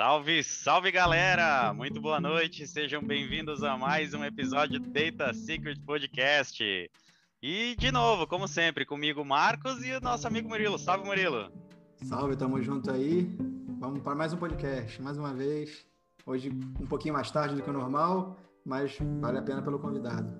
Salve, 0.00 0.42
salve 0.42 0.90
galera! 0.90 1.74
Muito 1.74 2.00
boa 2.00 2.18
noite, 2.18 2.66
sejam 2.66 3.02
bem-vindos 3.02 3.62
a 3.62 3.76
mais 3.76 4.14
um 4.14 4.24
episódio 4.24 4.80
do 4.80 4.88
Data 4.88 5.34
Secret 5.34 5.78
Podcast. 5.84 6.90
E 7.42 7.76
de 7.76 7.92
novo, 7.92 8.26
como 8.26 8.48
sempre, 8.48 8.86
comigo 8.86 9.22
Marcos 9.22 9.84
e 9.84 9.92
o 9.92 10.00
nosso 10.00 10.26
amigo 10.26 10.48
Murilo. 10.48 10.78
Salve, 10.78 11.04
Murilo! 11.04 11.52
Salve, 11.96 12.34
tamo 12.34 12.62
junto 12.62 12.90
aí. 12.90 13.30
Vamos 13.78 14.00
para 14.00 14.14
mais 14.14 14.32
um 14.32 14.38
podcast, 14.38 15.02
mais 15.02 15.18
uma 15.18 15.34
vez. 15.34 15.86
Hoje 16.24 16.48
um 16.48 16.86
pouquinho 16.86 17.12
mais 17.12 17.30
tarde 17.30 17.54
do 17.54 17.62
que 17.62 17.68
o 17.68 17.74
normal, 17.74 18.38
mas 18.64 18.96
vale 19.20 19.36
a 19.36 19.42
pena 19.42 19.60
pelo 19.60 19.78
convidado. 19.78 20.32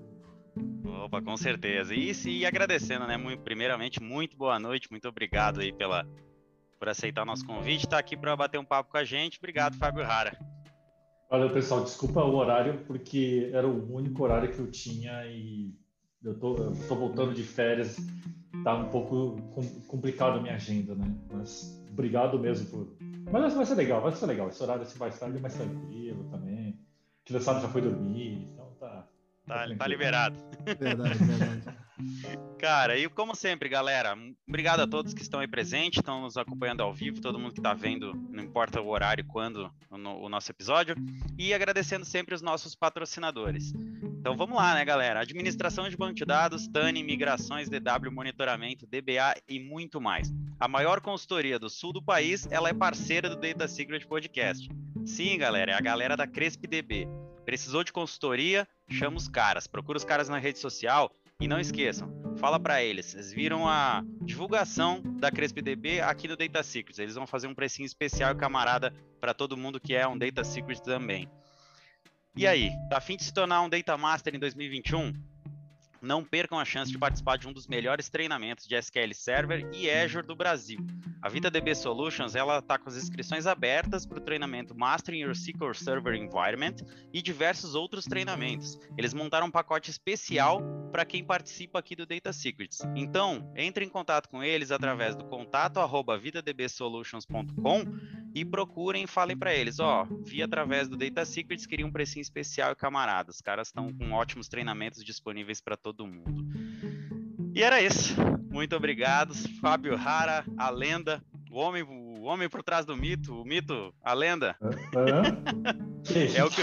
Opa, 1.04 1.20
com 1.20 1.36
certeza. 1.36 1.94
E, 1.94 2.12
e 2.26 2.46
agradecendo, 2.46 3.06
né? 3.06 3.18
Primeiramente, 3.44 4.02
muito 4.02 4.38
boa 4.38 4.58
noite, 4.58 4.90
muito 4.90 5.06
obrigado 5.06 5.60
aí 5.60 5.70
pela, 5.70 6.06
por 6.80 6.88
aceitar 6.88 7.22
o 7.22 7.26
nosso 7.26 7.44
convite, 7.44 7.84
está 7.84 7.98
aqui 7.98 8.16
para 8.16 8.34
bater 8.34 8.58
um 8.58 8.64
papo 8.64 8.90
com 8.90 8.96
a 8.96 9.04
gente. 9.04 9.38
Obrigado, 9.38 9.76
Fábio 9.76 10.02
Rara. 10.02 10.32
Valeu, 11.30 11.50
pessoal. 11.50 11.84
Desculpa 11.84 12.24
o 12.24 12.34
horário, 12.34 12.82
porque 12.86 13.50
era 13.52 13.68
o 13.68 13.94
único 13.94 14.24
horário 14.24 14.50
que 14.50 14.58
eu 14.58 14.70
tinha 14.70 15.26
e 15.26 15.74
eu 16.24 16.38
tô, 16.38 16.56
eu 16.56 16.72
tô 16.88 16.96
voltando 16.96 17.34
de 17.34 17.42
férias. 17.42 17.98
Tá 18.64 18.74
um 18.74 18.88
pouco 18.88 19.36
complicado 19.86 20.38
a 20.38 20.42
minha 20.42 20.54
agenda, 20.54 20.94
né? 20.94 21.14
Mas 21.30 21.84
obrigado 21.90 22.38
mesmo 22.38 22.66
por. 22.70 22.96
Mas 23.30 23.54
vai 23.54 23.66
ser 23.66 23.74
legal, 23.74 24.00
vai 24.00 24.12
ser 24.12 24.26
legal. 24.26 24.48
Esse 24.48 24.62
horário 24.62 24.82
assim, 24.82 24.98
mais 24.98 25.18
tarde 25.18 25.36
é 25.36 25.40
mais 25.40 25.54
tranquilo 25.54 26.24
também. 26.30 26.80
O 27.28 27.32
já 27.32 27.68
foi 27.68 27.82
dormir, 27.82 28.48
então 28.52 28.72
tá. 28.80 29.06
Tá, 29.46 29.68
tá, 29.68 29.76
tá 29.76 29.86
liberado. 29.86 30.36
Verdade, 30.64 31.18
verdade. 31.18 31.62
Cara, 32.58 32.98
e 32.98 33.08
como 33.08 33.34
sempre, 33.34 33.68
galera, 33.68 34.16
obrigado 34.46 34.80
a 34.80 34.86
todos 34.86 35.14
que 35.14 35.22
estão 35.22 35.40
aí 35.40 35.48
presentes, 35.48 35.98
estão 35.98 36.20
nos 36.22 36.36
acompanhando 36.36 36.82
ao 36.82 36.92
vivo, 36.92 37.20
todo 37.20 37.38
mundo 37.38 37.54
que 37.54 37.60
está 37.60 37.72
vendo, 37.72 38.12
não 38.28 38.42
importa 38.42 38.80
o 38.80 38.88
horário, 38.88 39.24
quando, 39.24 39.70
o, 39.90 39.96
o 39.96 40.28
nosso 40.28 40.50
episódio, 40.50 40.94
e 41.38 41.54
agradecendo 41.54 42.04
sempre 42.04 42.34
os 42.34 42.42
nossos 42.42 42.74
patrocinadores. 42.74 43.72
Então 44.20 44.36
vamos 44.36 44.56
lá, 44.56 44.74
né, 44.74 44.84
galera? 44.84 45.20
Administração 45.20 45.88
de 45.88 45.96
banco 45.96 46.14
de 46.14 46.26
dados, 46.26 46.68
TANI, 46.68 47.02
migrações, 47.02 47.70
DW, 47.70 48.12
monitoramento, 48.12 48.86
DBA 48.86 49.34
e 49.48 49.58
muito 49.58 49.98
mais. 49.98 50.30
A 50.58 50.68
maior 50.68 51.00
consultoria 51.00 51.58
do 51.58 51.70
sul 51.70 51.90
do 51.90 52.02
país, 52.02 52.46
ela 52.50 52.68
é 52.68 52.74
parceira 52.74 53.30
do 53.30 53.36
Data 53.36 53.66
Secret 53.66 54.06
Podcast. 54.06 54.68
Sim, 55.06 55.38
galera, 55.38 55.72
é 55.72 55.74
a 55.74 55.80
galera 55.80 56.18
da 56.18 56.26
CrespDB. 56.26 57.08
Precisou 57.46 57.82
de 57.82 57.92
consultoria? 57.92 58.68
Chama 58.90 59.16
os 59.16 59.26
caras. 59.26 59.66
Procura 59.66 59.96
os 59.96 60.04
caras 60.04 60.28
na 60.28 60.36
rede 60.36 60.58
social 60.58 61.10
e 61.40 61.48
não 61.48 61.58
esqueçam, 61.58 62.12
fala 62.36 62.60
para 62.60 62.82
eles, 62.82 63.06
vocês 63.06 63.32
viram 63.32 63.66
a 63.66 64.04
divulgação 64.22 65.02
da 65.18 65.30
CrespDB 65.30 66.00
aqui 66.00 66.28
no 66.28 66.36
Data 66.36 66.62
Secrets. 66.62 66.98
Eles 66.98 67.14
vão 67.14 67.26
fazer 67.26 67.46
um 67.46 67.54
precinho 67.54 67.86
especial 67.86 68.34
camarada 68.36 68.92
para 69.20 69.32
todo 69.32 69.56
mundo 69.56 69.80
que 69.80 69.94
é 69.94 70.06
um 70.06 70.18
Data 70.18 70.44
Secret 70.44 70.80
também. 70.82 71.28
E 72.36 72.46
aí, 72.46 72.70
tá 72.88 72.98
afim 72.98 73.16
de 73.16 73.24
se 73.24 73.32
tornar 73.32 73.62
um 73.62 73.68
Data 73.68 73.96
Master 73.96 74.34
em 74.34 74.38
2021? 74.38 75.12
Não 76.02 76.24
percam 76.24 76.58
a 76.58 76.64
chance 76.64 76.90
de 76.90 76.98
participar 76.98 77.36
de 77.36 77.46
um 77.46 77.52
dos 77.52 77.66
melhores 77.66 78.08
treinamentos 78.08 78.66
de 78.66 78.74
SQL 78.74 79.12
Server 79.14 79.68
e 79.72 79.90
Azure 79.90 80.26
do 80.26 80.34
Brasil. 80.34 80.78
A 81.22 81.28
VitaDB 81.28 81.74
Solutions 81.74 82.34
está 82.34 82.78
com 82.78 82.88
as 82.88 82.96
inscrições 82.96 83.46
abertas 83.46 84.06
para 84.06 84.18
o 84.18 84.22
treinamento 84.22 84.74
Mastering 84.74 85.20
Your 85.20 85.32
SQL 85.32 85.74
Server 85.74 86.14
Environment 86.14 86.76
e 87.12 87.20
diversos 87.20 87.74
outros 87.74 88.04
treinamentos. 88.06 88.78
Eles 88.96 89.12
montaram 89.12 89.46
um 89.46 89.50
pacote 89.50 89.90
especial 89.90 90.62
para 90.90 91.04
quem 91.04 91.22
participa 91.22 91.78
aqui 91.78 91.94
do 91.94 92.06
Data 92.06 92.32
Secrets. 92.32 92.80
Então, 92.96 93.52
entre 93.54 93.84
em 93.84 93.88
contato 93.88 94.28
com 94.28 94.42
eles 94.42 94.70
através 94.70 95.14
do 95.14 95.24
contato 95.24 95.78
arroba 95.78 96.18
vitadbsolutions.com 96.18 97.84
e 98.34 98.44
procurem 98.44 99.04
e 99.04 99.06
falem 99.06 99.36
para 99.36 99.54
eles, 99.54 99.80
ó, 99.80 100.06
vi 100.24 100.42
através 100.42 100.88
do 100.88 100.96
Data 100.96 101.24
Secrets, 101.24 101.66
queria 101.66 101.86
um 101.86 101.92
precinho 101.92 102.22
especial 102.22 102.72
e 102.72 102.76
camarada. 102.76 103.30
Os 103.30 103.40
caras 103.40 103.68
estão 103.68 103.92
com 103.92 104.12
ótimos 104.12 104.48
treinamentos 104.48 105.04
disponíveis 105.04 105.60
para 105.60 105.76
todo 105.76 106.06
mundo. 106.06 106.44
E 107.54 107.62
era 107.62 107.82
isso. 107.82 108.14
Muito 108.50 108.76
obrigado, 108.76 109.34
Fábio 109.60 109.96
Rara, 109.96 110.44
a 110.56 110.70
lenda, 110.70 111.22
o 111.50 111.58
homem, 111.58 111.82
o 111.82 112.22
homem 112.22 112.48
por 112.48 112.62
trás 112.62 112.84
do 112.84 112.96
mito, 112.96 113.34
o 113.34 113.44
mito, 113.44 113.94
a 114.02 114.12
lenda. 114.12 114.56
é 116.36 116.44
o 116.44 116.50
que 116.50 116.62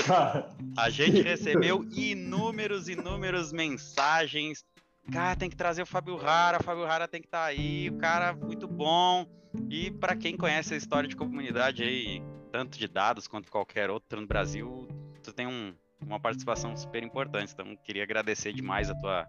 a 0.77 0.89
gente 0.89 1.21
recebeu 1.21 1.85
inúmeros, 1.91 2.87
inúmeros 2.87 3.51
mensagens. 3.51 4.63
Cara, 5.11 5.35
tem 5.35 5.49
que 5.49 5.55
trazer 5.55 5.81
o 5.81 5.85
Fábio 5.85 6.17
Rara, 6.17 6.59
o 6.59 6.63
Fábio 6.63 6.85
Rara 6.85 7.07
tem 7.07 7.21
que 7.21 7.27
estar 7.27 7.43
tá 7.43 7.45
aí, 7.45 7.89
o 7.89 7.97
cara 7.97 8.33
muito 8.33 8.67
bom. 8.67 9.25
E 9.69 9.89
para 9.91 10.15
quem 10.15 10.35
conhece 10.35 10.73
a 10.73 10.77
história 10.77 11.07
de 11.07 11.15
comunidade 11.15 11.83
aí, 11.83 12.21
tanto 12.51 12.77
de 12.77 12.87
dados 12.87 13.27
quanto 13.27 13.51
qualquer 13.51 13.89
outro 13.89 14.19
no 14.19 14.27
Brasil, 14.27 14.87
tu 15.23 15.33
tem 15.33 15.47
um, 15.47 15.73
uma 16.05 16.19
participação 16.19 16.75
super 16.75 17.03
importante. 17.03 17.53
Então, 17.53 17.75
queria 17.83 18.03
agradecer 18.03 18.53
demais 18.53 18.89
a 18.89 18.95
tua 18.95 19.27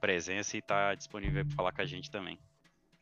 presença 0.00 0.56
e 0.56 0.60
estar 0.60 0.90
tá 0.90 0.94
disponível 0.94 1.44
para 1.44 1.56
falar 1.56 1.72
com 1.72 1.82
a 1.82 1.86
gente 1.86 2.10
também. 2.10 2.38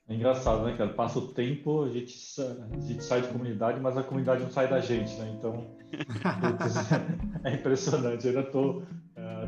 É 0.08 0.14
engraçado, 0.14 0.64
né, 0.64 0.76
cara? 0.76 0.92
Passa 0.92 1.18
o 1.18 1.32
tempo, 1.32 1.82
a 1.82 1.90
gente, 1.90 2.14
a 2.40 2.80
gente 2.80 3.02
sai 3.02 3.22
de 3.22 3.28
comunidade, 3.28 3.80
mas 3.80 3.96
a 3.96 4.04
comunidade 4.04 4.42
não 4.42 4.50
sai 4.50 4.68
da 4.68 4.80
gente, 4.80 5.12
né? 5.16 5.34
Então, 5.36 5.76
é 7.42 7.54
impressionante. 7.54 8.26
Eu 8.26 8.38
ainda 8.38 8.50
tô. 8.50 8.82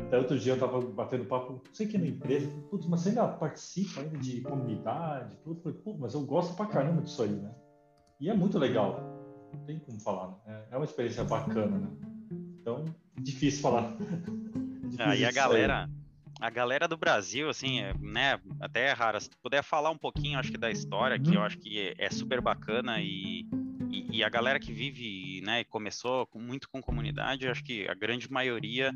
É, 0.09 0.15
até 0.15 0.17
outro 0.17 0.39
dia 0.39 0.53
eu 0.53 0.59
tava 0.59 0.81
batendo 0.81 1.25
papo, 1.25 1.53
não 1.53 1.61
sei 1.73 1.87
que 1.87 1.97
na 1.97 2.07
empresa, 2.07 2.49
putz, 2.69 2.85
mas 2.87 3.01
você 3.01 3.09
ainda 3.09 3.27
participa 3.27 4.01
ainda 4.01 4.17
de 4.17 4.41
comunidade, 4.41 5.37
tudo. 5.43 5.61
Falei, 5.61 5.77
pô, 5.79 5.95
mas 5.97 6.13
eu 6.13 6.21
gosto 6.25 6.55
pra 6.55 6.65
caramba 6.65 7.01
disso 7.01 7.23
aí, 7.23 7.31
né? 7.31 7.53
E 8.19 8.29
é 8.29 8.33
muito 8.33 8.57
legal. 8.57 8.99
Não 9.53 9.65
tem 9.65 9.79
como 9.79 9.99
falar, 9.99 10.35
né? 10.45 10.65
É 10.71 10.75
uma 10.75 10.85
experiência 10.85 11.23
bacana, 11.23 11.77
né? 11.77 11.89
Então, 12.61 12.85
difícil 13.17 13.61
falar. 13.61 13.95
difícil 14.83 15.05
ah, 15.05 15.15
e 15.15 15.25
a 15.25 15.31
galera. 15.31 15.83
Aí 15.83 15.99
a 16.39 16.49
galera 16.49 16.87
do 16.87 16.95
Brasil, 16.95 17.49
assim, 17.49 17.81
é, 17.81 17.93
né, 17.99 18.39
até 18.61 18.87
é 18.87 18.93
rara, 18.93 19.19
se 19.19 19.29
tu 19.29 19.37
puder 19.43 19.61
falar 19.61 19.89
um 19.89 19.97
pouquinho, 19.97 20.39
acho 20.39 20.51
que 20.51 20.57
da 20.57 20.71
história, 20.71 21.19
que 21.19 21.35
eu 21.35 21.41
acho 21.41 21.57
que 21.57 21.79
é, 21.79 22.05
é 22.05 22.09
super 22.09 22.39
bacana 22.39 23.01
e, 23.01 23.45
e, 23.89 24.17
e, 24.17 24.23
a 24.23 24.29
galera 24.29 24.59
que 24.59 24.71
vive, 24.71 25.41
né, 25.41 25.63
começou 25.63 26.25
com, 26.27 26.39
muito 26.39 26.69
com 26.69 26.81
comunidade, 26.81 27.47
acho 27.47 27.63
que 27.63 27.87
a 27.87 27.93
grande 27.93 28.31
maioria, 28.31 28.91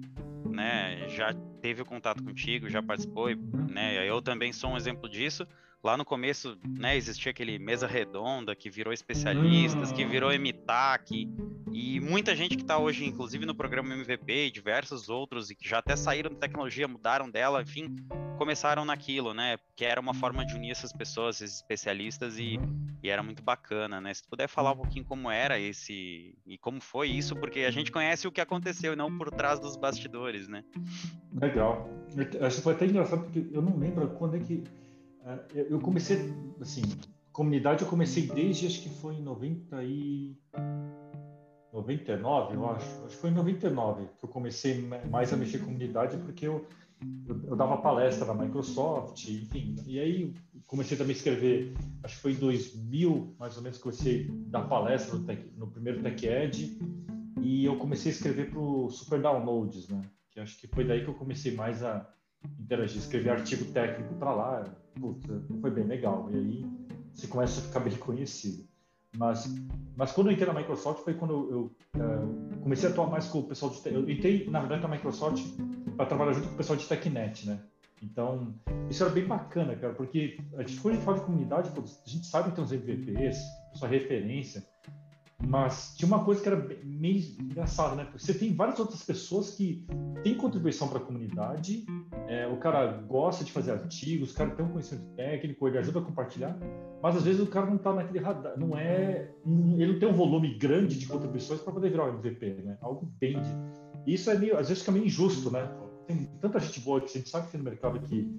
né, 0.45 1.09
já 1.09 1.33
teve 1.61 1.83
contato 1.83 2.23
contigo, 2.23 2.69
já 2.69 2.81
participou, 2.81 3.27
né, 3.69 4.07
eu 4.07 4.21
também 4.21 4.53
sou 4.53 4.71
um 4.71 4.77
exemplo 4.77 5.09
disso, 5.09 5.47
Lá 5.83 5.97
no 5.97 6.05
começo, 6.05 6.57
né, 6.65 6.95
existia 6.95 7.31
aquele 7.31 7.59
mesa 7.59 7.85
redonda 7.85 8.55
que 8.55 8.69
virou 8.69 8.93
especialistas, 8.93 9.91
que 9.91 10.05
virou 10.05 10.31
MTAC, 10.31 11.29
e 11.73 11.99
muita 11.99 12.33
gente 12.33 12.55
que 12.55 12.61
está 12.61 12.77
hoje, 12.77 13.03
inclusive 13.05 13.45
no 13.45 13.53
programa 13.53 13.93
MVP 13.93 14.45
e 14.45 14.51
diversos 14.51 15.09
outros, 15.09 15.51
e 15.51 15.55
que 15.55 15.67
já 15.67 15.79
até 15.79 15.97
saíram 15.97 16.29
da 16.31 16.37
tecnologia, 16.37 16.87
mudaram 16.87 17.29
dela, 17.29 17.61
enfim, 17.61 17.97
começaram 18.37 18.85
naquilo, 18.85 19.33
né? 19.33 19.57
Que 19.75 19.83
era 19.83 19.99
uma 19.99 20.13
forma 20.13 20.45
de 20.45 20.55
unir 20.55 20.71
essas 20.71 20.93
pessoas, 20.93 21.41
esses 21.41 21.57
especialistas, 21.57 22.39
e, 22.39 22.57
e 23.03 23.09
era 23.09 23.21
muito 23.21 23.43
bacana, 23.43 23.99
né? 23.99 24.13
Se 24.13 24.23
tu 24.23 24.29
puder 24.29 24.47
falar 24.47 24.71
um 24.71 24.77
pouquinho 24.77 25.03
como 25.03 25.29
era 25.29 25.59
esse 25.59 26.33
e 26.45 26.57
como 26.59 26.79
foi 26.79 27.09
isso, 27.09 27.35
porque 27.35 27.59
a 27.59 27.71
gente 27.71 27.91
conhece 27.91 28.25
o 28.25 28.31
que 28.31 28.39
aconteceu, 28.39 28.95
não 28.95 29.17
por 29.17 29.29
trás 29.29 29.59
dos 29.59 29.75
bastidores, 29.75 30.47
né? 30.47 30.63
Legal. 31.33 31.89
Acho 32.41 32.57
que 32.57 32.63
foi 32.63 32.73
até 32.73 32.85
engraçado, 32.85 33.23
porque 33.23 33.45
eu 33.51 33.61
não 33.61 33.77
lembro 33.77 34.07
quando 34.11 34.37
é 34.37 34.39
que 34.39 34.63
eu 35.53 35.79
comecei, 35.79 36.17
assim, 36.59 36.81
comunidade 37.31 37.83
eu 37.83 37.89
comecei 37.89 38.27
desde, 38.27 38.67
acho 38.67 38.81
que 38.81 38.89
foi 38.89 39.15
em 39.15 39.23
90 39.23 39.83
e... 39.83 40.37
99, 41.73 42.55
eu 42.55 42.69
acho. 42.69 42.85
Acho 43.03 43.15
que 43.15 43.15
foi 43.15 43.31
em 43.31 43.33
99 43.33 44.05
que 44.19 44.25
eu 44.25 44.29
comecei 44.29 44.87
mais 45.09 45.33
a 45.33 45.37
mexer 45.37 45.57
com 45.57 45.65
comunidade, 45.65 46.17
porque 46.17 46.45
eu, 46.45 46.67
eu, 47.27 47.41
eu, 47.47 47.55
dava 47.55 47.77
palestra 47.77 48.25
na 48.27 48.35
Microsoft, 48.35 49.27
enfim. 49.27 49.75
E 49.87 49.99
aí 49.99 50.33
comecei 50.67 50.95
também 50.95 51.13
a 51.13 51.17
escrever, 51.17 51.73
acho 52.03 52.15
que 52.15 52.21
foi 52.21 52.33
em 52.33 52.35
2000, 52.35 53.35
mais 53.39 53.57
ou 53.57 53.63
menos, 53.63 53.77
que 53.77 53.83
comecei 53.83 54.29
a 54.29 54.49
dar 54.51 54.67
palestra 54.67 55.17
no, 55.17 55.25
tech, 55.25 55.51
no 55.57 55.67
primeiro 55.67 56.03
TechEd, 56.03 56.77
e 57.41 57.65
eu 57.65 57.75
comecei 57.77 58.11
a 58.11 58.15
escrever 58.15 58.51
para 58.51 58.59
o 58.59 58.89
Super 58.91 59.19
Downloads, 59.19 59.89
né? 59.89 60.01
Que 60.29 60.39
acho 60.39 60.57
que 60.59 60.67
foi 60.67 60.85
daí 60.85 61.03
que 61.03 61.09
eu 61.09 61.15
comecei 61.15 61.55
mais 61.55 61.83
a 61.83 62.07
interagir, 62.59 62.97
escrever 62.97 63.31
artigo 63.31 63.65
técnico 63.65 64.13
para 64.15 64.33
lá, 64.33 64.63
puta, 64.99 65.41
foi 65.61 65.71
bem 65.71 65.85
legal. 65.85 66.29
E 66.31 66.35
aí 66.35 66.65
você 67.13 67.27
começa 67.27 67.59
a 67.59 67.63
ficar 67.63 67.79
bem 67.79 67.95
conhecido. 67.95 68.65
Mas, 69.15 69.47
mas 69.95 70.11
quando 70.11 70.27
eu 70.27 70.33
entrei 70.33 70.47
na 70.47 70.59
Microsoft 70.59 71.03
foi 71.03 71.13
quando 71.13 71.33
eu, 71.33 71.51
eu 71.51 72.01
uh, 72.01 72.59
comecei 72.61 72.89
a 72.89 72.91
atuar 72.91 73.07
mais 73.07 73.27
com 73.27 73.39
o 73.39 73.43
pessoal 73.43 73.71
de. 73.71 73.87
Eu 73.87 74.09
entrei, 74.09 74.49
na 74.49 74.59
verdade, 74.59 74.81
na 74.81 74.87
Microsoft 74.87 75.43
para 75.95 76.07
trabalhar 76.07 76.33
junto 76.33 76.47
com 76.47 76.53
o 76.55 76.57
pessoal 76.57 76.77
de 76.77 76.87
TechNet, 76.87 77.47
né? 77.47 77.59
Então, 78.01 78.53
isso 78.89 79.03
era 79.03 79.13
bem 79.13 79.25
bacana, 79.25 79.75
cara, 79.75 79.93
porque 79.93 80.37
a 80.57 80.63
gente, 80.63 80.79
quando 80.81 80.93
a 80.93 80.97
gente 80.97 81.05
fala 81.05 81.19
de 81.19 81.25
comunidade, 81.25 81.69
a 81.69 82.09
gente 82.09 82.25
sabe 82.25 82.49
que 82.49 82.55
tem 82.55 82.63
uns 82.63 82.71
MVPs, 82.71 83.37
sua 83.75 83.87
referência, 83.87 84.65
mas 85.41 85.93
tinha 85.95 86.07
uma 86.07 86.23
coisa 86.23 86.41
que 86.41 86.47
era 86.47 86.57
meio 86.83 87.23
engraçada, 87.39 87.95
né? 87.95 88.03
Porque 88.05 88.19
você 88.19 88.33
tem 88.33 88.53
várias 88.53 88.79
outras 88.79 89.03
pessoas 89.03 89.51
que 89.51 89.85
têm 90.23 90.35
contribuição 90.35 90.87
para 90.87 90.99
a 90.99 91.01
comunidade 91.01 91.85
é, 92.27 92.47
o 92.47 92.57
cara 92.57 92.87
gosta 92.87 93.43
de 93.43 93.51
fazer 93.51 93.71
artigos, 93.71 94.31
o 94.31 94.35
cara 94.35 94.51
tem 94.51 94.65
um 94.65 94.69
conhecimento 94.69 95.05
técnico, 95.15 95.67
ele 95.67 95.77
ajuda 95.77 95.99
a 95.99 96.01
compartilhar, 96.01 96.57
mas 97.01 97.17
às 97.17 97.23
vezes 97.23 97.41
o 97.41 97.47
cara 97.47 97.65
não 97.65 97.75
está 97.75 97.93
naquele 97.93 98.19
radar, 98.19 98.57
não 98.57 98.77
é, 98.77 99.29
ele 99.45 99.93
não 99.93 99.99
tem 99.99 100.09
um 100.09 100.13
volume 100.13 100.57
grande 100.57 100.97
de 100.97 101.05
contribuições 101.05 101.61
para 101.61 101.73
poder 101.73 101.89
virar 101.89 102.05
um 102.05 102.17
MVP, 102.17 102.61
né? 102.63 102.77
Algo 102.81 103.11
bende. 103.19 103.49
E 104.07 104.13
isso 104.13 104.29
é 104.31 104.37
meio, 104.37 104.57
às 104.57 104.69
vezes 104.69 104.79
fica 104.81 104.91
meio 104.91 105.05
injusto, 105.05 105.51
né? 105.51 105.69
Tem 106.07 106.25
tanta 106.41 106.59
gente 106.59 106.79
boa 106.79 106.99
que 107.01 107.05
a 107.05 107.13
gente 107.19 107.29
sabe 107.29 107.45
que 107.45 107.51
tem 107.53 107.59
no 107.59 107.69
mercado 107.69 107.99
que 107.99 108.29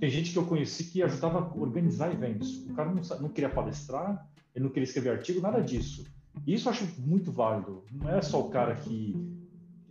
tem 0.00 0.10
gente 0.10 0.32
que 0.32 0.38
eu 0.38 0.44
conheci 0.44 0.84
que 0.84 1.02
ajudava 1.02 1.38
a 1.38 1.60
organizar 1.60 2.12
eventos. 2.12 2.64
O 2.66 2.74
cara 2.74 2.92
não, 2.92 3.02
não 3.20 3.28
queria 3.28 3.48
palestrar, 3.48 4.26
ele 4.54 4.64
não 4.64 4.70
queria 4.70 4.84
escrever 4.84 5.10
artigo, 5.10 5.40
nada 5.40 5.60
disso. 5.60 6.04
Isso 6.46 6.68
eu 6.68 6.72
acho 6.72 7.00
muito 7.00 7.32
válido. 7.32 7.84
Não 7.92 8.10
é 8.10 8.20
só 8.22 8.40
o 8.40 8.50
cara 8.50 8.74
que 8.74 9.34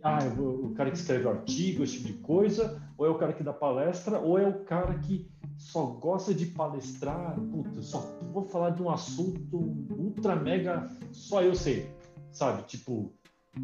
ah, 0.04 0.18
o 0.38 0.74
cara 0.74 0.90
que 0.90 0.98
escreve 0.98 1.26
artigo, 1.26 1.82
esse 1.82 1.94
tipo 1.94 2.08
de 2.08 2.12
coisa, 2.14 2.82
ou 2.98 3.06
é 3.06 3.08
o 3.08 3.14
cara 3.14 3.32
que 3.32 3.42
dá 3.42 3.54
palestra, 3.54 4.18
ou 4.18 4.38
é 4.38 4.46
o 4.46 4.62
cara 4.64 4.98
que 4.98 5.30
só 5.56 5.86
gosta 5.86 6.34
de 6.34 6.44
palestrar, 6.44 7.34
puta, 7.40 7.80
só 7.80 8.00
vou 8.30 8.44
falar 8.44 8.70
de 8.70 8.82
um 8.82 8.90
assunto 8.90 9.56
ultra 9.96 10.36
mega, 10.36 10.90
só 11.10 11.42
eu 11.42 11.54
sei, 11.54 11.90
sabe? 12.30 12.64
Tipo, 12.64 13.14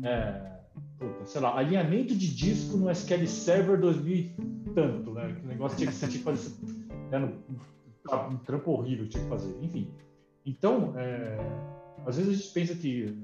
é, 0.03 0.61
puta, 0.99 1.27
sei 1.27 1.43
lá, 1.43 1.59
alinhamento 1.59 2.15
de 2.17 2.35
disco 2.35 2.79
no 2.79 2.91
SQL 2.91 3.27
Server 3.27 3.79
2000 3.79 4.15
e 4.17 4.35
tanto, 4.75 5.13
né? 5.13 5.37
Que 5.39 5.47
negócio 5.47 5.77
tinha 5.77 5.93
que, 5.93 5.99
tinha 5.99 6.11
que 6.11 6.19
fazer, 6.21 6.55
né? 7.11 7.19
um, 7.19 8.33
um 8.33 8.37
trampo 8.39 8.71
horrível 8.71 9.07
tinha 9.07 9.23
que 9.23 9.29
fazer, 9.29 9.55
enfim. 9.63 9.91
Então, 10.47 10.95
é, 10.97 11.37
às 12.07 12.17
vezes 12.17 12.33
a 12.33 12.37
gente 12.37 12.53
pensa 12.53 12.75
que 12.75 13.17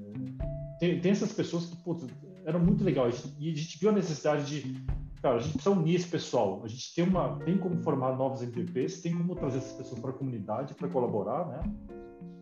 tem, 0.79 0.99
tem 0.99 1.11
essas 1.11 1.31
pessoas 1.31 1.65
que, 1.65 1.75
puta, 1.77 2.05
era 2.45 2.57
muito 2.57 2.83
legal. 2.83 3.09
E 3.39 3.51
a 3.51 3.55
gente 3.55 3.77
viu 3.79 3.89
a 3.89 3.93
necessidade 3.93 4.45
de, 4.45 4.85
cara, 5.21 5.35
a 5.35 5.39
gente 5.39 5.53
precisa 5.53 5.75
unir 5.75 5.95
esse 5.95 6.07
pessoal. 6.07 6.61
A 6.63 6.67
gente 6.67 6.93
tem 6.95 7.03
uma, 7.03 7.37
tem 7.39 7.57
como 7.57 7.81
formar 7.83 8.15
novos 8.15 8.41
MVPs, 8.41 9.01
tem 9.01 9.15
como 9.15 9.35
trazer 9.35 9.57
essas 9.57 9.73
pessoas 9.73 9.99
para 9.99 10.11
a 10.11 10.13
comunidade 10.13 10.73
para 10.73 10.87
colaborar, 10.87 11.47
né? 11.47 11.61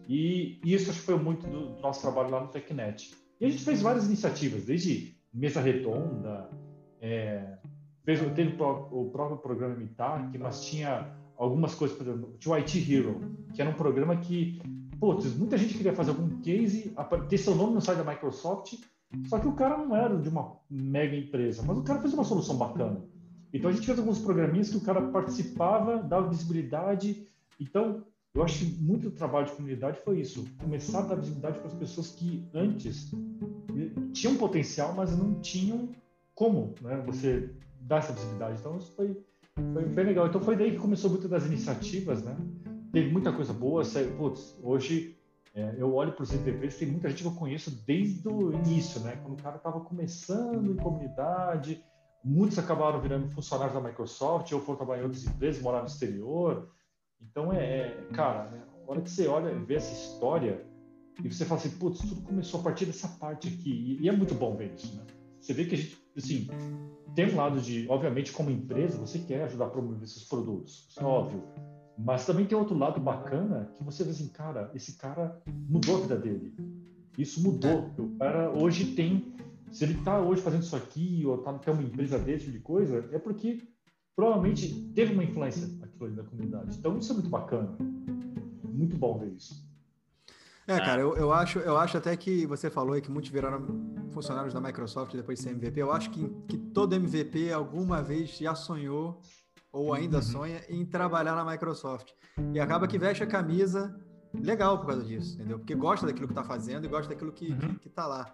E, 0.08 0.60
e, 0.64 0.74
isso 0.74 0.92
acho 0.92 1.00
que 1.00 1.06
foi 1.06 1.18
muito 1.18 1.48
do, 1.48 1.74
do, 1.74 1.82
nosso 1.82 2.02
trabalho 2.02 2.30
lá 2.30 2.42
no 2.42 2.48
TechNet. 2.50 3.16
E 3.40 3.46
a 3.46 3.50
gente 3.50 3.64
fez 3.64 3.82
várias 3.82 4.06
iniciativas, 4.06 4.66
desde 4.66 5.18
mesa 5.34 5.60
redonda, 5.60 6.50
é, 7.02 7.58
fez, 8.04 8.20
teve 8.34 8.56
o 8.62 9.10
próprio 9.10 9.38
programa 9.38 9.76
MITAC, 9.76 10.38
mas 10.38 10.64
tinha 10.66 11.12
algumas 11.38 11.74
coisas, 11.76 11.98
por 11.98 12.08
exemplo, 12.08 12.38
o 12.46 12.54
IT 12.54 12.94
Hero, 12.94 13.36
que 13.54 13.62
era 13.62 13.70
um 13.70 13.74
programa 13.74 14.16
que, 14.18 14.62
putz, 15.00 15.36
muita 15.36 15.58
gente 15.58 15.76
queria 15.76 15.94
fazer 15.94 16.12
algum 16.12 16.42
case, 16.42 16.94
ter 17.30 17.38
seu 17.38 17.56
nome 17.56 17.74
no 17.74 17.82
site 17.82 17.98
da 17.98 18.12
Microsoft 18.12 18.76
só 19.28 19.40
que 19.40 19.48
o 19.48 19.54
cara 19.54 19.78
não 19.78 19.96
era 19.96 20.18
de 20.18 20.30
uma 20.30 20.58
mega 20.70 21.16
empresa, 21.16 21.64
mas 21.64 21.78
o 21.78 21.84
cara 21.84 22.00
fez 22.00 22.14
uma 22.14 22.24
solução 22.24 22.58
bacana. 22.58 23.02
Então 23.54 23.70
a 23.70 23.74
gente 23.74 23.86
fez 23.86 23.98
alguns 23.98 24.20
programinhas 24.20 24.70
que 24.70 24.78
o 24.78 24.82
cara 24.82 25.02
participava, 25.10 26.04
dava 26.04 26.30
visibilidade. 26.30 27.26
Então, 27.60 28.04
eu 28.34 28.44
acho 28.44 28.60
que 28.60 28.66
muito 28.82 29.10
trabalho 29.12 29.46
de 29.46 29.54
comunidade 29.54 30.00
foi 30.04 30.20
isso, 30.20 30.46
começar 30.60 31.00
a 31.00 31.04
dar 31.04 31.16
visibilidade 31.16 31.60
para 31.60 31.68
as 31.68 31.74
pessoas 31.74 32.12
que 32.12 32.46
antes 32.54 33.12
tinham 34.12 34.36
potencial, 34.36 34.94
mas 34.94 35.18
não 35.18 35.40
tinham 35.40 35.90
como, 36.34 36.74
né? 36.82 37.02
Você 37.06 37.50
dar 37.80 37.98
essa 37.98 38.12
visibilidade. 38.12 38.60
Então 38.60 38.78
isso 38.78 38.94
foi, 38.94 39.18
foi 39.74 39.86
bem 39.86 40.06
legal. 40.06 40.28
Então 40.28 40.42
foi 40.42 40.58
daí 40.58 40.72
que 40.72 40.78
começou 40.78 41.10
muito 41.10 41.30
das 41.30 41.46
iniciativas, 41.46 42.22
né? 42.24 42.36
Teve 42.96 43.12
muita 43.12 43.34
coisa 43.34 43.52
boa. 43.52 43.84
Putz, 44.18 44.58
hoje 44.64 45.18
é, 45.54 45.76
eu 45.78 45.94
olho 45.94 46.14
para 46.14 46.24
os 46.24 46.32
MVPs, 46.32 46.78
tem 46.78 46.88
muita 46.88 47.10
gente 47.10 47.24
que 47.24 47.28
eu 47.28 47.36
conheço 47.36 47.70
desde 47.86 48.26
o 48.26 48.54
início, 48.54 49.02
né? 49.02 49.20
Quando 49.22 49.38
o 49.38 49.44
cara 49.44 49.58
estava 49.58 49.82
começando 49.82 50.72
em 50.72 50.78
comunidade, 50.78 51.84
muitos 52.24 52.58
acabaram 52.58 53.02
virando 53.02 53.28
funcionários 53.32 53.76
da 53.76 53.86
Microsoft 53.86 54.50
ou 54.54 54.62
foram 54.62 54.78
trabalhar 54.78 55.02
em 55.02 55.04
outras 55.04 55.26
empresas, 55.26 55.62
morar 55.62 55.82
no 55.82 55.88
exterior. 55.88 56.72
Então, 57.22 57.52
é, 57.52 57.88
é 57.88 58.08
cara, 58.14 58.50
né? 58.50 58.64
a 58.88 58.90
hora 58.90 59.02
que 59.02 59.10
você 59.10 59.28
olha 59.28 59.52
e 59.52 59.60
vê 59.66 59.76
essa 59.76 59.92
história 59.92 60.66
e 61.22 61.28
você 61.28 61.44
fala 61.44 61.60
assim, 61.60 61.72
putz, 61.72 62.00
tudo 62.00 62.22
começou 62.22 62.62
a 62.62 62.64
partir 62.64 62.86
dessa 62.86 63.10
parte 63.10 63.50
aqui. 63.50 63.72
E, 63.72 64.04
e 64.04 64.08
é 64.08 64.12
muito 64.14 64.34
bom 64.34 64.56
ver 64.56 64.74
isso, 64.74 64.96
né? 64.96 65.04
Você 65.42 65.52
vê 65.52 65.66
que 65.66 65.76
a 65.76 65.78
gente, 65.78 65.98
assim, 66.16 66.48
tem 67.14 67.30
um 67.30 67.36
lado 67.36 67.60
de, 67.60 67.88
obviamente, 67.90 68.32
como 68.32 68.50
empresa, 68.50 68.98
você 68.98 69.20
quer 69.20 69.44
ajudar 69.44 69.66
a 69.66 69.70
promover 69.70 70.04
esses 70.04 70.24
produtos, 70.24 70.88
isso 70.90 71.02
é 71.02 71.04
óbvio 71.04 71.44
mas 71.98 72.26
também 72.26 72.46
tem 72.46 72.58
outro 72.58 72.78
lado 72.78 73.00
bacana 73.00 73.72
que 73.76 73.84
você 73.84 74.04
vê 74.04 74.12
assim, 74.12 74.28
cara, 74.28 74.70
esse 74.74 74.98
cara 74.98 75.42
mudou 75.48 75.98
a 75.98 76.02
vida 76.02 76.18
dele. 76.18 76.54
Isso 77.18 77.42
mudou. 77.42 77.94
É. 77.98 78.02
O 78.02 78.18
cara 78.18 78.52
hoje 78.52 78.94
tem. 78.94 79.34
Se 79.72 79.84
ele 79.84 79.94
está 79.94 80.20
hoje 80.20 80.42
fazendo 80.42 80.64
isso 80.64 80.76
aqui, 80.76 81.24
ou 81.26 81.38
tá, 81.40 81.54
tem 81.54 81.74
uma 81.74 81.84
empresa 81.84 82.20
desse 82.20 82.46
tipo 82.46 82.58
de 82.58 82.64
coisa, 82.64 83.10
é 83.12 83.20
porque 83.20 83.62
provavelmente 84.16 84.92
teve 84.94 85.14
uma 85.14 85.24
influência 85.24 85.68
aquilo 85.84 86.06
ali 86.06 86.16
da 86.16 86.24
comunidade. 86.24 86.78
Então 86.78 86.98
isso 86.98 87.12
é 87.12 87.16
muito 87.16 87.30
bacana. 87.30 87.78
Muito 88.64 88.98
bom 88.98 89.18
ver 89.18 89.34
isso. 89.34 89.66
É, 90.68 90.80
cara, 90.80 91.02
eu, 91.02 91.16
eu, 91.16 91.32
acho, 91.32 91.60
eu 91.60 91.78
acho 91.78 91.98
até 91.98 92.16
que 92.18 92.46
você 92.48 92.70
falou 92.70 92.94
aí 92.94 93.02
que 93.02 93.12
muitos 93.12 93.30
viraram 93.30 93.64
funcionários 94.12 94.54
da 94.54 94.60
Microsoft 94.60 95.14
depois 95.14 95.38
de 95.38 95.44
ser 95.44 95.52
MVP. 95.52 95.80
Eu 95.80 95.92
acho 95.92 96.10
que, 96.10 96.28
que 96.48 96.58
todo 96.58 96.96
MVP 96.96 97.52
alguma 97.52 98.02
vez 98.02 98.30
já 98.38 98.56
sonhou 98.56 99.22
ou 99.76 99.94
ainda 99.94 100.18
uhum. 100.18 100.24
sonha 100.24 100.62
em 100.70 100.86
trabalhar 100.86 101.36
na 101.36 101.44
Microsoft. 101.44 102.14
E 102.54 102.60
acaba 102.62 102.88
que 102.88 102.98
veste 102.98 103.24
a 103.24 103.28
camisa 103.28 103.94
legal 104.34 104.80
por 104.80 104.88
causa 104.88 105.04
disso, 105.04 105.36
entendeu? 105.36 105.60
Porque 105.60 105.76
gosta 105.76 106.06
daquilo 106.06 106.28
que 106.28 106.32
está 106.32 106.46
fazendo 106.46 106.86
e 106.86 106.88
gosta 106.88 107.10
daquilo 107.10 107.34
que, 107.34 107.52
uhum. 107.52 107.60
que, 107.60 107.80
que 107.80 107.90
tá 107.90 108.08
lá. 108.08 108.34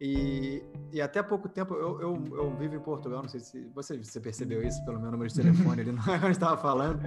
E, 0.00 0.64
e 0.90 1.02
até 1.02 1.22
pouco 1.22 1.46
tempo, 1.46 1.74
eu, 1.74 2.00
eu, 2.00 2.24
eu, 2.32 2.56
vivo 2.56 2.74
em 2.74 2.80
Portugal, 2.80 3.20
não 3.20 3.28
sei 3.28 3.40
se 3.40 3.66
você, 3.74 3.98
você 3.98 4.18
percebeu 4.18 4.62
isso 4.62 4.82
pelo 4.86 4.98
meu 4.98 5.10
número 5.10 5.28
de 5.28 5.34
telefone 5.34 5.82
ali, 5.82 5.92
não 5.92 6.02
é 6.02 6.30
estava 6.30 6.56
falando. 6.56 7.02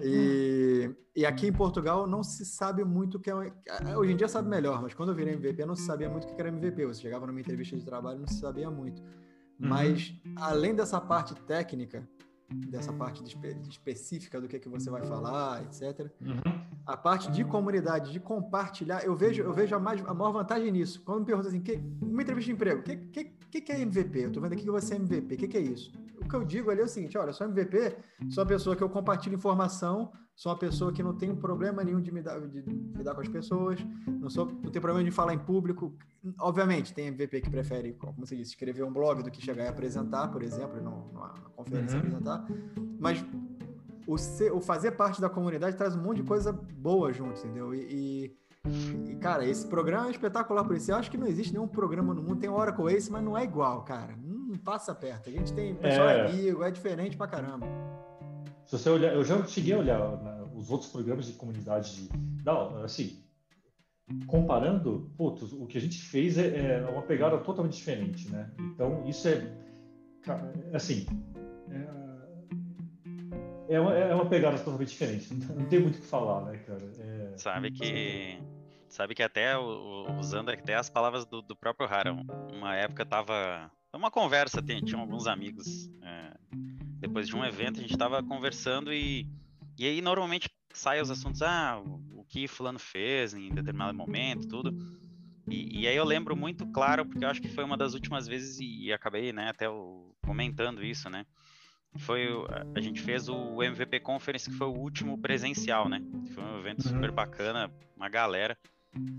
E, 0.00 0.90
e 1.14 1.24
aqui 1.24 1.46
em 1.46 1.52
Portugal 1.52 2.08
não 2.08 2.24
se 2.24 2.44
sabe 2.44 2.82
muito 2.82 3.18
o 3.18 3.20
que 3.20 3.30
é. 3.30 3.96
Hoje 3.96 4.12
em 4.12 4.16
dia 4.16 4.26
sabe 4.26 4.48
melhor, 4.48 4.82
mas 4.82 4.94
quando 4.94 5.10
eu 5.10 5.14
virei 5.14 5.34
MVP, 5.34 5.64
não 5.64 5.76
sabia 5.76 6.10
muito 6.10 6.24
o 6.24 6.34
que 6.34 6.40
era 6.40 6.48
MVP. 6.48 6.84
Você 6.86 7.02
chegava 7.02 7.24
numa 7.24 7.38
entrevista 7.38 7.76
de 7.76 7.84
trabalho 7.84 8.18
não 8.18 8.26
se 8.26 8.40
sabia 8.40 8.68
muito. 8.68 9.00
Uhum. 9.00 9.68
Mas, 9.68 10.12
além 10.34 10.74
dessa 10.74 11.00
parte 11.00 11.36
técnica, 11.42 12.04
dessa 12.68 12.92
parte 12.92 13.22
de 13.22 13.30
espe 13.30 13.56
específica 13.68 14.40
do 14.40 14.48
que, 14.48 14.56
é 14.56 14.58
que 14.58 14.68
você 14.68 14.90
vai 14.90 15.02
falar, 15.02 15.62
etc. 15.62 16.10
Uhum. 16.20 16.40
A 16.86 16.96
parte 16.96 17.30
de 17.30 17.44
comunidade, 17.44 18.12
de 18.12 18.20
compartilhar, 18.20 19.04
eu 19.04 19.14
vejo, 19.14 19.42
eu 19.42 19.52
vejo 19.52 19.74
a, 19.74 19.78
mais, 19.78 20.04
a 20.06 20.14
maior 20.14 20.32
vantagem 20.32 20.70
nisso. 20.70 21.02
Quando 21.04 21.20
me 21.20 21.26
perguntam 21.26 21.50
assim, 21.50 21.60
que, 21.60 21.80
uma 22.00 22.22
entrevista 22.22 22.46
de 22.46 22.52
emprego, 22.52 22.80
o 22.80 22.82
que, 22.82 22.96
que, 23.50 23.60
que, 23.60 23.72
é 23.72 23.80
MVP? 23.80 24.18
Eu 24.18 24.26
estou 24.28 24.42
vendo 24.42 24.52
aqui 24.52 24.62
que 24.62 24.70
você 24.70 24.94
é 24.94 24.96
MVP, 24.96 25.34
o 25.34 25.38
que, 25.38 25.48
que 25.48 25.56
é 25.56 25.60
isso? 25.60 25.92
O 26.20 26.28
que 26.28 26.34
eu 26.34 26.44
digo 26.44 26.70
ali 26.70 26.80
é 26.80 26.84
o 26.84 26.88
seguinte, 26.88 27.16
olha, 27.18 27.30
eu 27.30 27.34
sou 27.34 27.46
MVP, 27.46 27.96
sou 28.30 28.42
uma 28.42 28.48
pessoa 28.48 28.74
que 28.74 28.82
eu 28.82 28.88
compartilho 28.88 29.34
informação, 29.34 30.12
sou 30.34 30.52
uma 30.52 30.58
pessoa 30.58 30.92
que 30.92 31.02
não 31.02 31.14
tem 31.14 31.34
problema 31.34 31.84
nenhum 31.84 32.00
de 32.00 32.10
me 32.10 32.22
dar, 32.22 32.40
de 32.40 32.60
lidar 32.60 33.14
com 33.14 33.20
as 33.20 33.28
pessoas, 33.28 33.78
não, 34.06 34.30
sou, 34.30 34.46
não 34.46 34.70
tenho 34.70 34.80
problema 34.80 35.04
de 35.04 35.10
falar 35.10 35.34
em 35.34 35.38
público. 35.38 35.94
Obviamente, 36.40 36.92
tem 36.92 37.08
MVP 37.08 37.42
que 37.42 37.50
prefere, 37.50 37.92
como 37.94 38.14
você 38.26 38.36
disse, 38.36 38.52
escrever 38.52 38.82
um 38.84 38.92
blog 38.92 39.22
do 39.22 39.30
que 39.30 39.40
chegar 39.42 39.64
e 39.64 39.68
apresentar, 39.68 40.28
por 40.28 40.42
exemplo, 40.42 40.80
numa, 40.80 41.34
conferência 41.54 41.98
uhum. 41.98 42.06
apresentar. 42.06 42.46
Mas 42.98 43.24
o, 44.06 44.18
ser, 44.18 44.52
o, 44.52 44.60
fazer 44.60 44.92
parte 44.92 45.20
da 45.20 45.28
comunidade 45.28 45.76
traz 45.76 45.94
um 45.94 46.02
monte 46.02 46.18
de 46.18 46.24
coisa 46.24 46.52
boa 46.52 47.12
junto, 47.12 47.38
entendeu? 47.38 47.74
E, 47.74 48.36
e, 48.66 49.10
e, 49.10 49.16
cara, 49.16 49.44
esse 49.44 49.66
programa 49.66 50.08
é 50.08 50.10
espetacular 50.10 50.64
por 50.64 50.76
isso. 50.76 50.90
Eu 50.90 50.96
acho 50.96 51.10
que 51.10 51.18
não 51.18 51.26
existe 51.26 51.52
nenhum 51.52 51.68
programa 51.68 52.14
no 52.14 52.22
mundo, 52.22 52.40
tem 52.40 52.48
Oracle 52.48 52.94
Ace, 52.94 53.10
mas 53.10 53.22
não 53.22 53.36
é 53.36 53.44
igual, 53.44 53.84
cara. 53.84 54.16
Não 54.16 54.58
passa 54.58 54.94
perto. 54.94 55.28
A 55.28 55.32
gente 55.32 55.52
tem 55.52 55.74
pessoal 55.74 56.08
é... 56.08 56.28
amigo, 56.28 56.62
é 56.62 56.70
diferente 56.70 57.16
pra 57.16 57.26
caramba. 57.26 57.66
Se 58.72 58.78
você 58.78 58.88
olhar, 58.88 59.12
eu 59.12 59.22
já 59.22 59.46
cheguei 59.46 59.74
a 59.74 59.78
olhar 59.78 59.98
né, 60.22 60.46
os 60.54 60.70
outros 60.70 60.90
programas 60.90 61.26
de 61.26 61.34
comunidade 61.34 61.94
de. 61.94 62.08
Não, 62.42 62.82
assim, 62.82 63.22
comparando, 64.26 65.12
putz, 65.14 65.52
o 65.52 65.66
que 65.66 65.76
a 65.76 65.80
gente 65.82 66.00
fez 66.00 66.38
é, 66.38 66.78
é, 66.78 66.86
uma 66.88 67.02
pegada 67.02 67.36
totalmente 67.36 67.76
diferente, 67.76 68.30
né? 68.30 68.50
Então, 68.58 69.06
isso 69.06 69.28
é. 69.28 69.46
Assim. 70.72 71.04
É, 73.68 73.74
é, 73.74 73.78
uma, 73.78 73.94
é 73.94 74.14
uma 74.14 74.24
pegada 74.24 74.56
totalmente 74.56 74.88
diferente. 74.88 75.34
Não 75.34 75.66
tem 75.66 75.78
muito 75.78 75.98
o 75.98 76.00
que 76.00 76.06
falar, 76.06 76.40
né, 76.46 76.56
cara? 76.66 76.90
É, 76.98 77.36
sabe 77.36 77.72
que. 77.72 78.38
Sabe 78.88 79.14
que 79.14 79.22
até, 79.22 79.54
usando 80.18 80.48
até 80.48 80.76
as 80.76 80.88
palavras 80.88 81.26
do, 81.26 81.42
do 81.42 81.54
próprio 81.54 81.86
Haram, 81.86 82.24
uma 82.50 82.74
época 82.74 83.04
tava. 83.04 83.70
Uma 83.92 84.10
conversa, 84.10 84.62
tinha 84.62 84.98
alguns 84.98 85.26
amigos. 85.26 85.90
Depois 87.02 87.26
de 87.26 87.34
um 87.34 87.44
evento, 87.44 87.80
a 87.80 87.82
gente 87.82 87.98
tava 87.98 88.22
conversando 88.22 88.92
e. 88.92 89.28
E 89.76 89.84
aí, 89.84 90.00
normalmente, 90.00 90.48
sai 90.72 91.00
os 91.00 91.10
assuntos, 91.10 91.42
ah, 91.42 91.82
o 92.12 92.24
que 92.28 92.46
fulano 92.46 92.78
fez 92.78 93.34
em 93.34 93.50
determinado 93.50 93.92
momento, 93.92 94.46
tudo. 94.46 94.72
E, 95.48 95.80
e, 95.80 95.88
aí 95.88 95.96
eu 95.96 96.04
lembro 96.04 96.36
muito 96.36 96.64
claro, 96.68 97.04
porque 97.04 97.24
eu 97.24 97.28
acho 97.28 97.42
que 97.42 97.48
foi 97.48 97.64
uma 97.64 97.76
das 97.76 97.94
últimas 97.94 98.28
vezes, 98.28 98.60
e, 98.60 98.84
e 98.84 98.92
acabei, 98.92 99.32
né, 99.32 99.48
até 99.48 99.68
o, 99.68 100.14
comentando 100.24 100.84
isso, 100.84 101.10
né, 101.10 101.26
foi, 101.98 102.28
a, 102.48 102.78
a 102.78 102.80
gente 102.80 103.00
fez 103.00 103.28
o 103.28 103.60
MVP 103.60 103.98
Conference, 104.00 104.48
que 104.48 104.56
foi 104.56 104.68
o 104.68 104.78
último 104.78 105.18
presencial, 105.18 105.88
né, 105.88 106.00
foi 106.32 106.44
um 106.44 106.58
evento 106.60 106.86
uhum. 106.86 106.92
super 106.92 107.10
bacana, 107.10 107.72
uma 107.96 108.08
galera, 108.08 108.56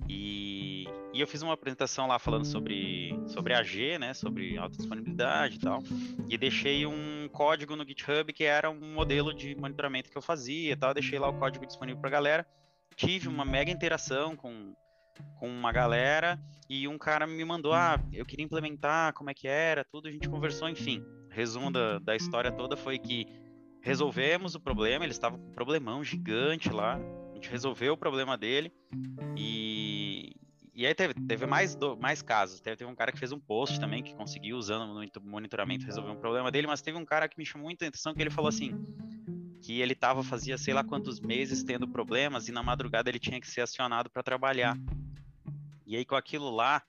E, 0.08 0.88
e 1.14 1.20
eu 1.22 1.28
fiz 1.28 1.42
uma 1.42 1.54
apresentação 1.54 2.08
lá 2.08 2.20
falando 2.20 2.46
sobre, 2.46 3.18
sobre 3.28 3.54
AG, 3.54 3.98
né, 3.98 4.14
sobre 4.14 4.58
alta 4.58 4.78
disponibilidade 4.78 5.56
e 5.56 5.60
tal, 5.60 5.82
e 6.30 6.38
deixei 6.38 6.86
um 6.86 7.28
código 7.32 7.76
no 7.76 7.86
GitHub 7.86 8.32
que 8.32 8.44
era 8.44 8.70
um 8.70 8.94
modelo 8.94 9.34
de 9.34 9.56
monitoramento 9.56 10.12
que 10.12 10.18
eu 10.18 10.22
fazia 10.22 10.74
e 10.74 10.76
tal, 10.76 10.94
deixei 10.94 11.18
lá 11.18 11.28
o 11.30 11.40
código 11.40 11.66
disponível 11.66 12.00
para 12.00 12.10
galera, 12.10 12.48
tive 12.96 13.28
uma 13.28 13.44
mega 13.44 13.72
interação 13.72 14.36
com, 14.36 14.74
com 15.40 15.50
uma 15.50 15.72
galera 15.72 16.40
e 16.70 16.88
um 16.88 16.98
cara 16.98 17.26
me 17.26 17.44
mandou, 17.44 17.74
ah, 17.74 18.00
eu 18.12 18.26
queria 18.26 18.46
implementar, 18.46 19.14
como 19.14 19.30
é 19.30 19.34
que 19.34 19.48
era, 19.48 19.84
tudo, 19.84 20.08
a 20.08 20.12
gente 20.12 20.30
conversou, 20.30 20.70
enfim. 20.70 21.04
Resumo 21.30 21.72
da, 21.72 21.98
da 22.00 22.16
história 22.16 22.52
toda 22.52 22.78
foi 22.78 23.00
que 23.00 23.26
resolvemos 23.82 24.56
o 24.56 24.60
problema, 24.60 25.04
ele 25.04 25.12
estava 25.12 25.38
com 25.38 25.48
um 25.48 25.52
problemão 25.52 26.04
gigante 26.04 26.70
lá, 26.70 26.98
a 27.32 27.36
gente 27.36 27.50
resolveu 27.50 27.94
o 27.94 27.98
problema 27.98 28.38
dele 28.38 28.72
e, 29.36 29.63
e 30.76 30.88
aí 30.88 30.96
teve, 30.96 31.14
teve 31.14 31.46
mais, 31.46 31.76
do, 31.76 31.96
mais 31.96 32.22
casos. 32.22 32.60
Teve, 32.60 32.76
teve, 32.76 32.90
um 32.90 32.96
cara 32.96 33.12
que 33.12 33.20
fez 33.20 33.32
um 33.32 33.40
post 33.40 33.80
também 33.80 34.02
que 34.02 34.16
conseguiu, 34.16 34.58
usando 34.58 34.92
o 34.92 35.22
monitoramento, 35.22 35.86
resolver 35.86 36.12
um 36.12 36.20
problema 36.20 36.52
dele, 36.52 36.66
mas 36.66 36.82
teve 36.82 36.98
um 36.98 37.06
cara 37.06 37.28
que 37.28 37.38
me 37.38 37.46
chamou 37.46 37.66
muita 37.66 37.86
atenção 37.86 38.14
que 38.14 38.22
ele 38.22 38.32
falou 38.32 38.50
assim: 38.50 38.72
que 39.62 39.80
ele 39.80 39.94
tava 39.94 40.24
fazia 40.24 40.58
sei 40.58 40.74
lá 40.74 40.84
quantos 40.84 41.20
meses 41.20 41.64
tendo 41.64 41.88
problemas 41.88 42.48
e 42.50 42.52
na 42.52 42.64
madrugada 42.64 43.10
ele 43.10 43.20
tinha 43.20 43.40
que 43.40 43.48
ser 43.48 43.62
acionado 43.62 44.10
para 44.10 44.24
trabalhar. 44.24 44.78
E 45.86 45.96
aí 45.96 46.04
com 46.04 46.16
aquilo 46.16 46.50
lá, 46.50 46.82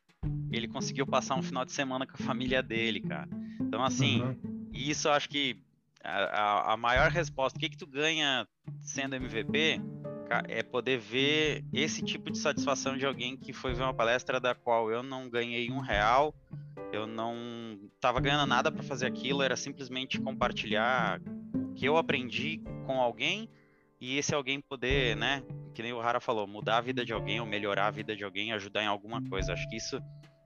ele 0.51 0.67
conseguiu 0.67 1.07
passar 1.07 1.37
um 1.37 1.43
final 1.43 1.65
de 1.65 1.73
semana 1.73 2.07
com 2.07 2.15
a 2.15 2.27
família 2.27 2.63
dele, 2.63 3.01
cara. 3.01 3.29
Então 3.61 3.85
assim, 3.85 4.23
uhum. 4.23 4.69
isso 4.73 5.09
eu 5.09 5.13
acho 5.13 5.29
que 5.29 5.63
a, 6.03 6.73
a, 6.73 6.77
maior 6.77 7.11
resposta, 7.11 7.57
o 7.57 7.61
que 7.61 7.69
que 7.69 7.77
tu 7.77 7.87
ganha 7.87 8.47
sendo 8.81 9.15
MVP? 9.17 9.81
É 10.49 10.63
poder 10.63 10.99
ver 10.99 11.65
esse 11.73 12.03
tipo 12.03 12.31
de 12.31 12.39
satisfação 12.39 12.97
de 12.97 13.07
alguém 13.07 13.37
que 13.37 13.53
foi 13.53 13.75
ver 13.75 13.83
uma 13.83 13.95
palestra 13.95 14.41
da 14.41 14.55
qual 14.55 14.91
eu 14.91 15.03
não 15.03 15.29
ganhei 15.29 15.71
um 15.71 15.81
real, 15.81 16.35
eu 16.93 17.07
não 17.07 17.79
estava 17.95 18.21
ganhando 18.21 18.47
nada 18.47 18.71
para 18.71 18.83
fazer 18.83 19.07
aquilo, 19.07 19.43
era 19.43 19.57
simplesmente 19.57 20.21
compartilhar 20.21 21.21
o 21.55 21.75
que 21.75 21.87
eu 21.87 21.97
aprendi 21.97 22.61
com 22.87 23.01
alguém 23.01 23.49
e 24.01 24.19
esse 24.19 24.35
alguém 24.35 24.61
poder, 24.61 25.17
né, 25.17 25.43
que 25.75 25.83
nem 25.83 25.93
o 25.93 26.01
Rara 26.01 26.21
falou, 26.21 26.47
mudar 26.47 26.79
a 26.79 26.81
vida 26.81 27.05
de 27.05 27.13
alguém 27.13 27.41
ou 27.41 27.47
melhorar 27.47 27.87
a 27.87 27.91
vida 27.91 28.15
de 28.15 28.23
alguém, 28.23 28.53
ajudar 28.53 28.83
em 28.83 28.87
alguma 28.87 29.23
coisa. 29.29 29.53
Acho 29.53 29.69
que 29.69 29.77
isso 29.77 30.01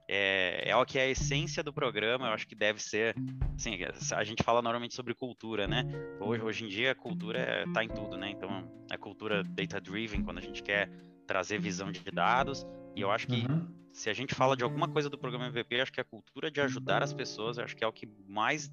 é, 0.09 0.71
é 0.71 0.77
o 0.77 0.87
que 0.87 0.99
é 0.99 1.03
a 1.03 1.09
essência 1.09 1.63
do 1.63 1.73
programa, 1.73 2.29
eu 2.29 2.33
acho 2.33 2.49
que 2.49 2.55
deve 2.55 2.83
ser, 2.83 3.15
assim, 3.55 3.79
a 4.15 4.25
gente 4.25 4.43
fala 4.43 4.63
normalmente 4.63 4.95
sobre 4.95 5.15
cultura, 5.15 5.69
né? 5.69 5.85
Hoje, 6.19 6.43
hoje 6.43 6.65
em 6.65 6.69
dia 6.69 6.93
a 6.93 6.95
cultura 6.95 7.65
está 7.67 7.85
em 7.85 7.89
tudo, 7.89 8.17
né? 8.17 8.31
Então, 8.31 8.71
a 8.91 8.97
cultura 8.97 9.45
data-driven, 9.45 10.25
quando 10.25 10.39
a 10.39 10.43
gente 10.43 10.63
quer 10.63 10.91
trazer 11.27 11.61
visão 11.61 11.93
de 11.93 12.03
dados, 12.11 12.67
e 12.97 13.03
eu 13.03 13.11
acho 13.11 13.27
que 13.27 13.47
uhum. 13.47 13.69
se 13.93 14.09
a 14.09 14.15
gente 14.15 14.35
fala 14.35 14.57
de 14.57 14.65
alguma 14.65 14.89
coisa 14.89 15.11
do 15.11 15.19
programa 15.19 15.47
MVP, 15.47 15.81
acho 15.81 15.93
que 15.93 16.01
a 16.01 16.05
cultura 16.05 16.51
de 16.51 16.61
ajudar 16.61 17.03
as 17.03 17.13
pessoas, 17.13 17.59
acho 17.59 17.77
que 17.77 17.85
é 17.85 17.87
o 17.87 17.93
que 17.93 18.09
mais 18.27 18.73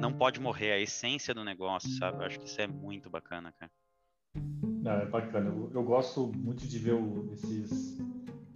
não 0.00 0.12
pode 0.12 0.40
morrer, 0.40 0.72
a 0.72 0.78
essência 0.78 1.32
do 1.32 1.44
negócio, 1.44 1.90
sabe? 1.90 2.18
Eu 2.18 2.26
acho 2.26 2.38
que 2.38 2.46
isso 2.46 2.60
é 2.60 2.66
muito 2.66 3.08
bacana, 3.08 3.52
cara. 3.58 3.70
Não, 4.34 4.92
é 4.92 5.06
bacana. 5.06 5.48
Eu, 5.48 5.70
eu, 5.74 5.82
gosto 5.82 6.32
muito 6.34 6.66
de 6.66 6.78
ver 6.78 6.94
o, 6.94 7.32
esses. 7.32 7.98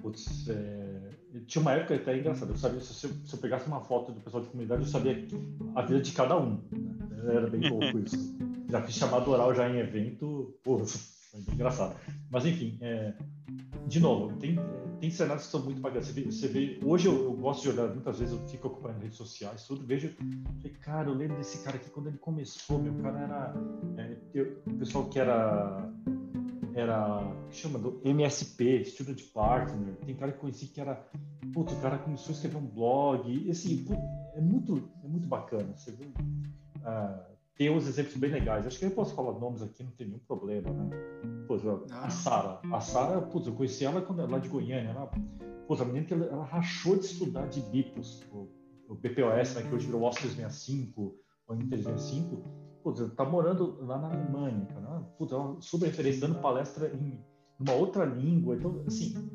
Putz, 0.07 0.49
é, 0.49 1.11
tinha 1.49 1.61
uma 1.61 1.73
época 1.73 1.97
até 1.97 2.17
engraçada. 2.17 2.53
Eu 2.53 2.57
sabia, 2.57 2.81
se 2.81 3.07
eu, 3.07 3.11
se 3.25 3.35
eu, 3.35 3.41
pegasse 3.41 3.67
uma 3.67 3.81
foto 3.81 4.13
do 4.13 4.21
pessoal 4.21 4.41
de 4.41 4.51
comunidade, 4.51 4.83
eu 4.83 4.89
sabia 4.89 5.27
a 5.75 5.83
vida 5.83 6.01
de 6.01 6.13
cada 6.13 6.39
um. 6.39 6.63
Né? 6.71 7.35
Era 7.35 7.51
bem 7.51 7.69
louco 7.69 7.99
isso. 8.07 8.39
Já 8.71 8.81
fiz 8.83 8.95
chamado 8.95 9.29
oral 9.33 9.53
já 9.53 9.69
em 9.69 9.79
evento. 9.79 10.55
Foi 10.63 10.77
bem 11.41 11.55
engraçado. 11.55 11.97
Mas 12.31 12.47
enfim, 12.47 12.79
é, 12.81 13.15
de 13.89 13.99
novo, 13.99 14.37
tem, 14.37 14.57
tem 15.01 15.11
cenários 15.11 15.47
que 15.47 15.51
são 15.51 15.65
muito 15.65 15.81
bacanas. 15.81 16.07
Você 16.07 16.23
você 16.23 16.47
vê 16.47 16.79
hoje 16.85 17.09
eu, 17.09 17.25
eu, 17.25 17.33
gosto 17.33 17.63
de 17.63 17.71
olhar, 17.71 17.89
muitas 17.89 18.21
vezes 18.21 18.33
eu 18.33 18.47
fico 18.47 18.69
acompanhando 18.69 19.03
redes 19.03 19.17
sociais, 19.17 19.67
tudo, 19.67 19.85
vejo, 19.85 20.15
falei, 20.59 20.77
cara, 20.81 21.09
eu 21.09 21.15
lembro 21.15 21.37
desse 21.37 21.65
cara 21.65 21.79
aqui 21.79 21.91
quando 21.91 22.07
ele 22.07 22.19
começou, 22.19 22.79
meu 22.79 22.95
cara 23.03 23.19
era. 23.19 23.55
É, 23.97 24.17
eu, 24.35 24.63
o 24.67 24.75
pessoal 24.75 25.09
que 25.09 25.19
era. 25.19 25.93
Era. 26.77 27.35
chama? 27.51 27.79
Do 27.79 28.01
MSP, 28.05 28.85
Student 28.85 29.23
Partner. 29.33 29.97
Tem 30.05 30.15
cara 30.15 30.33
que 30.33 30.39
conheci 30.39 30.67
que 30.67 30.81
era. 30.81 30.95
Putz, 31.53 31.73
o 31.73 31.81
cara 31.81 31.97
começou 31.99 32.29
a 32.29 32.33
escrever 32.33 32.59
um 32.59 32.67
blog. 32.67 33.33
E 33.33 33.51
assim, 33.51 33.87
é 34.35 34.41
muito, 34.41 34.89
é 35.03 35.09
muito 35.09 35.27
bacana. 35.27 35.75
Você 35.75 35.91
vê. 35.93 36.05
Uh, 36.05 37.37
tem 37.57 37.71
uns 37.71 37.89
exemplos 37.89 38.15
bem 38.17 38.31
legais. 38.31 38.67
Acho 38.67 38.79
que 38.79 38.85
eu 38.85 38.91
posso 38.91 39.15
falar 39.15 39.39
nomes 39.39 39.63
aqui, 39.63 39.83
não 39.83 39.91
tem 39.93 40.07
nenhum 40.07 40.19
problema, 40.19 40.71
né? 40.71 40.91
Pô, 41.49 41.55
a 41.91 42.11
Sara. 42.11 42.61
A 42.71 42.81
Sara, 42.81 43.23
putz, 43.23 43.47
eu 43.47 43.55
conheci 43.55 43.87
ela 43.87 44.03
quando 44.03 44.21
ela 44.21 44.33
lá 44.33 44.39
de 44.39 44.49
Goiânia. 44.49 44.91
Ela, 44.91 45.11
putz, 45.67 45.81
a 45.81 45.85
menina 45.87 46.05
que 46.05 46.13
ela, 46.13 46.27
ela 46.27 46.45
rachou 46.45 46.97
de 46.97 47.07
estudar 47.07 47.47
de 47.47 47.63
BIPOS, 47.63 48.23
o, 48.31 48.51
o 48.89 48.95
BPOS, 48.95 49.55
né, 49.55 49.63
que 49.63 49.75
hoje 49.75 49.87
virou 49.87 50.03
Office 50.03 50.35
365, 50.35 51.15
o 51.49 51.55
Inter 51.55 51.83
365. 51.83 52.66
Putz, 52.87 53.13
tá 53.17 53.25
morando 53.25 53.85
lá 53.85 53.99
na 53.99 54.07
Alemanha, 54.07 54.65
cara. 54.67 55.01
Putz, 55.19 55.33
ela 55.33 55.57
super 55.61 55.87
referência, 55.87 56.21
dando 56.21 56.41
palestra 56.41 56.87
em 56.95 57.19
uma 57.59 57.73
outra 57.73 58.05
língua. 58.05 58.55
Então, 58.55 58.81
assim, 58.87 59.29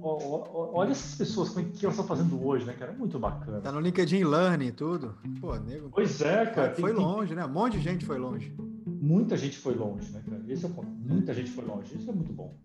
olha 0.00 0.92
essas 0.92 1.14
pessoas, 1.14 1.50
como 1.50 1.66
é 1.66 1.70
que 1.70 1.84
elas 1.84 1.98
estão 1.98 2.08
fazendo 2.08 2.42
hoje, 2.42 2.64
né, 2.64 2.72
cara? 2.72 2.92
É 2.92 2.96
muito 2.96 3.18
bacana. 3.18 3.60
Tá 3.60 3.70
no 3.70 3.80
LinkedIn 3.80 4.24
Learning 4.24 4.68
e 4.68 4.72
tudo. 4.72 5.18
Pô, 5.38 5.54
nego. 5.56 5.90
Pois 5.90 6.18
é, 6.22 6.46
cara. 6.46 6.74
Foi, 6.74 6.94
tem, 6.94 6.98
longe, 6.98 7.28
tem... 7.28 7.36
né? 7.36 7.44
Um 7.44 7.50
monte 7.50 7.76
de 7.76 7.82
gente 7.82 8.06
foi 8.06 8.18
longe. 8.18 8.56
Muita 8.86 9.36
gente 9.36 9.58
foi 9.58 9.74
longe, 9.74 10.10
né, 10.10 10.22
cara? 10.26 10.42
Esse 10.48 10.64
é 10.64 10.68
o 10.68 10.72
ponto. 10.72 10.88
Muita 10.88 11.34
gente 11.34 11.50
foi 11.50 11.64
longe. 11.66 11.94
Isso 11.94 12.08
é 12.08 12.14
muito 12.14 12.32
bom. 12.32 12.56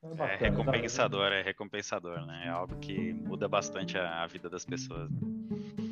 É, 0.00 0.06
é 0.06 0.10
bacana, 0.10 0.32
é 0.32 0.36
recompensador, 0.36 1.32
é 1.32 1.42
recompensador, 1.42 2.24
né? 2.24 2.42
É 2.46 2.50
algo 2.50 2.76
que 2.76 3.12
muda 3.14 3.48
bastante 3.48 3.98
a, 3.98 4.22
a 4.22 4.28
vida 4.28 4.48
das 4.48 4.64
pessoas. 4.64 5.10
Né? 5.10 5.18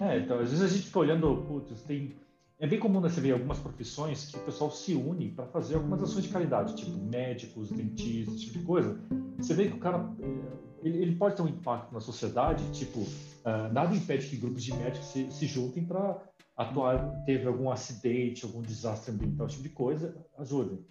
É, 0.01 0.19
então, 0.21 0.39
às 0.39 0.51
vezes 0.51 0.63
a 0.63 0.69
gente 0.69 0.87
fica 0.87 1.01
olhando, 1.01 1.45
putz, 1.49 1.83
tem 1.83 2.15
é 2.61 2.67
bem 2.67 2.79
comum 2.79 3.01
você 3.01 3.21
ver 3.23 3.33
algumas 3.33 3.59
profissões 3.59 4.27
que 4.27 4.37
o 4.37 4.41
pessoal 4.41 4.71
se 4.71 4.95
une 4.95 5.31
para 5.31 5.47
fazer 5.47 5.77
algumas 5.77 6.03
ações 6.03 6.25
de 6.25 6.29
caridade, 6.29 6.77
tipo 6.77 6.97
médicos, 6.99 7.71
dentistas, 7.71 8.35
esse 8.35 8.45
tipo 8.47 8.59
de 8.59 8.65
coisa. 8.65 9.01
Você 9.39 9.55
vê 9.55 9.69
que 9.69 9.77
o 9.77 9.81
cara 9.81 10.15
eh, 10.21 10.61
ele, 10.83 10.99
ele 10.99 11.17
pode 11.17 11.37
ter 11.37 11.43
um 11.43 11.49
impacto 11.49 11.91
na 11.93 12.01
sociedade, 12.01 12.63
tipo, 12.73 13.01
uh, 13.01 13.73
nada 13.73 13.97
impede 13.97 14.29
que 14.29 14.37
grupos 14.37 14.63
de 14.63 14.75
médicos 14.75 15.09
se, 15.09 15.31
se 15.31 15.47
juntem 15.47 15.87
para 15.87 16.23
atuar, 16.55 17.25
teve 17.25 17.47
algum 17.47 17.71
acidente, 17.71 18.45
algum 18.45 18.61
desastre 18.61 19.11
ambiental, 19.11 19.47
esse 19.47 19.57
tipo 19.57 19.69
de 19.69 19.75
coisa, 19.75 20.15
ajudem. 20.39 20.85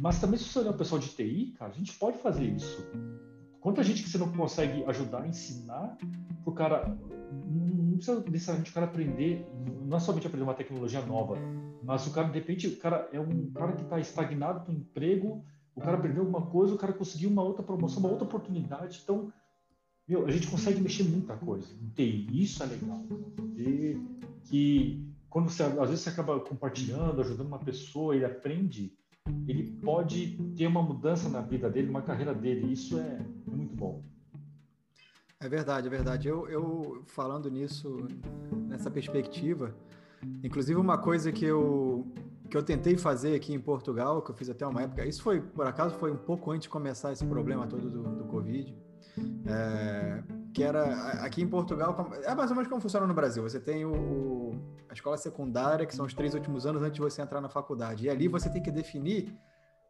Mas 0.00 0.20
também 0.20 0.38
se 0.38 0.44
você 0.44 0.60
olhar 0.60 0.70
o 0.70 0.78
pessoal 0.78 1.00
de 1.00 1.08
TI, 1.08 1.54
cara, 1.58 1.72
a 1.72 1.74
gente 1.74 1.92
pode 1.94 2.18
fazer 2.18 2.44
isso. 2.44 2.86
Quanta 3.66 3.82
gente 3.82 4.04
que 4.04 4.08
você 4.08 4.16
não 4.16 4.30
consegue 4.30 4.84
ajudar 4.84 5.26
ensinar 5.26 5.98
o 6.44 6.52
cara 6.52 6.96
não 7.50 7.96
precisa 7.96 8.20
necessariamente 8.30 8.70
o 8.70 8.74
cara 8.74 8.86
aprender, 8.86 9.44
não 9.84 9.96
é 9.96 9.98
somente 9.98 10.24
aprender 10.24 10.44
uma 10.44 10.54
tecnologia 10.54 11.04
nova, 11.04 11.36
mas 11.82 12.06
o 12.06 12.12
cara, 12.12 12.28
de 12.28 12.38
repente, 12.38 12.68
o 12.68 12.76
cara 12.76 13.08
é 13.12 13.18
um 13.18 13.50
cara 13.50 13.72
que 13.72 13.82
está 13.82 13.98
estagnado 13.98 14.64
com 14.64 14.70
emprego, 14.70 15.44
o 15.74 15.80
cara 15.80 15.98
perdeu 15.98 16.22
alguma 16.22 16.46
coisa, 16.46 16.76
o 16.76 16.78
cara 16.78 16.92
conseguiu 16.92 17.28
uma 17.28 17.42
outra 17.42 17.64
promoção, 17.64 17.98
uma 17.98 18.08
outra 18.08 18.24
oportunidade. 18.24 19.00
Então, 19.02 19.32
meu, 20.06 20.24
a 20.24 20.30
gente 20.30 20.46
consegue 20.46 20.80
mexer 20.80 21.02
muita 21.02 21.36
coisa 21.36 21.66
em 21.74 21.88
TI, 21.88 22.44
isso 22.44 22.62
é 22.62 22.66
legal. 22.66 23.02
E 23.56 24.00
que 24.44 25.12
quando 25.28 25.50
você, 25.50 25.64
às 25.64 25.88
vezes 25.90 26.02
você 26.02 26.10
acaba 26.10 26.38
compartilhando, 26.38 27.20
ajudando 27.20 27.48
uma 27.48 27.58
pessoa, 27.58 28.14
ele 28.14 28.26
aprende, 28.26 28.96
ele 29.46 29.64
pode 29.82 30.36
ter 30.56 30.66
uma 30.66 30.82
mudança 30.82 31.28
na 31.28 31.40
vida 31.40 31.68
dele, 31.70 31.88
uma 31.88 32.02
carreira 32.02 32.34
dele, 32.34 32.72
isso 32.72 32.98
é, 32.98 33.20
muito 33.46 33.74
bom. 33.74 34.02
É 35.40 35.48
verdade, 35.48 35.86
é 35.86 35.90
verdade. 35.90 36.28
Eu, 36.28 36.48
eu 36.48 37.02
falando 37.06 37.50
nisso, 37.50 38.06
nessa 38.68 38.90
perspectiva, 38.90 39.74
inclusive 40.42 40.78
uma 40.78 40.98
coisa 40.98 41.30
que 41.30 41.44
eu, 41.44 42.06
que 42.48 42.56
eu 42.56 42.62
tentei 42.62 42.96
fazer 42.96 43.34
aqui 43.34 43.52
em 43.52 43.60
Portugal, 43.60 44.22
que 44.22 44.30
eu 44.30 44.34
fiz 44.34 44.48
até 44.48 44.66
uma 44.66 44.82
época, 44.82 45.04
isso 45.04 45.22
foi, 45.22 45.40
por 45.40 45.66
acaso, 45.66 45.94
foi 45.96 46.10
um 46.10 46.16
pouco 46.16 46.50
antes 46.50 46.62
de 46.62 46.68
começar 46.68 47.12
esse 47.12 47.24
problema 47.26 47.66
todo 47.66 47.90
do, 47.90 48.02
do 48.02 48.24
Covid, 48.24 48.74
é, 49.46 50.22
que 50.56 50.62
era, 50.62 50.86
aqui 51.22 51.42
em 51.42 51.46
Portugal, 51.46 52.10
é 52.24 52.34
mais 52.34 52.48
ou 52.48 52.56
menos 52.56 52.66
como 52.66 52.80
funciona 52.80 53.06
no 53.06 53.12
Brasil, 53.12 53.42
você 53.42 53.60
tem 53.60 53.84
o, 53.84 54.52
a 54.88 54.94
escola 54.94 55.18
secundária, 55.18 55.84
que 55.84 55.94
são 55.94 56.06
os 56.06 56.14
três 56.14 56.32
últimos 56.32 56.64
anos 56.64 56.80
antes 56.80 56.94
de 56.94 57.00
você 57.02 57.20
entrar 57.20 57.42
na 57.42 57.48
faculdade, 57.50 58.06
e 58.06 58.08
ali 58.08 58.26
você 58.26 58.48
tem 58.48 58.62
que 58.62 58.70
definir 58.70 59.38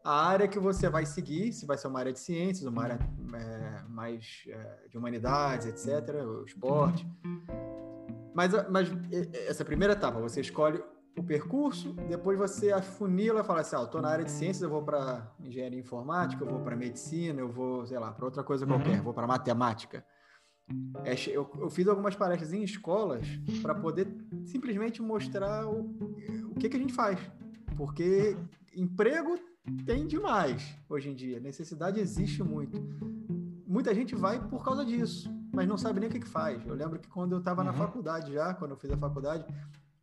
a 0.03 0.27
área 0.27 0.49
que 0.49 0.59
você 0.59 0.89
vai 0.89 1.07
seguir, 1.07 1.53
se 1.53 1.65
vai 1.65 1.79
ser 1.79 1.87
uma 1.87 2.01
área 2.01 2.13
de 2.13 2.19
ciências, 2.19 2.67
uma 2.67 2.83
área 2.83 2.99
é, 3.33 3.83
mais 3.89 4.43
é, 4.49 4.89
de 4.91 4.99
humanidades, 4.99 5.69
etc., 5.69 6.17
o 6.25 6.45
esporte. 6.45 7.09
Mas, 8.35 8.51
mas 8.69 8.89
essa 9.47 9.65
primeira 9.65 9.93
etapa, 9.93 10.19
você 10.19 10.41
escolhe 10.41 10.83
o 11.17 11.23
percurso, 11.23 11.93
depois 12.09 12.37
você 12.37 12.73
afunila 12.73 13.43
e 13.43 13.45
fala 13.45 13.61
assim, 13.61 13.77
ah, 13.77 13.83
eu 13.83 13.87
tô 13.87 14.01
na 14.01 14.09
área 14.09 14.25
de 14.25 14.33
ciências, 14.33 14.63
eu 14.63 14.69
vou 14.69 14.83
para 14.83 15.33
engenharia 15.39 15.79
informática, 15.79 16.43
eu 16.43 16.51
vou 16.51 16.59
para 16.59 16.75
medicina, 16.75 17.41
eu 17.41 17.49
vou, 17.49 17.87
sei 17.87 18.01
lá, 18.01 18.11
para 18.11 18.25
outra 18.25 18.43
coisa 18.43 18.67
uhum. 18.67 18.73
qualquer, 18.73 19.01
vou 19.01 19.15
para 19.15 19.29
matemática. 19.29 20.05
É, 21.05 21.15
eu, 21.29 21.49
eu, 21.59 21.71
fiz 21.71 21.87
algumas 21.87 22.17
palestras 22.17 22.53
em 22.53 22.63
escolas 22.63 23.27
para 23.63 23.75
poder 23.75 24.09
simplesmente 24.45 25.01
mostrar 25.01 25.67
o, 25.67 25.95
o 26.51 26.55
que, 26.59 26.69
que 26.69 26.77
a 26.77 26.81
gente 26.81 26.93
faz. 26.93 27.21
Porque 27.77 28.37
emprego 28.75 29.39
tem 29.85 30.07
demais 30.07 30.77
hoje 30.89 31.11
em 31.11 31.15
dia. 31.15 31.39
Necessidade 31.39 32.01
existe 32.01 32.43
muito. 32.43 32.81
muita 33.67 33.95
gente 33.95 34.15
vai 34.15 34.41
por 34.49 34.65
causa 34.65 34.85
disso, 34.85 35.31
mas 35.55 35.69
não 35.69 35.79
sabe 35.79 36.01
nem 36.01 36.09
o 36.09 36.13
que, 36.13 36.21
que 36.21 36.29
faz. 36.29 36.65
Eu 36.67 36.75
lembro 36.75 36.99
que 36.99 37.09
quando 37.09 37.33
eu 37.33 37.39
estava 37.39 37.61
uhum. 37.61 37.69
na 37.69 37.73
faculdade 37.73 38.33
já, 38.33 38.53
quando 38.55 38.73
eu 38.73 38.77
fiz 38.77 38.91
a 38.91 38.97
faculdade, 38.97 39.45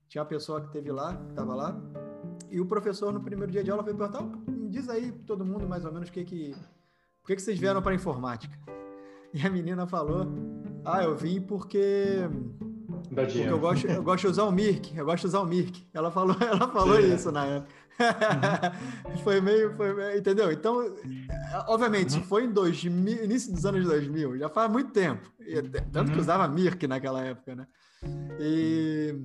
tinha 0.08 0.22
uma 0.22 0.27
pessoa 0.27 0.62
que 0.62 0.72
teve 0.72 0.91
lá, 0.91 1.15
que 1.15 1.29
estava 1.29 1.53
lá, 1.55 1.82
e 2.50 2.62
o 2.62 2.65
professor 2.65 3.12
no 3.12 3.22
primeiro 3.22 3.51
dia 3.51 3.63
de 3.63 3.72
aula 3.72 3.84
veio 3.84 3.98
perguntar, 3.98 4.24
diz 4.70 4.88
aí 4.88 5.12
todo 5.12 5.46
mundo 5.46 5.67
mais 5.67 5.84
ou 5.86 5.91
menos 5.91 6.10
o 6.10 6.12
que 6.12 6.24
que, 6.24 6.55
por 7.22 7.27
que, 7.27 7.36
que 7.36 7.41
vocês 7.41 7.60
vieram 7.60 7.82
para 7.82 7.96
informática? 7.96 8.58
E 9.36 9.46
a 9.46 9.50
menina 9.50 9.88
falou, 9.88 10.28
ah, 10.86 11.04
eu 11.04 11.16
vim 11.16 11.42
porque 11.42 12.30
porque 13.13 13.40
eu 13.40 13.60
gosto, 13.60 13.88
eu 13.88 14.04
gosto 14.04 14.22
de 14.22 14.28
usar 14.28 14.44
o 14.44 14.52
Mirk, 14.52 14.98
eu 14.98 15.06
gosto 15.06 15.22
de 15.22 15.28
usar 15.28 15.42
o 15.42 15.46
Mirk. 15.46 15.86
Ela 15.94 16.12
falou, 16.12 16.36
ela 16.42 16.68
falou 16.68 17.02
Sim, 17.02 17.13
isso 17.13 17.32
na 17.32 17.46
época. 17.46 17.84
Foi, 19.24 19.40
meio, 19.40 19.75
foi 19.78 19.94
meio, 19.94 20.18
entendeu? 20.18 20.52
Então, 20.52 20.96
obviamente, 21.68 22.18
uhum. 22.18 22.24
foi 22.24 22.46
em 22.46 22.52
2000, 22.52 23.24
início 23.24 23.54
dos 23.54 23.63
anos 23.68 23.86
2000, 23.86 24.40
já 24.40 24.50
faz 24.50 24.72
muito 24.72 24.92
tempo. 24.92 25.32
Tanto 25.92 26.08
uhum. 26.08 26.16
que 26.16 26.20
usava 26.20 26.48
Mirk 26.48 26.88
naquela 26.88 27.24
época, 27.24 27.56
né? 27.56 27.68
E, 28.40 29.16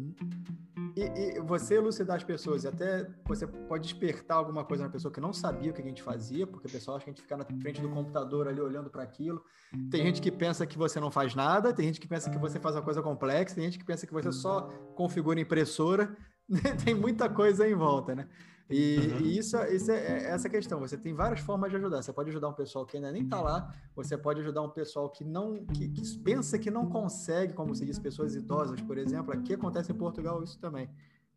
e, 1.02 1.36
e, 1.36 1.40
você 1.40 1.76
elucidar 1.76 2.16
as 2.16 2.24
pessoas, 2.24 2.64
e 2.64 2.68
até 2.68 3.08
você 3.26 3.46
pode 3.46 3.84
despertar 3.84 4.36
alguma 4.36 4.64
coisa 4.64 4.84
na 4.84 4.90
pessoa 4.90 5.12
que 5.12 5.20
não 5.20 5.32
sabia 5.32 5.70
o 5.70 5.74
que 5.74 5.82
a 5.82 5.84
gente 5.84 6.02
fazia, 6.02 6.46
porque 6.46 6.66
o 6.66 6.70
pessoal 6.70 6.96
acha 6.96 7.04
que 7.04 7.10
a 7.10 7.12
gente 7.12 7.22
fica 7.22 7.36
na 7.36 7.44
frente 7.44 7.80
do 7.80 7.88
computador 7.88 8.48
ali 8.48 8.60
olhando 8.60 8.90
para 8.90 9.02
aquilo. 9.02 9.42
Tem 9.90 10.02
gente 10.02 10.20
que 10.20 10.30
pensa 10.30 10.66
que 10.66 10.78
você 10.78 10.98
não 10.98 11.10
faz 11.10 11.34
nada, 11.34 11.72
tem 11.72 11.86
gente 11.86 12.00
que 12.00 12.08
pensa 12.08 12.30
que 12.30 12.38
você 12.38 12.58
faz 12.58 12.74
uma 12.74 12.82
coisa 12.82 13.02
complexa, 13.02 13.54
tem 13.54 13.64
gente 13.64 13.78
que 13.78 13.84
pensa 13.84 14.06
que 14.06 14.12
você 14.12 14.32
só 14.32 14.62
configura 14.94 15.40
impressora, 15.40 16.16
tem 16.84 16.94
muita 16.94 17.28
coisa 17.28 17.68
em 17.68 17.74
volta, 17.74 18.14
né? 18.14 18.28
E, 18.70 18.98
uhum. 18.98 19.20
e 19.20 19.38
isso, 19.38 19.56
isso 19.64 19.90
é, 19.90 19.96
é, 19.96 20.30
essa 20.30 20.48
questão. 20.48 20.78
Você 20.80 20.96
tem 20.96 21.14
várias 21.14 21.40
formas 21.40 21.70
de 21.70 21.76
ajudar. 21.76 22.02
Você 22.02 22.12
pode 22.12 22.30
ajudar 22.30 22.48
um 22.48 22.52
pessoal 22.52 22.84
que 22.84 22.96
ainda 22.96 23.10
nem 23.10 23.22
está 23.22 23.40
lá, 23.40 23.74
você 23.96 24.16
pode 24.16 24.40
ajudar 24.40 24.62
um 24.62 24.68
pessoal 24.68 25.08
que 25.08 25.24
não 25.24 25.64
que, 25.66 25.88
que, 25.88 26.18
pensa 26.18 26.58
que 26.58 26.70
não 26.70 26.86
consegue, 26.86 27.54
como 27.54 27.74
se 27.74 27.84
diz, 27.86 27.98
pessoas 27.98 28.34
idosas, 28.34 28.80
por 28.82 28.98
exemplo. 28.98 29.32
Aqui 29.32 29.54
acontece 29.54 29.90
em 29.90 29.94
Portugal 29.94 30.42
isso 30.42 30.58
também. 30.58 30.88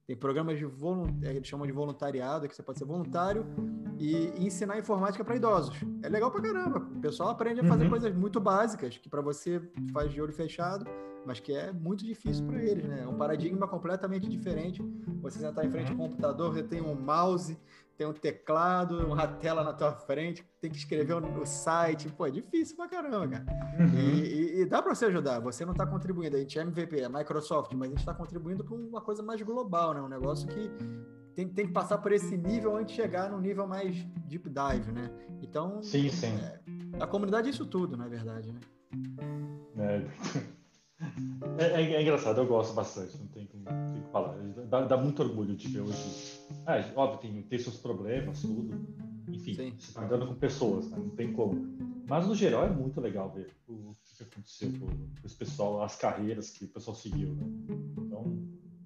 Tem 0.06 0.18
programas 0.18 0.58
de 0.58 0.66
voluntariado, 0.66 1.26
é, 1.26 1.36
eles 1.36 1.48
chamam 1.48 1.66
de 1.66 1.72
voluntariado, 1.72 2.50
que 2.50 2.56
você 2.56 2.64
pode 2.64 2.80
ser 2.80 2.86
voluntário 2.86 3.46
e, 3.98 4.46
ensinar 4.46 4.78
informática 4.78 5.24
para 5.24 5.36
idosos. 5.36 5.78
É 6.04 6.10
legal 6.10 6.30
para 6.32 6.42
caramba. 6.42 6.80
O 6.80 7.00
pessoal 7.00 7.30
aprende 7.30 7.62
a 7.62 7.64
fazer 7.64 7.86
uhum. 7.86 7.90
coisas 7.92 8.14
muito 8.14 8.42
básicas 8.42 8.98
que 8.98 9.08
para 9.08 9.22
você 9.22 9.62
faz 9.94 10.12
de 10.12 10.22
olho 10.22 10.34
fechado 10.34 10.86
mas 11.26 11.40
que 11.40 11.54
é 11.54 11.72
muito 11.72 12.04
difícil 12.04 12.46
para 12.46 12.62
eles, 12.64 12.86
né? 12.86 13.02
É 13.04 13.08
um 13.08 13.18
paradigma 13.18 13.68
completamente 13.68 14.28
diferente. 14.28 14.82
Você 15.22 15.40
sentar 15.40 15.66
em 15.66 15.72
frente 15.72 15.92
ao 15.92 15.98
computador, 15.98 16.54
você 16.54 16.64
tem 16.64 16.82
um 16.82 16.96
mouse, 16.96 17.58
tem 17.98 18.08
um 18.08 18.14
teclado, 18.14 19.06
uma 19.06 19.28
tela 19.28 19.64
na 19.64 19.74
tua 19.74 19.94
frente, 19.94 20.44
tem 20.60 20.72
que 20.72 20.78
escrever 20.78 21.22
no 21.22 21.46
site, 21.46 22.10
pô, 22.10 22.26
é 22.26 22.32
difícil 22.32 22.76
pra 22.76 22.88
caramba, 22.88 23.28
cara. 23.28 23.46
Uhum. 23.80 24.00
E, 24.00 24.22
e, 24.22 24.62
e, 24.62 24.66
dá 24.66 24.82
para 24.82 24.96
você 24.96 25.06
ajudar, 25.06 25.40
você 25.40 25.64
não 25.64 25.74
está 25.74 25.86
contribuindo, 25.86 26.36
a 26.36 26.40
gente 26.40 26.58
é 26.58 26.64
MVP, 26.64 27.00
é 27.00 27.08
Microsoft, 27.08 27.74
mas 27.74 27.88
a 27.88 27.90
gente 27.90 28.00
está 28.00 28.14
contribuindo 28.14 28.64
para 28.64 28.76
uma 28.76 29.02
coisa 29.02 29.22
mais 29.22 29.40
global, 29.44 29.94
né? 29.94 30.02
Um 30.02 30.08
negócio 30.08 30.48
que 30.48 30.72
tem, 31.36 31.48
tem, 31.48 31.68
que 31.68 31.74
passar 31.74 32.00
por 32.00 32.12
esse 32.12 32.36
nível 32.36 32.76
antes 32.76 32.96
de 32.96 33.02
chegar 33.02 33.30
no 33.30 33.40
nível 33.40 33.68
mais 33.68 33.96
deep 34.28 34.50
dive, 34.50 34.92
né? 34.92 35.12
Então, 35.42 35.82
sim, 35.84 36.10
sim. 36.10 36.28
É, 36.28 36.60
a 37.00 37.06
comunidade 37.06 37.48
é 37.48 37.52
isso 37.52 37.66
tudo, 37.66 37.96
na 37.96 38.08
verdade, 38.08 38.52
né? 38.52 38.60
É. 39.78 40.52
É, 41.58 41.82
é, 41.82 41.94
é, 41.94 42.02
engraçado, 42.02 42.40
eu 42.40 42.48
gosto 42.48 42.74
bastante, 42.74 43.18
não 43.18 43.28
tem 43.28 43.46
como, 43.46 43.66
tem 43.66 44.04
que 44.04 44.12
falar. 44.12 44.36
Dá, 44.70 44.82
dá, 44.82 44.98
muito 44.98 45.22
orgulho 45.22 45.56
de 45.56 45.68
ver 45.68 45.82
hoje. 45.82 46.40
É, 46.68 46.92
óbvio, 46.96 47.20
tem, 47.20 47.42
tem 47.44 47.60
seus 47.60 47.78
problemas, 47.78 48.42
tudo. 48.42 48.80
Enfim, 49.28 49.56
Sim. 49.56 49.76
você 49.78 49.90
está 49.90 50.04
andando 50.04 50.28
com 50.28 50.36
pessoas, 50.36 50.90
né? 50.90 50.98
não 50.98 51.10
tem 51.10 51.34
como. 51.34 52.04
Mas 52.08 52.28
no 52.28 52.36
geral 52.36 52.66
é 52.66 52.70
muito 52.70 53.00
legal 53.00 53.32
ver 53.32 53.50
o 53.68 53.96
que 54.18 54.24
aconteceu 54.24 54.72
com, 54.74 54.88
com 54.88 55.26
esse 55.26 55.36
pessoal, 55.36 55.82
as 55.84 55.96
carreiras 55.96 56.50
que 56.50 56.66
o 56.66 56.68
pessoal 56.68 56.96
seguiu. 56.96 57.34
Né? 57.34 57.46
Então, 57.98 58.38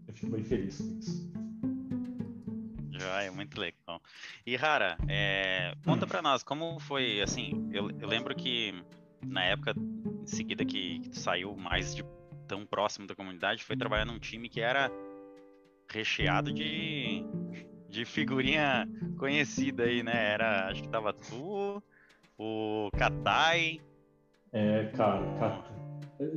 eu 0.07 0.13
fico 0.13 0.31
bem 0.31 0.43
feliz 0.43 0.77
com 0.77 0.99
isso. 0.99 1.31
Já 2.91 3.23
é 3.23 3.29
muito 3.29 3.59
legal. 3.59 4.01
E 4.45 4.55
Rara, 4.55 4.97
é, 5.07 5.75
conta 5.83 6.05
hum. 6.05 6.09
para 6.09 6.21
nós 6.21 6.43
como 6.43 6.79
foi, 6.79 7.21
assim, 7.21 7.69
eu, 7.73 7.89
eu 7.99 8.07
lembro 8.07 8.35
que 8.35 8.73
na 9.25 9.43
época 9.43 9.73
em 10.25 10.27
seguida 10.27 10.65
que, 10.65 11.01
saiu 11.13 11.55
mais 11.55 11.95
de 11.95 12.03
tão 12.47 12.65
próximo 12.65 13.07
da 13.07 13.15
comunidade, 13.15 13.63
foi 13.63 13.77
trabalhar 13.77 14.05
num 14.05 14.19
time 14.19 14.49
que 14.49 14.59
era 14.59 14.91
recheado 15.87 16.51
de, 16.51 17.23
de 17.89 18.05
figurinha 18.05 18.87
conhecida 19.17 19.83
aí, 19.83 20.01
né? 20.01 20.33
Era, 20.33 20.67
acho 20.67 20.81
que 20.81 20.89
tava 20.89 21.13
tu, 21.13 21.81
o 22.37 22.89
Katai. 22.97 23.79
É, 24.51 24.85
cara, 24.95 25.63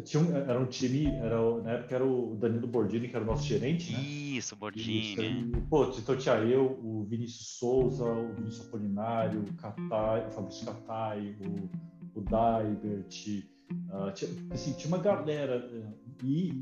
tinha 0.05 0.23
um, 0.23 0.37
era 0.37 0.61
um 0.61 0.67
time, 0.67 1.07
era, 1.17 1.63
na 1.63 1.71
época 1.73 1.95
era 1.95 2.05
o 2.05 2.37
Danilo 2.37 2.67
Bordini, 2.67 3.09
que 3.09 3.17
era 3.17 3.25
o 3.25 3.27
nosso 3.27 3.45
gerente, 3.45 3.93
né? 3.93 4.01
Isso, 4.01 4.55
Bordini. 4.55 5.01
Isso, 5.01 5.63
pô, 5.71 5.85
então 5.85 6.17
tinha 6.17 6.35
eu, 6.37 6.79
o 6.83 7.05
Vinícius 7.05 7.59
Souza, 7.59 8.05
o 8.05 8.35
Vinícius 8.35 8.67
Apolinário, 8.67 9.41
o 9.41 9.55
Katai, 9.55 10.27
o 10.27 10.31
Fabrício 10.31 10.67
Katai, 10.67 11.37
o, 11.41 12.19
o 12.19 12.21
Daibert, 12.21 13.49
Uh, 13.71 14.13
tinha, 14.13 14.31
assim, 14.51 14.73
tinha 14.73 14.89
uma 14.89 15.03
galera 15.03 15.67
uh, 15.71 16.25
e, 16.25 16.59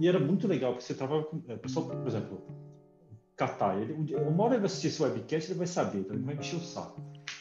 e, 0.00 0.08
era 0.08 0.18
muito 0.18 0.48
legal 0.48 0.72
porque 0.72 0.84
você 0.84 0.94
trabalhava 0.94 1.26
com 1.28 1.36
uh, 1.36 1.58
pessoal, 1.58 1.86
por 1.86 2.06
exemplo, 2.06 2.42
Catar. 3.36 3.80
Ele, 3.80 3.92
um, 3.92 4.28
uma 4.28 4.44
hora 4.44 4.54
ele 4.54 4.60
vai 4.60 4.66
assistir 4.66 4.88
esse 4.88 5.02
webcast 5.02 5.50
ele 5.50 5.58
vai 5.58 5.66
saber, 5.66 6.00
então 6.00 6.16
ele 6.16 6.24
vai 6.24 6.36
encher 6.36 6.56
o 6.56 6.60
saco. 6.60 7.00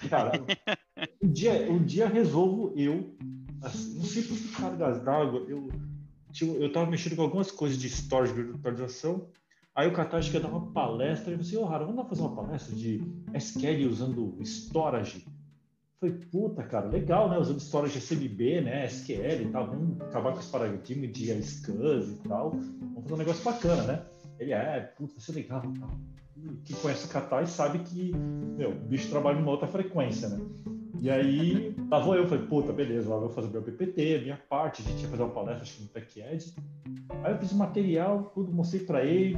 Cara, 0.09 0.31
um 1.21 1.27
dia, 1.27 1.71
um 1.71 1.83
dia 1.83 2.07
resolvo 2.07 2.73
eu, 2.75 3.15
assim, 3.63 3.95
não 3.95 4.03
sei 4.03 4.23
por 4.23 4.37
que 4.37 4.47
cargas 4.49 5.03
d'água, 5.03 5.45
eu, 5.47 5.69
tinha, 6.31 6.53
eu 6.53 6.71
tava 6.71 6.89
mexendo 6.89 7.15
com 7.15 7.23
algumas 7.23 7.49
coisas 7.49 7.77
de 7.77 7.87
storage, 7.87 8.33
de 8.33 8.43
virtualização. 8.43 9.27
Aí 9.75 9.87
o 9.87 9.93
Catar 9.93 10.17
acho 10.17 10.31
que 10.31 10.37
ia 10.37 10.41
dar 10.41 10.49
uma 10.49 10.71
palestra 10.71 11.29
e 11.29 11.33
eu 11.33 11.37
falei 11.37 11.41
assim, 11.41 11.57
ô, 11.57 11.61
oh, 11.61 11.65
Rara, 11.65 11.85
vamos 11.85 12.01
lá 12.01 12.09
fazer 12.09 12.21
uma 12.21 12.35
palestra 12.35 12.75
de 12.75 13.01
SQL 13.33 13.87
usando 13.87 14.37
storage. 14.41 15.25
Falei, 15.99 16.15
puta, 16.31 16.63
cara, 16.63 16.87
legal, 16.87 17.27
né? 17.29 17.39
Usando 17.39 17.59
história 17.59 17.89
de 17.89 17.97
SMB, 17.99 18.61
né? 18.61 18.85
SQL 18.85 19.41
e 19.41 19.49
tal. 19.51 19.67
Vamos 19.67 20.01
acabar 20.01 20.31
com 20.31 20.39
esse 20.39 20.51
paradigma 20.51 21.07
de 21.07 21.41
SCAS 21.41 22.09
e 22.09 22.27
tal. 22.27 22.51
Vamos 22.51 23.01
fazer 23.01 23.13
um 23.13 23.17
negócio 23.17 23.43
bacana, 23.43 23.83
né? 23.83 24.05
Ele 24.39 24.53
é, 24.53 24.79
puta, 24.95 25.13
vai 25.13 25.21
ser 25.21 25.31
legal 25.31 25.63
e. 25.65 26.17
Quem 26.63 26.75
conhece 26.75 27.07
o 27.07 27.09
Catar 27.09 27.47
sabe 27.47 27.79
que, 27.79 28.11
meu, 28.15 28.71
o 28.71 28.75
bicho 28.75 29.09
trabalha 29.09 29.39
numa 29.39 29.49
outra 29.49 29.67
frequência, 29.67 30.29
né? 30.29 30.39
E 31.01 31.09
aí, 31.09 31.73
tava 31.89 32.15
eu, 32.15 32.27
falei, 32.27 32.45
puta, 32.45 32.71
beleza, 32.71 33.09
lá 33.09 33.17
vou 33.17 33.29
fazer 33.29 33.49
meu 33.49 33.63
PPT, 33.63 34.19
minha 34.21 34.37
parte, 34.49 34.81
a 34.81 34.85
gente 34.85 35.01
ia 35.01 35.09
fazer 35.09 35.23
uma 35.23 35.33
palestra, 35.33 35.63
acho 35.63 35.77
que 35.77 35.83
no 35.83 35.89
TechEd. 35.89 36.55
Aí 37.23 37.33
eu 37.33 37.39
fiz 37.39 37.51
o 37.51 37.57
material, 37.57 38.31
tudo, 38.35 38.51
mostrei 38.51 38.83
pra 38.83 39.03
ele. 39.03 39.37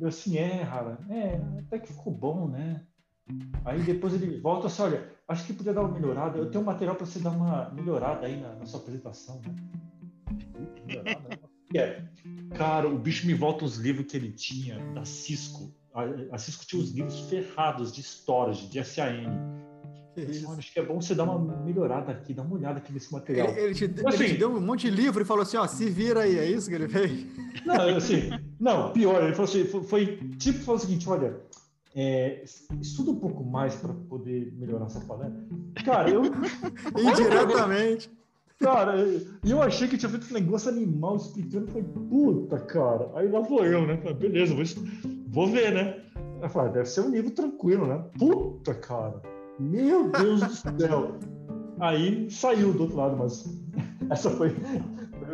Eu 0.00 0.08
assim, 0.08 0.38
é, 0.38 0.62
Rara, 0.62 0.98
é, 1.10 1.40
até 1.58 1.78
que 1.78 1.92
ficou 1.92 2.12
bom, 2.12 2.48
né? 2.48 2.82
Aí 3.64 3.82
depois 3.82 4.14
ele 4.14 4.40
volta 4.40 4.68
assim, 4.68 4.82
olha, 4.82 5.17
acho 5.28 5.44
que 5.44 5.52
podia 5.52 5.74
dar 5.74 5.82
uma 5.82 5.92
melhorada. 5.92 6.38
Eu 6.38 6.50
tenho 6.50 6.62
um 6.62 6.66
material 6.66 6.96
para 6.96 7.06
você 7.06 7.18
dar 7.18 7.30
uma 7.30 7.70
melhorada 7.70 8.26
aí 8.26 8.40
na, 8.40 8.54
na 8.54 8.66
sua 8.66 8.80
apresentação. 8.80 9.40
Né? 9.44 9.54
Melhorada, 10.86 11.40
é, 11.76 12.02
cara, 12.56 12.88
o 12.88 12.98
bicho 12.98 13.26
me 13.26 13.34
volta 13.34 13.64
os 13.64 13.76
livros 13.76 14.06
que 14.10 14.16
ele 14.16 14.32
tinha 14.32 14.78
da 14.94 15.04
Cisco. 15.04 15.70
A, 15.94 16.34
a 16.34 16.38
Cisco 16.38 16.64
tinha 16.64 16.82
os 16.82 16.90
livros 16.92 17.20
ferrados 17.28 17.92
de 17.92 18.00
storage, 18.02 18.68
de 18.68 18.82
SAN. 18.82 19.30
acho 20.56 20.72
que 20.72 20.80
é 20.80 20.82
bom 20.84 21.00
você 21.00 21.14
dar 21.14 21.24
uma 21.24 21.38
melhorada 21.62 22.10
aqui, 22.10 22.32
dar 22.32 22.42
uma 22.42 22.54
olhada 22.54 22.78
aqui 22.78 22.90
nesse 22.92 23.12
material. 23.12 23.48
Ele, 23.48 23.60
ele, 23.60 23.74
te, 23.74 23.84
assim, 23.84 24.24
ele 24.24 24.32
te 24.32 24.38
deu 24.38 24.50
um 24.50 24.60
monte 24.60 24.90
de 24.90 24.96
livro 24.96 25.22
e 25.22 25.26
falou 25.26 25.42
assim: 25.42 25.58
ó, 25.58 25.66
se 25.66 25.90
vira 25.90 26.22
aí, 26.22 26.38
é 26.38 26.50
isso 26.50 26.70
que 26.70 26.74
ele 26.74 26.88
fez? 26.88 27.26
Não, 27.66 27.96
assim, 27.96 28.30
não, 28.58 28.92
pior, 28.92 29.22
ele 29.22 29.34
falou 29.34 29.50
assim: 29.50 29.64
foi, 29.66 29.82
foi 29.82 30.16
tipo, 30.38 30.60
falou 30.60 30.76
o 30.76 30.80
seguinte: 30.80 31.08
olha, 31.08 31.38
é, 32.00 32.44
estuda 32.80 33.10
um 33.10 33.16
pouco 33.16 33.42
mais 33.42 33.74
para 33.74 33.92
poder 33.92 34.54
melhorar 34.56 34.86
essa 34.86 35.00
palestra. 35.00 35.42
Cara, 35.84 36.08
eu. 36.08 36.22
Indiretamente. 36.96 38.08
Cara, 38.60 38.94
e 39.44 39.50
eu 39.50 39.60
achei 39.60 39.88
que 39.88 39.98
tinha 39.98 40.08
feito 40.08 40.30
um 40.30 40.34
negócio 40.34 40.68
animal 40.68 41.16
explicando. 41.16 41.66
Falei, 41.66 41.88
puta, 42.08 42.60
cara. 42.60 43.10
Aí 43.16 43.28
lá 43.28 43.40
vou 43.40 43.64
eu, 43.64 43.84
né? 43.84 43.96
Falei, 43.96 44.14
beleza, 44.14 44.54
vou, 44.54 44.64
vou 45.26 45.48
ver, 45.48 45.72
né? 45.72 46.00
Eu 46.40 46.48
falei, 46.48 46.72
deve 46.72 46.86
ser 46.86 47.00
um 47.00 47.10
nível 47.10 47.32
tranquilo, 47.32 47.84
né? 47.84 48.04
Puta, 48.16 48.74
cara. 48.74 49.20
Meu 49.58 50.08
Deus 50.08 50.40
do 50.40 50.78
céu. 50.78 51.18
Aí 51.80 52.30
saiu 52.30 52.72
do 52.72 52.82
outro 52.82 52.96
lado, 52.96 53.16
mas 53.16 53.44
essa 54.08 54.30
foi, 54.30 54.54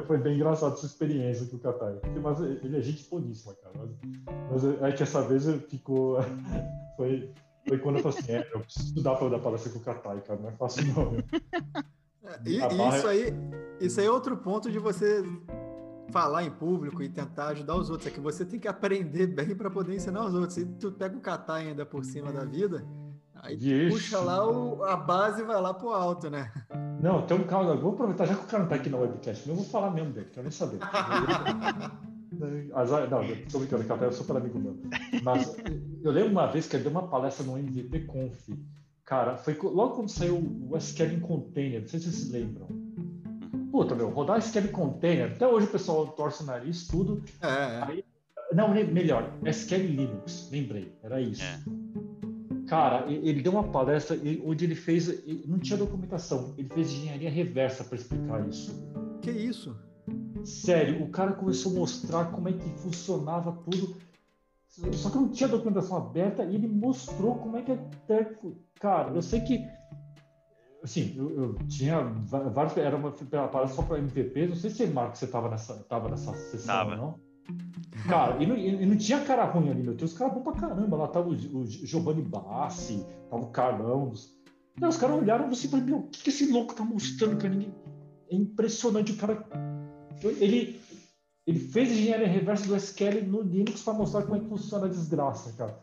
foi 0.02 0.18
bem 0.18 0.36
engraçado 0.36 0.74
essa 0.74 0.86
experiência 0.86 1.46
com 1.46 1.56
o 1.56 1.60
Katai. 1.60 2.00
Mas 2.22 2.40
ele 2.40 2.76
é 2.76 2.80
gente 2.80 3.08
boníssima, 3.08 3.54
cara. 3.54 3.74
Mas, 3.76 4.62
mas 4.64 4.82
é 4.82 4.92
que 4.92 5.02
essa 5.02 5.22
vez 5.22 5.44
ficou. 5.68 6.18
Foi, 6.96 7.28
foi 7.66 7.78
quando 7.78 7.96
eu 7.96 8.02
falei 8.04 8.18
assim: 8.20 8.32
é, 8.32 8.48
eu 8.54 8.60
preciso 8.60 8.86
estudar 8.86 9.16
para 9.16 9.30
dar 9.30 9.40
palestra 9.40 9.72
com 9.72 9.80
o 9.80 9.82
Katai, 9.82 10.20
cara. 10.20 10.38
Não 10.38 10.48
é 10.48 10.52
fácil, 10.52 10.84
não. 10.94 11.16
É, 12.24 12.38
e, 12.46 12.58
isso, 12.58 13.06
aí, 13.08 13.34
isso 13.80 14.00
aí 14.00 14.06
é 14.06 14.10
outro 14.10 14.36
ponto 14.36 14.70
de 14.70 14.78
você 14.78 15.24
falar 16.12 16.44
em 16.44 16.50
público 16.52 17.02
e 17.02 17.08
tentar 17.08 17.48
ajudar 17.48 17.74
os 17.74 17.90
outros. 17.90 18.06
É 18.06 18.14
que 18.14 18.20
você 18.20 18.44
tem 18.44 18.60
que 18.60 18.68
aprender 18.68 19.26
bem 19.26 19.56
para 19.56 19.68
poder 19.68 19.96
ensinar 19.96 20.24
os 20.24 20.34
outros. 20.34 20.54
Se 20.54 20.64
tu 20.64 20.92
pega 20.92 21.16
o 21.16 21.20
Katai 21.20 21.66
ainda 21.66 21.84
por 21.84 22.04
cima 22.04 22.32
da 22.32 22.44
vida 22.44 22.86
Aí 23.44 23.56
Vixe. 23.56 23.90
puxa 23.90 24.18
lá 24.20 24.48
o, 24.48 24.82
a 24.84 24.96
base 24.96 25.42
e 25.42 25.44
vai 25.44 25.60
lá 25.60 25.74
pro 25.74 25.90
alto, 25.90 26.30
né? 26.30 26.50
Não, 27.02 27.26
tem 27.26 27.36
um 27.36 27.44
carro. 27.44 27.78
Vou 27.78 27.92
aproveitar, 27.92 28.24
já 28.24 28.34
que 28.34 28.44
o 28.44 28.46
cara 28.46 28.62
não 28.62 28.70
tá 28.70 28.76
aqui 28.76 28.88
na 28.88 28.96
webcast, 28.96 29.46
eu 29.46 29.54
vou 29.54 29.64
falar 29.66 29.90
mesmo 29.90 30.12
dele, 30.12 30.30
quero 30.32 30.44
nem 30.44 30.50
saber. 30.50 30.78
Azar, 32.74 33.08
não, 33.10 33.20
tô 33.52 33.58
brincando, 33.58 33.84
que 33.84 33.92
é 33.92 34.10
super 34.10 34.36
amigo 34.38 34.58
meu. 34.58 34.76
Mas 35.22 35.54
eu 36.02 36.10
lembro 36.10 36.30
uma 36.30 36.46
vez 36.46 36.66
que 36.66 36.76
ele 36.76 36.84
deu 36.84 36.92
uma 36.92 37.06
palestra 37.06 37.44
no 37.44 37.58
MVP 37.58 38.06
Conf. 38.06 38.48
Cara, 39.04 39.36
foi 39.36 39.56
logo 39.62 39.96
quando 39.96 40.08
saiu 40.08 40.38
o 40.38 40.76
SQL 40.78 41.12
em 41.12 41.20
container, 41.20 41.82
não 41.82 41.88
sei 41.88 42.00
se 42.00 42.10
vocês 42.10 42.30
lembram. 42.30 42.66
Puta, 43.70 43.94
meu, 43.94 44.08
rodar 44.08 44.38
SQL 44.38 44.68
em 44.68 44.72
container, 44.72 45.32
até 45.32 45.46
hoje 45.46 45.66
o 45.66 45.70
pessoal 45.70 46.06
torce 46.08 46.42
o 46.42 46.46
nariz, 46.46 46.86
tudo. 46.86 47.22
É, 47.42 47.46
é. 47.46 47.84
Aí, 47.86 48.04
não, 48.54 48.70
melhor, 48.70 49.30
SQL 49.44 49.82
Linux, 49.82 50.48
lembrei, 50.50 50.96
era 51.02 51.20
isso. 51.20 51.42
É. 51.42 51.83
Cara, 52.66 53.10
ele 53.10 53.42
deu 53.42 53.52
uma 53.52 53.64
palestra 53.64 54.16
onde 54.44 54.64
ele 54.64 54.74
fez, 54.74 55.24
não 55.46 55.58
tinha 55.58 55.78
documentação, 55.78 56.54
ele 56.56 56.68
fez 56.68 56.90
engenharia 56.92 57.30
reversa 57.30 57.84
para 57.84 57.96
explicar 57.96 58.48
isso. 58.48 58.72
Que 59.20 59.30
isso? 59.30 59.76
Sério, 60.44 61.02
o 61.02 61.10
cara 61.10 61.32
começou 61.32 61.72
a 61.72 61.74
mostrar 61.76 62.24
como 62.26 62.48
é 62.48 62.52
que 62.52 62.68
funcionava 62.80 63.52
tudo. 63.52 63.96
Só 64.92 65.08
que 65.08 65.16
não 65.16 65.28
tinha 65.28 65.48
documentação 65.48 65.96
aberta 65.96 66.44
e 66.44 66.54
ele 66.56 66.66
mostrou 66.66 67.36
como 67.36 67.56
é 67.56 67.62
que 67.62 67.72
até. 67.72 68.36
Cara, 68.80 69.14
eu 69.14 69.22
sei 69.22 69.40
que. 69.40 69.64
Assim, 70.82 71.14
eu, 71.16 71.30
eu 71.30 71.54
tinha 71.68 72.00
vários. 72.02 72.76
Era 72.76 72.96
uma 72.96 73.12
palestra 73.12 73.68
só 73.68 73.82
para 73.82 73.98
MVP. 73.98 74.48
Não 74.48 74.56
sei 74.56 74.70
se, 74.70 74.86
Marcos, 74.86 75.20
você 75.20 75.26
estava 75.26 75.48
nessa, 75.48 75.74
tava 75.84 76.08
nessa 76.08 76.34
sessão 76.34 76.74
tava. 76.74 76.96
não. 76.96 77.20
Cara, 78.08 78.42
e 78.42 78.46
não, 78.46 78.56
e 78.56 78.86
não, 78.86 78.96
tinha 78.96 79.20
cara 79.20 79.44
ruim 79.44 79.70
ali, 79.70 79.82
meu. 79.82 79.96
Tinha 79.96 80.06
os 80.06 80.14
caras 80.14 80.34
bons 80.34 80.42
pra 80.42 80.52
caramba. 80.52 80.96
Lá 80.96 81.08
tava 81.08 81.28
o, 81.28 81.32
o 81.32 81.66
Giovanni 81.66 82.22
Bassi, 82.22 83.06
tava 83.30 83.42
o 83.42 83.50
Carlão. 83.50 84.10
Os, 84.10 84.34
os 84.82 84.96
caras 84.96 85.16
olharam 85.16 85.48
assim 85.48 85.68
e 85.68 85.70
falaram: 85.70 85.88
Meu, 85.88 85.98
o 85.98 86.08
que, 86.08 86.22
que 86.22 86.28
esse 86.30 86.50
louco 86.50 86.74
tá 86.74 86.84
mostrando, 86.84 87.36
cara? 87.36 87.54
Ninguém... 87.54 87.74
É 88.30 88.34
impressionante. 88.34 89.12
O 89.12 89.16
cara 89.16 89.46
ele, 90.40 90.80
ele 91.46 91.58
fez 91.58 91.90
engenharia 91.90 92.26
reversa 92.26 92.66
do 92.66 92.76
SQL 92.76 93.22
no 93.26 93.42
Linux 93.42 93.82
para 93.82 93.94
mostrar 93.94 94.22
como 94.22 94.36
é 94.36 94.40
que 94.40 94.48
funciona 94.48 94.86
a 94.86 94.88
desgraça, 94.88 95.52
cara. 95.52 95.78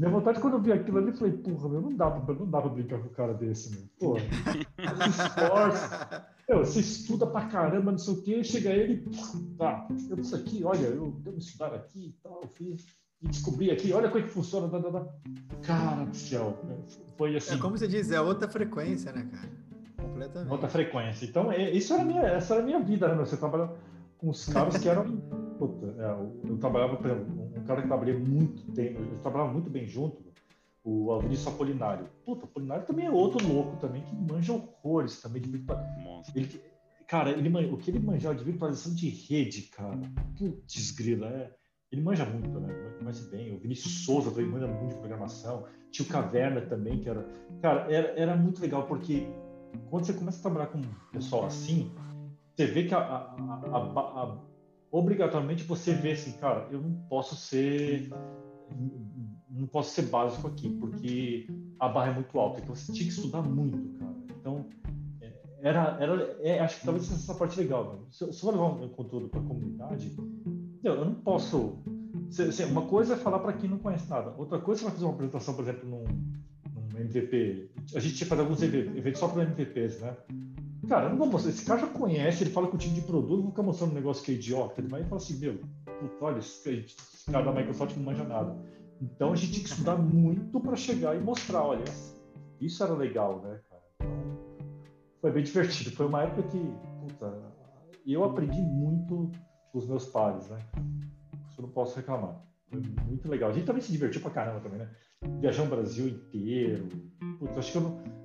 Minha 0.00 0.12
vontade 0.12 0.40
quando 0.40 0.54
eu 0.54 0.62
vi 0.62 0.72
aquilo 0.72 0.96
ali, 0.96 1.08
eu 1.08 1.14
falei, 1.14 1.34
porra, 1.34 1.68
meu, 1.68 1.82
não 1.82 1.94
dá 1.94 2.10
pra, 2.10 2.34
não 2.34 2.50
dá 2.50 2.62
pra 2.62 2.70
brincar 2.70 3.00
com 3.00 3.08
o 3.08 3.10
cara 3.10 3.34
desse, 3.34 3.70
meu. 3.70 3.82
Porra, 3.98 4.20
se 5.12 5.20
esforça. 5.20 6.26
Meu, 6.48 6.58
você 6.60 6.80
estuda 6.80 7.26
pra 7.26 7.48
caramba, 7.48 7.90
não 7.90 7.98
sei 7.98 8.14
o 8.14 8.22
quê, 8.22 8.42
chega 8.42 8.70
ele, 8.70 9.06
tá, 9.58 9.86
eu 10.08 10.18
isso 10.18 10.34
aqui, 10.34 10.64
olha, 10.64 10.86
eu 10.86 11.10
devo 11.22 11.36
estudar 11.36 11.74
aqui 11.74 12.06
e 12.06 12.22
tal, 12.22 12.40
fiz, 12.48 12.86
e 13.20 13.28
descobri 13.28 13.70
aqui, 13.70 13.92
olha 13.92 14.08
como 14.08 14.24
é 14.24 14.26
que 14.26 14.32
funciona, 14.32 14.68
dá, 14.68 14.78
dá, 14.78 14.88
dá. 14.88 15.06
cara 15.60 16.06
do 16.06 16.16
céu, 16.16 16.58
foi 17.18 17.36
assim. 17.36 17.56
É 17.56 17.58
como 17.58 17.76
você 17.76 17.86
diz, 17.86 18.10
é 18.10 18.22
outra 18.22 18.48
frequência, 18.48 19.12
né, 19.12 19.28
cara? 19.30 19.50
Completamente. 19.98 20.50
Outra 20.50 20.68
frequência. 20.70 21.26
Então, 21.26 21.52
é, 21.52 21.70
isso 21.72 21.92
era 21.92 22.06
minha, 22.06 22.22
essa 22.22 22.54
era 22.54 22.62
a 22.62 22.66
minha 22.66 22.80
vida, 22.80 23.06
né? 23.06 23.14
Você 23.16 23.36
trabalha 23.36 23.70
com 24.16 24.30
os 24.30 24.46
caras 24.46 24.78
que 24.78 24.88
eram. 24.88 25.18
Puta, 25.58 25.94
é, 25.98 26.50
eu 26.50 26.56
trabalhava, 26.56 26.96
por 26.96 27.04
exemplo, 27.04 27.39
um 27.39 27.39
cara 27.70 27.82
que 27.82 27.88
trabalhei 27.88 28.18
muito 28.18 28.72
tempo, 28.72 29.00
eu 29.00 29.18
trabalhava 29.20 29.52
muito 29.52 29.70
bem 29.70 29.86
junto, 29.86 30.20
o 30.82 31.16
Vinícius 31.20 31.54
Apolinário. 31.54 32.08
Puta, 32.24 32.44
Apolinário 32.44 32.84
também 32.84 33.06
é 33.06 33.10
outro 33.10 33.46
louco 33.46 33.76
também, 33.76 34.02
que 34.02 34.14
manja 34.14 34.52
horrores 34.52 35.20
também 35.20 35.40
de 35.40 35.50
virtualização. 35.50 36.22
Ele, 36.34 36.60
cara, 37.06 37.30
ele, 37.30 37.48
o 37.66 37.76
que 37.76 37.90
ele 37.90 38.00
manjava 38.00 38.34
de 38.34 38.42
virtualização 38.42 38.94
de 38.94 39.08
rede, 39.08 39.62
cara, 39.62 40.00
putz, 40.36 40.90
grila, 40.90 41.28
é, 41.28 41.54
ele 41.92 42.00
manja 42.02 42.24
muito, 42.24 42.48
né? 42.58 42.74
Manja 43.02 43.22
bem. 43.30 43.54
O 43.54 43.58
Vinícius 43.58 44.04
Souza 44.04 44.30
também 44.30 44.46
manja 44.46 44.66
muito 44.66 44.94
de 44.94 45.00
programação. 45.00 45.64
Tinha 45.90 46.06
o 46.06 46.10
Caverna 46.10 46.60
também, 46.62 47.00
que 47.00 47.08
era. 47.08 47.26
Cara, 47.60 47.92
era, 47.92 48.20
era 48.20 48.36
muito 48.36 48.60
legal, 48.60 48.86
porque 48.86 49.28
quando 49.88 50.06
você 50.06 50.12
começa 50.12 50.38
a 50.38 50.42
trabalhar 50.42 50.66
com 50.68 50.78
um 50.78 50.94
pessoal 51.12 51.46
assim, 51.46 51.92
você 52.56 52.66
vê 52.66 52.84
que 52.84 52.94
a, 52.94 53.00
a, 53.00 53.36
a, 53.72 54.38
obrigatoriamente 54.90 55.64
você 55.64 55.94
vê 55.94 56.12
assim, 56.12 56.32
cara, 56.32 56.68
eu 56.70 56.80
não 56.80 56.92
posso 57.08 57.36
ser 57.36 58.10
não 59.50 59.66
posso 59.66 59.90
ser 59.90 60.02
básico 60.02 60.46
aqui, 60.46 60.68
porque 60.68 61.46
a 61.78 61.88
barra 61.88 62.12
é 62.12 62.14
muito 62.14 62.38
alta, 62.38 62.60
então 62.60 62.74
você 62.74 62.92
tinha 62.92 63.04
que 63.04 63.12
estudar 63.12 63.42
muito, 63.42 63.98
cara. 63.98 64.14
Então, 64.40 64.66
é, 65.20 65.32
era, 65.60 65.98
era 66.00 66.38
é, 66.40 66.60
acho 66.60 66.78
que 66.78 66.84
talvez 66.84 67.10
essa 67.12 67.34
parte 67.34 67.58
legal. 67.58 67.94
Né? 67.94 67.98
Se, 68.10 68.24
eu 68.24 68.32
for 68.32 68.52
levar 68.52 68.66
um 68.66 68.88
conteúdo 68.88 69.28
para 69.28 69.40
a 69.40 69.44
comunidade, 69.44 70.16
eu 70.82 71.04
não 71.04 71.14
posso. 71.14 71.78
Uma 72.70 72.86
coisa 72.86 73.14
é 73.14 73.16
falar 73.16 73.40
para 73.40 73.52
quem 73.52 73.68
não 73.68 73.78
conhece 73.78 74.08
nada, 74.08 74.32
outra 74.38 74.58
coisa 74.60 74.86
é 74.86 74.90
fazer 74.90 75.04
uma 75.04 75.14
apresentação, 75.14 75.54
por 75.54 75.62
exemplo, 75.62 75.88
num, 75.88 76.04
MVP. 76.98 77.70
A 77.94 78.00
gente 78.00 78.14
tinha 78.14 78.26
feito 78.26 78.40
alguns 78.40 78.62
eventos 78.62 79.18
só 79.18 79.28
para 79.28 79.42
MVPs, 79.42 80.00
né? 80.00 80.16
Cara, 80.90 81.08
não 81.08 81.16
vou 81.16 81.28
mostrar. 81.28 81.52
Esse 81.52 81.64
cara 81.64 81.82
já 81.82 81.86
conhece, 81.86 82.42
ele 82.42 82.50
fala 82.50 82.66
com 82.66 82.74
o 82.74 82.78
time 82.78 82.96
de 82.96 83.02
produto, 83.02 83.42
vou 83.42 83.50
ficar 83.52 83.62
mostrando 83.62 83.92
um 83.92 83.94
negócio 83.94 84.24
que 84.24 84.32
é 84.32 84.34
idiota. 84.34 84.80
Ele 84.80 84.88
vai 84.88 85.02
e 85.02 85.04
fala 85.04 85.20
assim: 85.20 85.38
Meu, 85.38 85.60
olha, 86.20 86.40
esse 86.40 86.90
cara 87.30 87.44
da 87.44 87.52
Microsoft 87.52 87.96
não 87.96 88.02
manja 88.02 88.24
nada. 88.24 88.56
Então 89.00 89.32
a 89.32 89.36
gente 89.36 89.52
tinha 89.52 89.62
que 89.62 89.70
estudar 89.70 89.96
muito 89.96 90.58
para 90.58 90.74
chegar 90.74 91.14
e 91.14 91.20
mostrar: 91.20 91.62
olha, 91.62 91.84
isso 92.60 92.82
era 92.82 92.92
legal, 92.92 93.40
né, 93.40 93.60
cara? 93.68 93.82
Então, 94.00 94.50
foi 95.20 95.30
bem 95.30 95.44
divertido. 95.44 95.92
Foi 95.92 96.06
uma 96.06 96.24
época 96.24 96.42
que, 96.48 96.58
puta, 97.00 97.40
eu 98.04 98.24
aprendi 98.24 98.60
muito 98.60 99.30
com 99.70 99.78
os 99.78 99.86
meus 99.86 100.06
pares, 100.06 100.48
né? 100.48 100.58
Isso 101.48 101.60
eu 101.60 101.66
não 101.66 101.70
posso 101.70 101.94
reclamar. 101.94 102.44
Foi 102.68 102.82
muito 103.06 103.28
legal. 103.28 103.50
A 103.50 103.52
gente 103.52 103.66
também 103.66 103.80
se 103.80 103.92
divertiu 103.92 104.20
pra 104.22 104.32
caramba 104.32 104.58
também, 104.58 104.80
né? 104.80 104.90
viajar 105.40 105.62
o 105.62 105.66
Brasil 105.66 106.08
inteiro. 106.08 106.88
Putz, 107.38 107.56
acho 107.56 107.70
que 107.70 107.78
eu 107.78 107.82
não. 107.82 108.19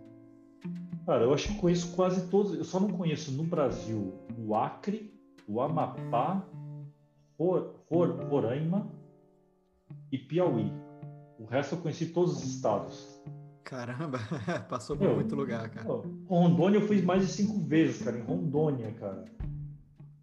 Cara, 1.05 1.23
eu 1.23 1.33
acho 1.33 1.49
que 1.49 1.55
conheço 1.59 1.95
quase 1.95 2.27
todos. 2.29 2.57
Eu 2.57 2.63
só 2.63 2.79
não 2.79 2.89
conheço 2.89 3.31
no 3.31 3.43
Brasil 3.43 4.13
o 4.37 4.55
Acre, 4.55 5.13
o 5.47 5.61
Amapá, 5.61 6.43
Roraima 7.37 8.91
e 10.11 10.17
Piauí. 10.17 10.71
O 11.37 11.45
resto 11.45 11.75
eu 11.75 11.79
conheci 11.79 12.07
todos 12.07 12.37
os 12.37 12.43
estados. 12.43 13.21
Caramba, 13.63 14.19
passou 14.69 14.95
por 14.95 15.05
Meu, 15.07 15.15
muito 15.15 15.35
lugar, 15.35 15.69
cara. 15.69 15.87
Rondônia 16.27 16.77
eu 16.77 16.87
fui 16.87 17.01
mais 17.01 17.25
de 17.25 17.31
cinco 17.31 17.59
vezes, 17.59 18.01
cara, 18.01 18.17
em 18.17 18.21
Rondônia, 18.21 18.91
cara. 18.93 19.25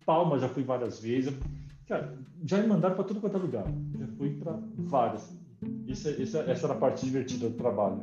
Palma 0.05 0.38
já 0.38 0.49
fui 0.49 0.64
várias 0.64 1.01
vezes. 1.01 1.35
Cara, 1.87 2.18
já 2.45 2.59
me 2.59 2.66
mandaram 2.66 2.97
para 2.97 3.05
tudo 3.05 3.21
quanto 3.21 3.37
é 3.37 3.40
lugar. 3.40 3.64
Já 3.99 4.07
fui 4.16 4.31
para 4.31 4.59
várias. 4.79 5.37
Isso, 5.87 6.09
essa 6.09 6.66
era 6.66 6.73
a 6.73 6.77
parte 6.77 7.05
divertida 7.05 7.49
do 7.49 7.57
trabalho. 7.57 8.03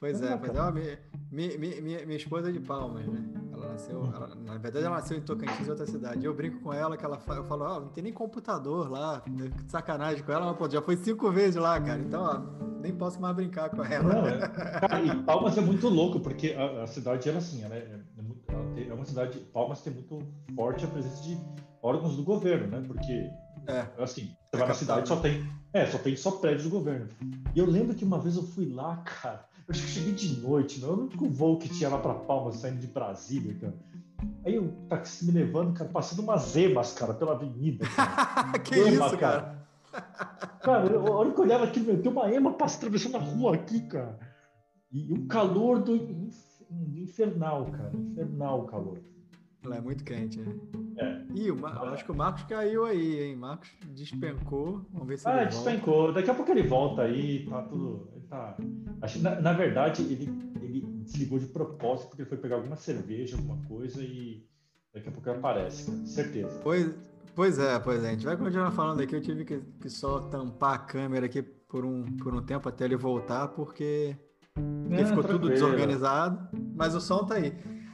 Pois 0.00 0.22
é, 0.22 0.36
pois 0.36 0.54
é. 0.54 0.98
Minha, 1.30 1.58
minha, 1.58 1.80
minha, 1.80 2.06
minha 2.06 2.16
esposa 2.16 2.48
é 2.48 2.52
de 2.52 2.60
Palmas, 2.60 3.06
né? 3.06 3.20
Ela 3.52 3.72
nasceu, 3.72 4.04
ela, 4.14 4.34
na 4.36 4.56
verdade, 4.56 4.86
ela 4.86 4.96
nasceu 4.96 5.18
em 5.18 5.20
Tocantins, 5.20 5.68
outra 5.68 5.86
cidade. 5.86 6.24
Eu 6.24 6.32
brinco 6.32 6.60
com 6.60 6.72
ela 6.72 6.96
que 6.96 7.04
ela 7.04 7.20
eu 7.28 7.44
falo, 7.44 7.64
ó, 7.64 7.76
oh, 7.76 7.80
não 7.80 7.88
tem 7.88 8.04
nem 8.04 8.12
computador 8.12 8.88
lá, 8.88 9.22
né? 9.28 9.50
que 9.56 9.70
sacanagem 9.70 10.22
com 10.22 10.30
ela. 10.30 10.46
Ela 10.46 10.54
pô, 10.54 10.70
já 10.70 10.80
foi 10.80 10.96
cinco 10.96 11.30
vezes 11.32 11.56
lá, 11.56 11.80
cara. 11.80 12.00
Então, 12.00 12.22
ó, 12.22 12.80
nem 12.80 12.94
posso 12.94 13.20
mais 13.20 13.34
brincar 13.34 13.70
com 13.70 13.84
ela. 13.84 14.14
Não, 14.14 14.26
é, 14.28 14.48
cara, 14.48 15.02
e 15.02 15.14
Palmas 15.24 15.58
é 15.58 15.60
muito 15.60 15.88
louco, 15.88 16.20
porque 16.20 16.52
a, 16.52 16.84
a 16.84 16.86
cidade 16.86 17.28
era 17.28 17.38
assim, 17.38 17.62
né? 17.62 17.68
É, 17.76 18.00
é, 18.18 18.22
muito, 18.22 18.40
tem, 18.74 18.88
é 18.88 18.94
uma 18.94 19.04
cidade. 19.04 19.38
Palmas 19.52 19.82
tem 19.82 19.92
muito 19.92 20.20
forte 20.54 20.84
a 20.84 20.88
presença 20.88 21.22
de 21.22 21.36
órgãos 21.82 22.16
do 22.16 22.22
governo, 22.22 22.68
né? 22.68 22.84
Porque 22.86 23.28
é. 23.68 23.86
Assim, 24.02 24.34
você 24.50 24.58
vai 24.58 24.68
na 24.68 24.74
cidade 24.74 25.08
só 25.08 25.16
tem. 25.16 25.46
É, 25.72 25.84
só 25.86 25.98
tem 25.98 26.16
só 26.16 26.30
prédios 26.32 26.64
do 26.64 26.70
governo. 26.70 27.08
E 27.54 27.58
eu 27.58 27.66
lembro 27.66 27.94
que 27.94 28.04
uma 28.04 28.18
vez 28.18 28.36
eu 28.36 28.42
fui 28.42 28.66
lá, 28.66 28.96
cara. 29.04 29.46
Eu 29.68 29.72
acho 29.72 29.82
que 29.82 29.90
cheguei 29.90 30.14
de 30.14 30.40
noite, 30.40 30.80
não. 30.80 30.88
Eu 30.88 30.96
lembro 30.96 31.18
que 31.18 31.24
o 31.24 31.28
voo 31.28 31.58
que 31.58 31.68
tinha 31.68 31.90
lá 31.90 31.98
pra 31.98 32.14
Palmas, 32.14 32.56
saindo 32.56 32.80
de 32.80 32.86
Brasília, 32.86 33.54
cara. 33.60 33.74
Aí 34.42 34.58
o 34.58 34.72
táxi 34.88 35.26
me 35.26 35.32
levando, 35.32 35.74
cara, 35.74 35.90
passando 35.90 36.20
umas 36.20 36.56
emas, 36.56 36.94
cara, 36.94 37.12
pela 37.12 37.32
avenida. 37.32 37.84
que 38.64 38.74
Ema, 38.74 39.06
isso, 39.06 39.18
cara? 39.18 39.68
Cara, 40.62 40.98
a 40.98 41.10
hora 41.10 41.30
que 41.30 41.38
eu 41.38 41.44
olhava 41.44 41.64
aqui, 41.64 41.80
meu, 41.80 42.00
tem 42.00 42.10
uma 42.10 42.32
ema 42.32 42.50
atravessando 42.50 43.16
a 43.16 43.20
rua 43.20 43.56
aqui, 43.56 43.82
cara. 43.82 44.18
E 44.90 45.12
o 45.12 45.26
calor 45.26 45.80
do 45.80 45.94
infernal, 46.96 47.66
cara. 47.66 47.92
Infernal 47.94 48.62
o 48.62 48.64
calor. 48.64 48.98
Ela 49.62 49.76
é 49.76 49.80
muito 49.82 50.02
quente, 50.02 50.40
né? 50.40 50.56
É. 50.96 51.24
Ih, 51.34 51.50
o 51.50 51.66
acho 51.66 52.04
que 52.04 52.12
o 52.12 52.14
Marcos 52.14 52.44
caiu 52.44 52.86
aí, 52.86 53.20
hein? 53.22 53.36
Marcos 53.36 53.68
despencou. 53.88 54.86
Vamos 54.92 55.08
ver 55.08 55.18
se 55.18 55.28
ah, 55.28 55.42
ele 55.42 55.50
despencou. 55.50 55.94
Volta. 55.94 56.12
Daqui 56.14 56.30
a 56.30 56.34
pouco 56.34 56.50
ele 56.50 56.62
volta 56.62 57.02
aí, 57.02 57.44
tá 57.46 57.62
tudo. 57.62 58.17
Tá... 58.28 58.56
Acho, 59.00 59.22
na, 59.22 59.40
na 59.40 59.52
verdade, 59.52 60.02
ele, 60.02 60.28
ele 60.60 60.80
desligou 61.02 61.38
de 61.38 61.46
propósito 61.46 62.08
porque 62.08 62.22
ele 62.22 62.28
foi 62.28 62.38
pegar 62.38 62.56
alguma 62.56 62.76
cerveja, 62.76 63.36
alguma 63.36 63.56
coisa 63.66 64.02
e 64.02 64.46
daqui 64.92 65.08
a 65.08 65.12
pouco 65.12 65.30
aparece, 65.30 65.90
cara. 65.90 66.06
certeza. 66.06 66.60
Pois, 66.62 66.94
pois 67.34 67.58
é, 67.58 67.78
pois 67.78 68.04
é. 68.04 68.08
A 68.08 68.12
gente 68.12 68.26
vai 68.26 68.36
continuar 68.36 68.70
falando 68.70 69.00
aqui. 69.00 69.14
Eu 69.14 69.20
tive 69.20 69.44
que, 69.44 69.60
que 69.80 69.88
só 69.88 70.20
tampar 70.20 70.74
a 70.74 70.78
câmera 70.78 71.26
aqui 71.26 71.42
por 71.42 71.84
um, 71.84 72.04
por 72.16 72.34
um 72.34 72.42
tempo 72.42 72.68
até 72.68 72.84
ele 72.84 72.96
voltar, 72.96 73.48
porque, 73.48 74.16
porque 74.54 74.94
é, 74.94 75.04
ficou 75.04 75.22
tranquilo. 75.22 75.38
tudo 75.38 75.48
desorganizado. 75.50 76.48
Mas 76.74 76.94
o 76.94 77.00
som 77.00 77.24
tá 77.24 77.36
aí. 77.36 77.52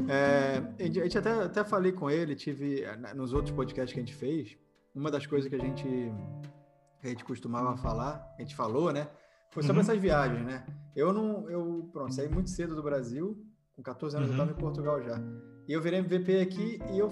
É, 0.08 0.62
a 0.78 0.82
gente 0.82 1.16
até, 1.16 1.30
até 1.30 1.64
falei 1.64 1.92
com 1.92 2.10
ele, 2.10 2.34
tive 2.34 2.84
nos 3.14 3.32
outros 3.32 3.54
podcasts 3.54 3.92
que 3.92 4.00
a 4.00 4.02
gente 4.02 4.14
fez, 4.14 4.56
uma 4.94 5.10
das 5.10 5.26
coisas 5.26 5.48
que 5.48 5.54
a 5.54 5.58
gente, 5.58 5.84
que 5.84 7.06
a 7.06 7.08
gente 7.08 7.24
costumava 7.24 7.76
falar, 7.76 8.34
a 8.36 8.42
gente 8.42 8.54
falou, 8.54 8.92
né? 8.92 9.08
Foi 9.54 9.62
sobre 9.62 9.80
uhum. 9.80 9.88
essas 9.88 9.98
viagens, 9.98 10.44
né? 10.44 10.66
Eu 10.96 11.12
não, 11.12 11.48
eu, 11.48 11.88
pronto, 11.92 12.12
saí 12.12 12.28
muito 12.28 12.50
cedo 12.50 12.74
do 12.74 12.82
Brasil, 12.82 13.40
com 13.72 13.82
14 13.82 14.16
anos 14.16 14.28
uhum. 14.28 14.34
eu 14.34 14.42
estava 14.42 14.58
em 14.58 14.60
Portugal 14.60 15.00
já. 15.00 15.20
E 15.66 15.72
eu 15.72 15.80
virei 15.80 16.00
MVP 16.00 16.40
aqui 16.40 16.80
e 16.92 16.98
eu, 16.98 17.08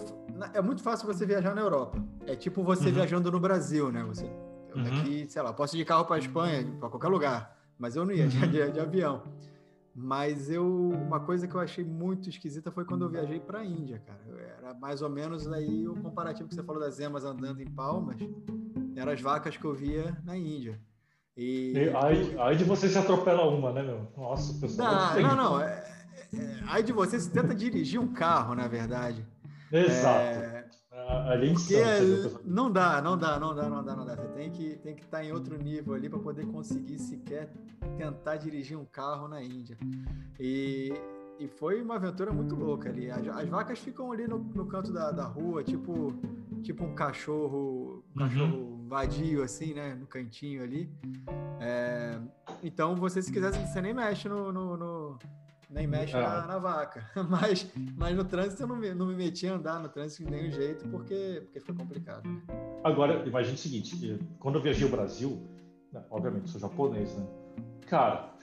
é 0.52 0.60
muito 0.60 0.82
fácil 0.82 1.06
você 1.06 1.24
viajar 1.24 1.54
na 1.54 1.62
Europa. 1.62 2.04
É 2.26 2.34
tipo 2.34 2.64
você 2.64 2.88
uhum. 2.88 2.94
viajando 2.94 3.30
no 3.30 3.38
Brasil, 3.38 3.92
né? 3.92 4.02
Você, 4.02 4.24
uhum. 4.74 4.82
daqui, 4.82 5.26
sei 5.28 5.40
lá, 5.40 5.52
posso 5.52 5.76
ir 5.76 5.78
de 5.78 5.84
carro 5.84 6.04
para 6.04 6.18
Espanha, 6.18 6.66
para 6.80 6.88
qualquer 6.88 7.08
lugar, 7.08 7.56
mas 7.78 7.94
eu 7.94 8.04
não 8.04 8.12
ia 8.12 8.26
de, 8.28 8.38
de, 8.48 8.72
de 8.72 8.80
avião. 8.80 9.22
Mas 9.94 10.50
eu, 10.50 10.66
uma 10.66 11.20
coisa 11.20 11.46
que 11.46 11.54
eu 11.54 11.60
achei 11.60 11.84
muito 11.84 12.28
esquisita 12.28 12.72
foi 12.72 12.84
quando 12.84 13.04
eu 13.04 13.10
viajei 13.10 13.38
para 13.38 13.60
a 13.60 13.64
Índia, 13.64 14.00
cara. 14.00 14.20
Era 14.58 14.74
mais 14.74 15.00
ou 15.00 15.08
menos 15.08 15.46
aí 15.46 15.86
o 15.86 15.94
comparativo 15.94 16.48
que 16.48 16.54
você 16.56 16.62
falou 16.62 16.80
das 16.80 16.98
emas 16.98 17.24
andando 17.24 17.60
em 17.60 17.70
palmas, 17.70 18.16
eram 18.96 19.12
as 19.12 19.20
vacas 19.20 19.56
que 19.56 19.64
eu 19.64 19.74
via 19.74 20.16
na 20.24 20.36
Índia. 20.36 20.80
E, 21.36 21.72
e 21.72 21.96
aí, 21.96 22.36
aí 22.38 22.56
de 22.56 22.64
você 22.64 22.88
se 22.88 22.98
atropela 22.98 23.48
uma, 23.48 23.72
né, 23.72 23.82
meu? 23.82 24.06
Nossa, 24.16 24.58
pessoal. 24.60 25.14
Não, 25.14 25.22
não, 25.22 25.36
não. 25.36 25.60
É, 25.60 25.84
é, 26.34 26.60
aí 26.66 26.82
de 26.82 26.92
você 26.92 27.18
se 27.18 27.30
tenta 27.30 27.54
dirigir 27.54 28.00
um 28.00 28.12
carro, 28.12 28.54
na 28.54 28.68
verdade. 28.68 29.26
Exato. 29.72 30.20
É, 30.20 30.64
ali 31.32 31.54
porque 31.54 31.82
não 32.44 32.70
dá, 32.70 33.00
não 33.00 33.16
dá, 33.16 33.40
não 33.40 33.54
dá, 33.54 33.68
não 33.68 33.84
dá, 33.84 33.96
não 33.96 34.04
dá. 34.04 34.16
Você 34.16 34.28
tem 34.28 34.50
que 34.50 34.76
tem 34.76 34.94
que 34.94 35.02
estar 35.02 35.18
tá 35.18 35.24
em 35.24 35.32
outro 35.32 35.56
nível 35.56 35.94
ali 35.94 36.08
para 36.08 36.18
poder 36.18 36.46
conseguir 36.46 36.98
sequer 36.98 37.50
tentar 37.96 38.36
dirigir 38.36 38.76
um 38.78 38.84
carro 38.84 39.26
na 39.26 39.42
Índia. 39.42 39.76
E, 40.38 40.92
e 41.38 41.48
foi 41.48 41.80
uma 41.80 41.96
aventura 41.96 42.32
muito 42.32 42.54
louca 42.54 42.90
ali. 42.90 43.10
As, 43.10 43.26
as 43.26 43.48
vacas 43.48 43.78
ficam 43.78 44.12
ali 44.12 44.28
no, 44.28 44.38
no 44.38 44.66
canto 44.66 44.92
da, 44.92 45.10
da 45.10 45.24
rua, 45.24 45.64
tipo 45.64 46.14
tipo 46.62 46.84
um 46.84 46.94
cachorro, 46.94 48.04
um 48.16 48.22
uhum. 48.22 48.28
cachorro 48.28 48.86
vadio, 48.88 49.42
assim, 49.42 49.74
né? 49.74 49.94
No 49.94 50.06
cantinho 50.06 50.62
ali. 50.62 50.90
É, 51.60 52.18
então, 52.62 52.94
você, 52.96 53.22
se 53.22 53.32
quiser, 53.32 53.52
você 53.52 53.80
nem 53.80 53.94
mexe 53.94 54.28
no. 54.28 54.52
no, 54.52 54.76
no 54.76 55.18
nem 55.70 55.86
mexe 55.86 56.12
na, 56.12 56.42
ah. 56.42 56.46
na, 56.46 56.58
vaca. 56.58 57.10
Mas, 57.30 57.66
mas 57.96 58.14
no 58.14 58.24
trânsito 58.24 58.62
eu 58.62 58.66
não 58.66 58.76
me, 58.76 58.92
não 58.92 59.06
me 59.06 59.14
meti 59.14 59.48
a 59.48 59.54
andar 59.54 59.80
no 59.80 59.88
trânsito 59.88 60.24
de 60.24 60.30
nenhum 60.30 60.50
jeito, 60.50 60.86
porque, 60.90 61.40
porque 61.44 61.60
foi 61.60 61.74
complicado. 61.74 62.28
Né? 62.28 62.42
Agora, 62.84 63.26
imagine 63.26 63.54
o 63.54 63.58
seguinte: 63.58 64.20
quando 64.38 64.56
eu 64.56 64.62
viajei 64.62 64.84
ao 64.84 64.90
Brasil, 64.90 65.42
né, 65.90 66.04
obviamente 66.10 66.50
sou 66.50 66.60
japonês, 66.60 67.16
né? 67.16 67.26
Cara, 67.86 68.34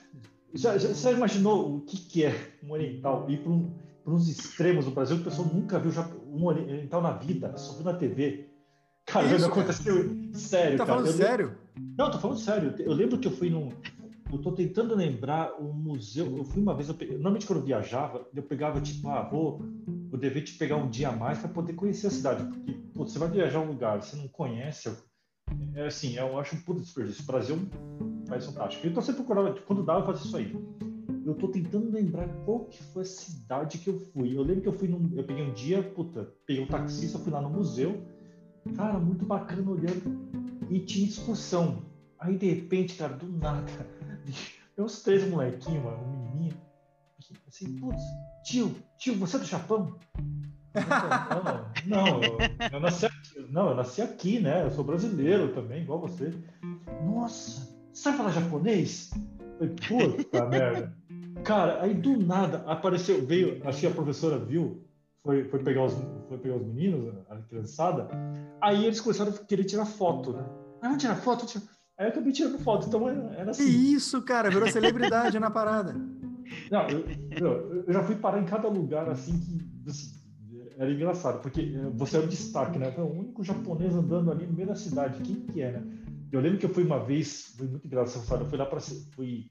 já, 0.52 0.76
já, 0.76 0.88
você 0.88 1.12
imaginou 1.12 1.76
o 1.76 1.80
que, 1.82 1.96
que 1.96 2.24
é 2.24 2.58
um 2.64 2.72
oriental 2.72 3.30
ir 3.30 3.42
para 3.42 3.52
um, 3.52 3.72
uns 4.04 4.28
extremos 4.28 4.84
do 4.84 4.90
Brasil 4.90 5.16
que 5.16 5.22
o 5.22 5.24
pessoal 5.26 5.48
nunca 5.48 5.78
viu 5.78 5.92
um 6.30 6.44
oriental 6.46 7.02
na 7.02 7.12
vida, 7.12 7.56
só 7.56 7.74
viu 7.74 7.84
na 7.84 7.94
TV? 7.94 8.50
Cara, 9.06 9.26
Isso, 9.34 9.46
aconteceu 9.46 9.94
sério. 10.32 10.78
Tá 10.78 10.86
cara. 10.86 10.98
falando 10.98 11.06
eu 11.06 11.12
sério? 11.12 11.46
Lembro... 11.46 11.94
Não, 11.98 12.10
tô 12.10 12.18
falando 12.18 12.38
sério. 12.38 12.74
Eu 12.78 12.92
lembro 12.92 13.18
que 13.18 13.26
eu 13.26 13.32
fui 13.32 13.50
num. 13.50 13.70
Eu 14.32 14.38
tô 14.38 14.52
tentando 14.52 14.94
lembrar 14.94 15.60
um 15.60 15.72
museu. 15.72 16.36
Eu 16.36 16.44
fui 16.44 16.62
uma 16.62 16.74
vez, 16.74 16.88
eu 16.88 16.94
pe... 16.94 17.06
normalmente 17.06 17.46
quando 17.46 17.58
eu 17.58 17.64
viajava, 17.64 18.24
eu 18.34 18.42
pegava 18.42 18.80
tipo, 18.80 19.08
ah, 19.08 19.22
vou, 19.22 19.60
vou 20.08 20.18
dever 20.18 20.42
te 20.42 20.54
pegar 20.54 20.76
um 20.76 20.88
dia 20.88 21.08
a 21.08 21.16
mais 21.16 21.38
para 21.38 21.48
poder 21.48 21.72
conhecer 21.72 22.06
a 22.06 22.10
cidade. 22.10 22.44
Porque 22.44 22.72
pô, 22.94 23.04
você 23.04 23.18
vai 23.18 23.28
viajar 23.28 23.58
um 23.58 23.66
lugar, 23.66 24.00
você 24.00 24.16
não 24.16 24.28
conhece. 24.28 24.96
É 25.74 25.86
assim, 25.86 26.16
eu 26.16 26.38
acho 26.38 26.54
um 26.54 26.60
puto 26.60 26.80
desperdício. 26.80 27.24
O 27.24 27.26
Brasil 27.26 27.56
é 27.56 28.02
um 28.02 28.24
país 28.24 28.46
fantástico. 28.46 28.86
Então 28.86 29.02
você 29.02 29.12
procurava, 29.12 29.52
quando 29.66 29.82
dava, 29.82 30.00
eu 30.00 30.06
fazia 30.06 30.26
isso 30.26 30.36
aí. 30.36 30.56
Eu 31.30 31.36
tô 31.36 31.48
tentando 31.48 31.90
lembrar 31.90 32.28
qual 32.44 32.66
que 32.66 32.82
foi 32.82 33.02
a 33.02 33.06
cidade 33.06 33.78
que 33.78 33.88
eu 33.88 33.98
fui. 33.98 34.36
Eu 34.36 34.42
lembro 34.42 34.62
que 34.62 34.68
eu 34.68 34.72
fui 34.72 34.88
num. 34.88 35.10
Eu 35.14 35.24
peguei 35.24 35.44
um 35.44 35.52
dia, 35.52 35.82
puta, 35.82 36.32
peguei 36.46 36.62
um 36.62 36.66
taxista, 36.66 37.18
fui 37.18 37.32
lá 37.32 37.40
no 37.40 37.50
museu 37.50 38.02
Cara, 38.76 38.98
muito 38.98 39.24
bacana 39.24 39.70
olhando. 39.70 40.28
E 40.68 40.80
tinha 40.80 41.06
excursão. 41.06 41.82
Aí 42.18 42.36
de 42.36 42.52
repente, 42.52 42.94
cara, 42.96 43.14
do 43.14 43.26
nada, 43.26 43.66
uns 44.78 45.02
três 45.02 45.28
molequinhos, 45.28 45.82
mano, 45.82 46.04
um 46.04 46.10
menininho. 46.10 46.54
Assim, 47.48 47.78
putz, 47.78 48.02
tio, 48.44 48.74
tio, 48.98 49.14
você 49.16 49.36
é 49.36 49.40
do 49.40 49.46
Japão? 49.46 49.98
Não, 51.86 52.06
não, 52.06 52.22
eu, 52.22 52.38
eu, 52.72 52.80
nasci 52.80 53.06
aqui, 53.06 53.46
não, 53.50 53.70
eu 53.70 53.74
nasci 53.74 54.02
aqui, 54.02 54.38
né? 54.38 54.64
Eu 54.64 54.70
sou 54.70 54.84
brasileiro 54.84 55.52
também, 55.52 55.82
igual 55.82 56.00
você. 56.00 56.32
Nossa, 57.04 57.68
sabe 57.92 58.18
falar 58.18 58.30
japonês? 58.30 59.10
Falei, 59.58 59.74
puta 59.74 60.46
merda. 60.48 60.99
Cara, 61.44 61.82
aí 61.82 61.94
do 61.94 62.16
nada 62.18 62.64
apareceu, 62.66 63.24
veio, 63.24 63.60
que 63.60 63.86
a 63.86 63.90
professora 63.90 64.38
viu, 64.38 64.84
foi, 65.22 65.44
foi, 65.44 65.62
pegar 65.62 65.84
os, 65.84 65.94
foi 66.28 66.38
pegar 66.38 66.56
os 66.56 66.66
meninos, 66.66 67.14
a 67.28 67.36
criançada, 67.36 68.08
aí 68.60 68.84
eles 68.84 69.00
começaram 69.00 69.32
a 69.32 69.34
querer 69.34 69.64
tirar 69.64 69.86
foto, 69.86 70.32
né? 70.32 70.44
Ah, 70.80 70.88
vamos 70.88 71.02
tirar 71.02 71.16
foto? 71.16 71.46
Tira... 71.46 71.64
Aí 71.98 72.06
eu 72.06 72.10
acabei 72.10 72.32
tirando 72.32 72.58
foto, 72.58 72.86
então 72.86 73.08
era 73.08 73.50
assim. 73.50 73.64
Que 73.64 73.70
isso, 73.70 74.22
cara, 74.22 74.50
virou 74.50 74.68
celebridade 74.70 75.38
na 75.38 75.50
parada. 75.50 75.94
Não, 76.70 76.88
eu, 76.88 77.04
eu, 77.38 77.84
eu, 77.86 77.92
já 77.92 78.02
fui 78.02 78.16
parar 78.16 78.40
em 78.40 78.44
cada 78.44 78.68
lugar 78.68 79.08
assim 79.08 79.38
que 79.38 79.88
assim, 79.88 80.20
era 80.76 80.90
engraçado, 80.90 81.40
porque 81.42 81.60
eh, 81.60 81.90
você 81.94 82.16
era 82.16 82.26
o 82.26 82.28
destaque, 82.28 82.78
né? 82.78 82.90
Foi 82.90 83.04
o 83.04 83.12
único 83.12 83.44
japonês 83.44 83.94
andando 83.94 84.32
ali 84.32 84.46
no 84.46 84.54
meio 84.54 84.68
da 84.68 84.74
cidade. 84.74 85.22
Quem 85.22 85.42
que 85.42 85.60
é, 85.60 85.72
né? 85.72 85.82
Eu 86.32 86.40
lembro 86.40 86.58
que 86.58 86.66
eu 86.66 86.70
fui 86.70 86.82
uma 86.82 86.98
vez, 86.98 87.54
foi 87.56 87.68
muito 87.68 87.86
engraçado, 87.86 88.42
eu 88.42 88.48
fui 88.48 88.58
lá 88.58 88.66
para 88.66 88.80
fui 88.80 89.50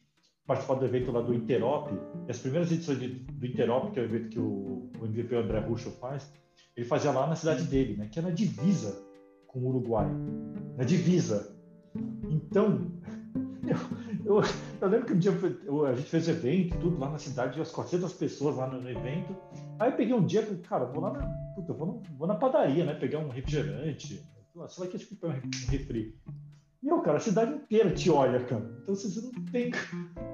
participar 0.50 0.74
do 0.74 0.86
evento 0.86 1.12
lá 1.12 1.22
do 1.22 1.32
Interop, 1.32 1.92
as 2.28 2.40
primeiras 2.40 2.72
edições 2.72 2.98
do 2.98 3.46
Interop, 3.46 3.92
que 3.92 4.00
é 4.00 4.02
o 4.02 4.06
evento 4.06 4.30
que 4.30 4.40
o, 4.40 4.90
o 5.00 5.06
MVP 5.06 5.36
André 5.36 5.60
Russo 5.60 5.92
faz, 5.92 6.34
ele 6.76 6.88
fazia 6.88 7.12
lá 7.12 7.28
na 7.28 7.36
cidade 7.36 7.66
dele, 7.66 7.96
né, 7.96 8.10
que 8.12 8.18
é 8.18 8.22
na 8.24 8.32
divisa 8.32 9.00
com 9.46 9.60
o 9.60 9.68
Uruguai, 9.68 10.08
na 10.76 10.84
divisa. 10.84 11.56
Então, 12.28 12.92
eu, 14.26 14.38
eu, 14.38 14.44
eu 14.82 14.88
lembro 14.90 15.06
que 15.06 15.14
um 15.14 15.20
dia 15.20 15.32
eu, 15.66 15.86
a 15.86 15.94
gente 15.94 16.10
fez 16.10 16.28
evento, 16.28 16.80
tudo 16.80 16.98
lá 16.98 17.12
na 17.12 17.20
cidade, 17.20 17.62
as 17.62 17.72
400 17.72 18.12
pessoas 18.14 18.56
lá 18.56 18.66
no 18.66 18.90
evento. 18.90 19.36
Aí 19.78 19.92
eu 19.92 19.96
peguei 19.96 20.16
um 20.16 20.26
dia, 20.26 20.44
cara, 20.68 20.86
vou 20.86 21.04
lá 21.04 21.14
na, 21.14 21.28
puta, 21.54 21.74
vou, 21.74 21.86
na, 21.86 22.18
vou 22.18 22.28
na 22.28 22.34
padaria, 22.34 22.86
né, 22.86 22.96
pegar 22.96 23.20
um 23.20 23.30
refrigerante, 23.30 24.28
sei 24.68 24.84
lá 24.84 24.90
que 24.90 24.98
tipo 24.98 25.28
um 25.28 25.30
refri. 25.70 26.18
Meu, 26.82 27.02
cara, 27.02 27.18
a 27.18 27.22
cidade 27.22 27.54
inteira 27.54 27.94
te 27.94 28.10
olha, 28.10 28.44
cara. 28.46 28.64
Então, 28.82 28.94
assim, 28.94 29.10
você 29.10 29.22
não 29.22 29.46
tem 29.46 29.72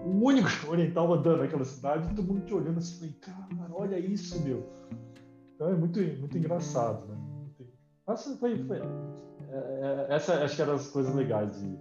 um 0.05 0.23
único 0.23 0.47
oriental 0.69 1.11
andando 1.11 1.41
naquela 1.41 1.65
cidade, 1.65 2.13
todo 2.15 2.27
mundo 2.27 2.45
te 2.45 2.53
olhando 2.53 2.77
assim, 2.77 3.11
cara, 3.13 3.71
olha 3.71 3.97
isso, 3.97 4.39
meu. 4.43 4.63
Então 5.55 5.69
é 5.69 5.75
muito, 5.75 5.99
muito 5.99 6.37
engraçado, 6.37 7.07
né? 7.07 7.17
Nossa, 8.07 8.37
foi, 8.37 8.63
foi. 8.65 8.77
É, 8.77 10.07
é, 10.09 10.15
essa 10.15 10.43
acho 10.43 10.55
que 10.55 10.61
era 10.61 10.73
as 10.73 10.87
coisas 10.87 11.15
legais 11.15 11.59
de, 11.59 11.79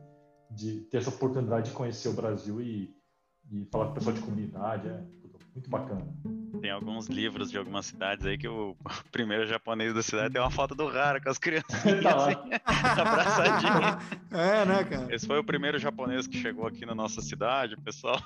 de 0.50 0.80
ter 0.86 0.98
essa 0.98 1.10
oportunidade 1.10 1.70
de 1.70 1.76
conhecer 1.76 2.08
o 2.08 2.14
Brasil 2.14 2.60
e, 2.62 2.94
e 3.50 3.66
falar 3.70 3.86
com 3.86 3.90
o 3.90 3.94
pessoal 3.94 4.14
de 4.14 4.22
comunidade. 4.22 4.88
É 4.88 5.04
muito 5.54 5.70
bacana. 5.70 6.04
Tem 6.60 6.70
alguns 6.70 7.06
livros 7.06 7.50
de 7.50 7.58
algumas 7.58 7.86
cidades 7.86 8.26
aí 8.26 8.36
que 8.36 8.48
o 8.48 8.76
primeiro 9.12 9.46
japonês 9.46 9.94
da 9.94 10.02
cidade 10.02 10.32
tem 10.32 10.40
uma 10.42 10.50
foto 10.50 10.74
do 10.74 10.88
Rara 10.88 11.20
com 11.20 11.28
as 11.28 11.38
crianças 11.38 11.80
tá 12.02 12.16
assim, 12.16 12.36
abraçadinho. 13.00 14.18
É, 14.32 14.64
né, 14.64 14.84
cara? 14.84 15.14
Esse 15.14 15.26
foi 15.26 15.38
o 15.38 15.44
primeiro 15.44 15.78
japonês 15.78 16.26
que 16.26 16.36
chegou 16.36 16.66
aqui 16.66 16.84
na 16.84 16.94
nossa 16.94 17.20
cidade, 17.20 17.76
pessoal. 17.76 18.18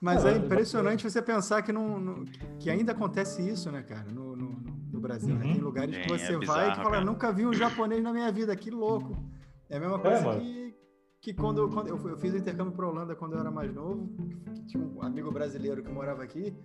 Mas 0.00 0.24
é 0.26 0.36
impressionante 0.36 1.08
você 1.08 1.22
pensar 1.22 1.62
que, 1.62 1.72
não, 1.72 1.98
no, 1.98 2.24
que 2.58 2.68
ainda 2.68 2.92
acontece 2.92 3.46
isso, 3.48 3.70
né, 3.72 3.82
cara, 3.82 4.10
no, 4.10 4.36
no, 4.36 4.62
no 4.92 5.00
Brasil. 5.00 5.34
Né? 5.34 5.40
Uhum. 5.40 5.46
Né? 5.48 5.54
Tem 5.54 5.62
lugares 5.62 5.96
que 5.96 6.08
você 6.08 6.34
é 6.34 6.38
bizarro, 6.38 6.60
vai 6.60 6.72
e 6.72 6.76
fala, 6.76 6.90
cara. 6.90 7.04
nunca 7.04 7.32
vi 7.32 7.46
um 7.46 7.54
japonês 7.54 8.02
na 8.02 8.12
minha 8.12 8.30
vida, 8.30 8.54
que 8.54 8.70
louco. 8.70 9.16
É 9.70 9.76
a 9.76 9.80
mesma 9.80 9.96
é, 9.96 10.00
coisa 10.00 10.28
é, 10.28 10.40
que 10.40 10.67
que 11.20 11.34
quando, 11.34 11.68
quando 11.68 11.88
eu, 11.88 12.08
eu, 12.08 12.16
fiz 12.16 12.32
o 12.32 12.36
intercâmbio 12.36 12.72
para 12.72 12.86
Holanda 12.86 13.14
quando 13.14 13.34
eu 13.34 13.40
era 13.40 13.50
mais 13.50 13.74
novo, 13.74 14.08
tinha 14.66 14.82
um 14.82 15.02
amigo 15.02 15.30
brasileiro 15.32 15.82
que 15.82 15.90
morava 15.90 16.22
aqui, 16.22 16.56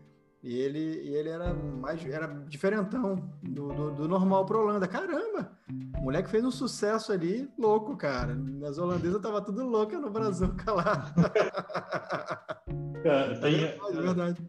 e 0.43 0.59
ele, 0.59 0.79
e 0.79 1.15
ele 1.15 1.29
era 1.29 1.53
mais 1.53 2.05
era 2.05 2.27
diferentão 2.49 3.15
do, 3.41 3.69
do, 3.69 3.91
do 3.91 4.07
normal 4.09 4.45
para 4.45 4.57
Holanda. 4.57 4.87
Caramba! 4.87 5.57
O 5.97 6.03
moleque 6.03 6.29
fez 6.29 6.43
um 6.43 6.51
sucesso 6.51 7.13
ali, 7.13 7.49
louco, 7.57 7.95
cara. 7.95 8.37
As 8.67 8.77
holandesas 8.77 9.21
tava 9.21 9.41
tudo 9.41 9.63
louca 9.63 9.97
no 9.97 10.09
Brasil, 10.09 10.53
calado. 10.65 11.13
Cara, 13.03 13.39
tem, 13.39 13.63
é 13.63 13.77
verdade. 13.93 14.45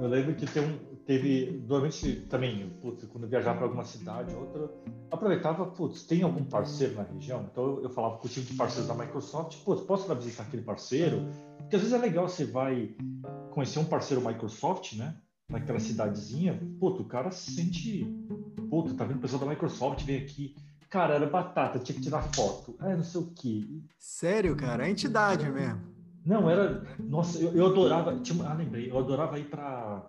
Eu 0.00 0.08
lembro 0.08 0.34
que 0.34 0.46
tem 0.46 0.64
um, 0.64 0.89
teve, 1.10 1.64
normalmente 1.66 2.20
também, 2.30 2.70
putz, 2.80 3.04
quando 3.06 3.26
viajava 3.26 3.56
para 3.56 3.66
alguma 3.66 3.84
cidade, 3.84 4.32
outra, 4.32 4.70
aproveitava, 5.10 5.66
putz, 5.66 6.04
tem 6.04 6.22
algum 6.22 6.44
parceiro 6.44 6.94
na 6.94 7.02
região? 7.02 7.48
Então 7.50 7.82
eu, 7.82 7.90
falava 7.90 8.18
com 8.18 8.28
o 8.28 8.30
time 8.30 8.46
de 8.46 8.54
parceiros 8.54 8.86
da 8.86 8.94
Microsoft, 8.94 9.56
putz, 9.64 9.82
posso 9.82 10.06
ir 10.06 10.08
lá 10.10 10.14
visitar 10.14 10.44
aquele 10.44 10.62
parceiro? 10.62 11.28
Porque 11.58 11.74
às 11.74 11.82
vezes 11.82 11.92
é 11.92 11.98
legal 11.98 12.28
você 12.28 12.44
vai 12.44 12.94
conhecer 13.50 13.80
um 13.80 13.84
parceiro 13.86 14.24
Microsoft, 14.24 14.92
né? 14.92 15.16
Naquela 15.48 15.80
cidadezinha, 15.80 16.60
putz, 16.78 17.00
o 17.00 17.04
cara 17.04 17.32
se 17.32 17.54
sente, 17.54 18.06
putz, 18.70 18.94
tá 18.94 19.04
vendo 19.04 19.16
o 19.16 19.20
pessoal 19.20 19.40
da 19.40 19.50
Microsoft 19.50 20.04
vem 20.04 20.18
aqui, 20.18 20.54
cara, 20.88 21.14
era 21.14 21.26
batata, 21.26 21.80
tinha 21.80 21.96
que 21.96 22.02
tirar 22.02 22.22
foto, 22.22 22.76
é 22.82 22.94
não 22.94 23.02
sei 23.02 23.20
o 23.20 23.26
quê. 23.34 23.66
Sério, 23.98 24.54
cara, 24.54 24.86
é 24.86 24.90
entidade 24.90 25.50
mesmo. 25.50 25.80
Não, 26.24 26.48
era, 26.48 26.84
nossa, 27.00 27.40
eu, 27.40 27.52
eu 27.52 27.66
adorava, 27.66 28.16
tinha, 28.20 28.46
ah, 28.46 28.54
lembrei, 28.54 28.88
eu 28.88 28.96
adorava 28.96 29.40
ir 29.40 29.46
para 29.46 30.08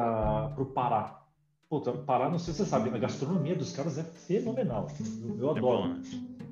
para 0.00 0.62
o 0.62 0.66
Pará. 0.66 1.20
Puta, 1.68 1.92
Pará, 1.92 2.28
não 2.28 2.38
sei 2.38 2.52
se 2.52 2.58
você 2.58 2.70
sabe, 2.70 2.90
a 2.90 2.98
gastronomia 2.98 3.54
dos 3.54 3.72
caras 3.72 3.98
é 3.98 4.04
fenomenal. 4.04 4.88
Eu, 5.00 5.38
eu 5.38 5.48
é 5.48 5.58
adoro. 5.58 5.84
É, 5.84 5.88
bom, 5.88 5.88
né? 5.88 6.02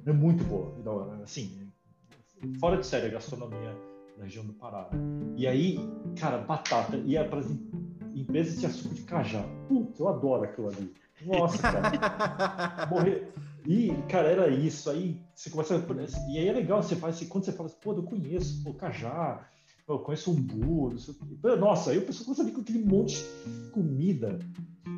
é 0.07 0.13
muito 0.13 0.45
boa. 0.45 0.73
Assim, 1.23 1.71
fora 2.59 2.77
de 2.77 2.87
série 2.87 3.07
a 3.07 3.11
gastronomia 3.11 3.77
da 4.17 4.25
região 4.25 4.45
do 4.45 4.53
Pará. 4.53 4.89
Né? 4.93 5.35
E 5.37 5.47
aí, 5.47 5.79
cara, 6.19 6.39
batata 6.39 6.97
ia 6.97 7.25
para 7.25 7.41
as 7.41 7.51
empresas 8.15 8.61
de 8.61 8.67
açúcar 8.67 8.95
de 8.95 9.03
cajá. 9.03 9.45
Putz, 9.69 9.99
eu 9.99 10.09
adoro 10.09 10.45
aquilo 10.45 10.69
ali. 10.69 10.93
Nossa, 11.25 11.59
cara. 11.59 12.87
Morrer. 12.91 13.33
E, 13.67 13.93
cara, 14.09 14.29
era 14.29 14.49
isso. 14.49 14.91
Aí 14.91 15.21
você 15.35 15.51
começa. 15.51 15.75
A... 15.77 16.31
E 16.31 16.39
aí 16.39 16.49
é 16.49 16.53
legal, 16.53 16.83
você 16.83 16.97
faz 16.97 17.21
quando 17.29 17.45
você 17.45 17.53
fala 17.53 17.69
assim, 17.69 17.79
pô, 17.81 17.93
eu 17.93 18.03
conheço, 18.03 18.63
pô, 18.65 18.75
cajá, 18.75 19.47
eu 19.93 19.99
conheço 20.01 20.31
um 20.31 20.35
burro. 20.35 20.95
Nossa, 21.59 21.91
aí 21.91 21.99
o 21.99 22.07
pessoal 22.07 22.25
começa 22.25 22.43
a 22.43 22.45
vir 22.47 22.53
com 22.53 22.61
aquele 22.61 22.85
monte 22.85 23.17
de 23.17 23.71
comida. 23.71 24.39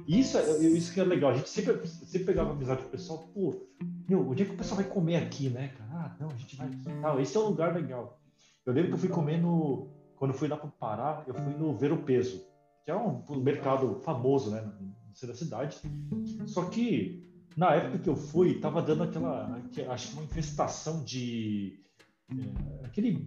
Isso, 0.06 0.36
é, 0.36 0.58
isso 0.66 0.92
que 0.92 1.00
é 1.00 1.04
legal. 1.04 1.30
A 1.30 1.36
gente 1.36 1.48
sempre, 1.48 1.86
sempre 1.86 2.24
pegava 2.24 2.52
amizade 2.52 2.82
com 2.82 2.88
o 2.88 2.90
pessoal, 2.90 3.18
pô, 3.32 3.54
meu, 4.08 4.28
onde 4.28 4.42
é 4.42 4.46
que 4.46 4.52
o 4.52 4.56
pessoal 4.56 4.80
vai 4.80 4.90
comer 4.90 5.16
aqui, 5.16 5.48
né, 5.48 5.68
cara? 5.68 5.90
Ah, 5.92 6.16
não, 6.20 6.30
a 6.30 6.36
gente 6.36 6.56
vai 6.56 6.66
aqui 6.66 6.84
tal. 7.00 7.20
Esse 7.20 7.36
é 7.36 7.40
um 7.40 7.46
lugar 7.46 7.74
legal. 7.74 8.20
Eu 8.66 8.72
lembro 8.72 8.90
que 8.90 8.94
eu 8.94 9.00
fui 9.00 9.08
comer 9.08 9.40
no. 9.40 9.88
Quando 10.16 10.32
eu 10.32 10.38
fui 10.38 10.48
lá 10.48 10.56
para 10.56 10.68
o 10.68 10.72
Pará, 10.72 11.24
eu 11.26 11.34
fui 11.34 11.54
no 11.54 11.76
Ver 11.76 11.92
o 11.92 12.02
Peso, 12.02 12.42
que 12.84 12.90
é 12.90 12.96
um, 12.96 13.22
um 13.28 13.40
mercado 13.40 14.00
famoso, 14.00 14.50
né, 14.50 14.60
no 14.60 15.14
centro 15.14 15.28
da 15.28 15.34
cidade. 15.34 15.78
Só 16.46 16.64
que 16.66 17.22
na 17.56 17.74
época 17.74 17.98
que 17.98 18.08
eu 18.08 18.16
fui, 18.16 18.58
tava 18.60 18.80
dando 18.80 19.02
aquela, 19.02 19.60
acho 19.88 20.08
que 20.08 20.14
uma 20.14 20.24
infestação 20.24 21.04
de 21.04 21.83
é, 22.30 22.86
aquele 22.86 23.26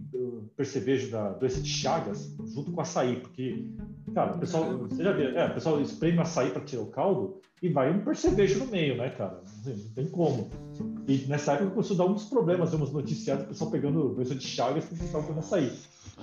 percevejo 0.56 1.10
da 1.10 1.30
doença 1.30 1.60
de 1.60 1.68
Chagas 1.68 2.34
junto 2.52 2.72
com 2.72 2.80
açaí, 2.80 3.20
porque, 3.20 3.68
cara, 4.12 4.34
o 4.34 4.38
pessoal, 4.38 4.78
você 4.78 5.04
já 5.04 5.12
viu, 5.12 5.28
é, 5.28 5.46
o 5.46 5.54
pessoal 5.54 5.80
espreme 5.80 6.18
açaí 6.18 6.50
para 6.50 6.64
tirar 6.64 6.82
o 6.82 6.90
caldo 6.90 7.40
e 7.62 7.68
vai 7.68 7.92
um 7.92 8.04
percevejo 8.04 8.58
no 8.58 8.66
meio, 8.66 8.96
né, 8.96 9.10
cara? 9.10 9.40
Não 9.64 9.94
tem 9.94 10.08
como. 10.08 10.50
E 11.06 11.26
nessa 11.28 11.52
época 11.52 11.70
começou 11.70 11.94
a 11.94 11.98
dar 11.98 12.12
uns 12.12 12.24
problemas, 12.24 12.74
uns 12.74 12.92
noticiários, 12.92 13.46
o 13.46 13.48
pessoal 13.48 13.70
pegando 13.70 14.14
doença 14.14 14.34
de 14.34 14.46
Chagas 14.46 14.84
porque 14.84 15.04
estava 15.04 15.24
comendo 15.24 15.40
açaí. 15.40 15.72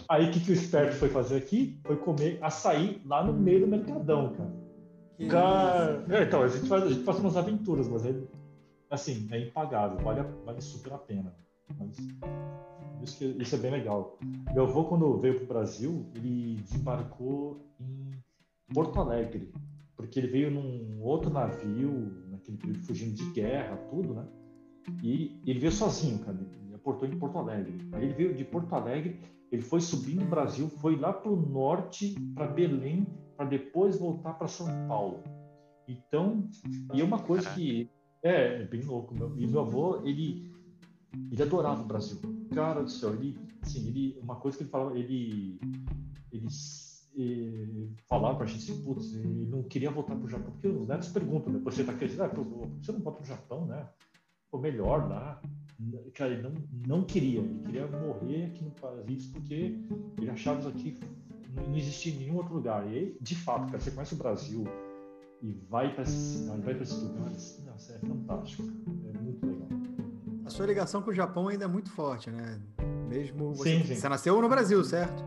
Aí 0.09 0.27
o 0.27 0.31
que, 0.31 0.41
que 0.41 0.51
o 0.51 0.53
esperto 0.53 0.95
foi 0.95 1.07
fazer 1.09 1.37
aqui? 1.37 1.79
Foi 1.85 1.95
comer 1.95 2.39
açaí 2.41 3.01
lá 3.05 3.23
no 3.23 3.33
meio 3.33 3.61
do 3.61 3.67
mercadão, 3.67 4.33
cara. 4.33 4.65
Cara, 5.29 6.05
é, 6.09 6.23
então, 6.23 6.43
a 6.43 6.47
gente, 6.49 6.67
faz, 6.67 6.83
a 6.83 6.89
gente 6.89 7.03
faz 7.03 7.19
umas 7.19 7.37
aventuras, 7.37 7.87
mas 7.87 8.05
é, 8.05 8.13
assim, 8.89 9.27
é 9.31 9.39
impagável, 9.39 9.97
vale, 9.99 10.25
vale 10.43 10.61
super 10.61 10.91
a 10.91 10.97
pena. 10.97 11.33
Mas, 11.79 11.97
isso, 13.03 13.17
que, 13.17 13.25
isso 13.41 13.55
é 13.55 13.57
bem 13.59 13.71
legal. 13.71 14.17
Meu 14.53 14.63
avô, 14.63 14.85
quando 14.85 15.17
veio 15.19 15.35
para 15.35 15.43
o 15.43 15.47
Brasil, 15.47 16.05
ele 16.15 16.55
desembarcou 16.61 17.65
em 17.79 18.11
Porto 18.73 18.99
Alegre, 18.99 19.51
porque 19.95 20.19
ele 20.19 20.27
veio 20.27 20.51
num 20.51 21.01
outro 21.01 21.29
navio, 21.29 21.91
naquele 22.29 22.57
período 22.57 22.79
fugindo 22.79 23.13
de 23.13 23.31
guerra, 23.31 23.77
tudo, 23.89 24.13
né? 24.13 24.27
E 25.03 25.39
ele 25.45 25.59
veio 25.59 25.71
sozinho, 25.71 26.19
cara. 26.19 26.37
Ele 26.37 26.75
aportou 26.75 27.07
em 27.07 27.17
Porto 27.17 27.37
Alegre. 27.37 27.77
Aí 27.91 28.05
ele 28.05 28.13
veio 28.13 28.35
de 28.35 28.43
Porto 28.43 28.73
Alegre, 28.73 29.19
ele 29.51 29.61
foi 29.61 29.81
subindo 29.81 30.23
o 30.23 30.27
Brasil, 30.27 30.67
foi 30.67 30.95
lá 30.95 31.13
para 31.13 31.31
o 31.31 31.35
norte, 31.35 32.15
para 32.33 32.47
Belém, 32.47 33.07
para 33.35 33.45
depois 33.45 33.97
voltar 33.97 34.33
para 34.33 34.47
São 34.47 34.67
Paulo. 34.87 35.23
Então, 35.87 36.47
e 36.93 37.01
é 37.01 37.03
uma 37.03 37.19
coisa 37.19 37.49
que 37.51 37.89
é, 38.23 38.61
é 38.61 38.65
bem 38.65 38.81
louco. 38.81 39.13
Meu, 39.13 39.37
e 39.37 39.45
meu 39.45 39.61
avô, 39.61 40.01
ele 40.03 40.51
ele 41.31 41.41
adorava 41.41 41.81
o 41.81 41.85
Brasil. 41.85 42.19
Cara 42.53 42.83
do 42.83 42.89
céu, 42.89 43.13
ele, 43.13 43.37
assim, 43.61 43.87
ele, 43.87 44.17
uma 44.21 44.35
coisa 44.35 44.57
que 44.57 44.63
ele 44.63 44.69
falava, 44.69 44.97
ele, 44.97 45.59
ele, 46.31 46.47
ele 47.13 47.93
falava 48.07 48.37
pra 48.37 48.45
gente 48.45 48.71
assim, 48.71 48.83
putz, 48.83 49.13
ele 49.13 49.45
não 49.45 49.63
queria 49.63 49.91
voltar 49.91 50.15
pro 50.15 50.29
Japão, 50.29 50.51
porque 50.51 50.67
os 50.67 50.87
netos 50.87 51.09
perguntam, 51.09 51.53
né? 51.53 51.59
Você 51.63 51.83
tá 51.83 51.93
querendo, 51.93 52.23
ah, 52.23 52.31
você 52.81 52.91
não 52.91 52.99
volta 52.99 53.19
pro 53.19 53.27
Japão, 53.27 53.65
né? 53.65 53.89
Pô, 54.51 54.59
melhor 54.59 55.09
lá. 55.09 55.41
Cara, 56.13 56.33
ele 56.33 56.41
não, 56.41 56.53
não 56.87 57.05
queria, 57.05 57.41
ele 57.41 57.63
queria 57.65 57.87
morrer 57.87 58.45
aqui 58.45 58.63
no 58.63 58.71
país 58.71 59.27
porque 59.27 59.75
ele 60.17 60.29
achava 60.29 60.59
isso 60.59 60.69
aqui 60.69 60.97
não 61.55 61.75
existia 61.77 62.13
em 62.13 62.17
nenhum 62.17 62.37
outro 62.37 62.53
lugar. 62.53 62.85
E 62.91 62.97
aí, 62.97 63.17
de 63.21 63.35
fato, 63.35 63.65
cara, 63.67 63.79
você 63.79 63.91
conhece 63.91 64.13
o 64.13 64.17
Brasil 64.17 64.63
e 65.41 65.53
vai 65.69 65.93
para 65.93 66.03
esses, 66.03 66.47
lugares, 67.01 67.63
nossa, 67.65 67.93
é 67.93 67.99
fantástico. 67.99 68.63
A 70.45 70.49
sua 70.49 70.67
ligação 70.67 71.01
com 71.01 71.09
o 71.09 71.13
Japão 71.13 71.47
ainda 71.47 71.65
é 71.65 71.67
muito 71.67 71.89
forte, 71.89 72.29
né? 72.29 72.59
Mesmo 73.09 73.53
você, 73.55 73.77
sim, 73.77 73.83
sim. 73.83 73.95
você 73.95 74.07
nasceu 74.07 74.39
no 74.39 74.47
Brasil, 74.47 74.83
certo? 74.83 75.23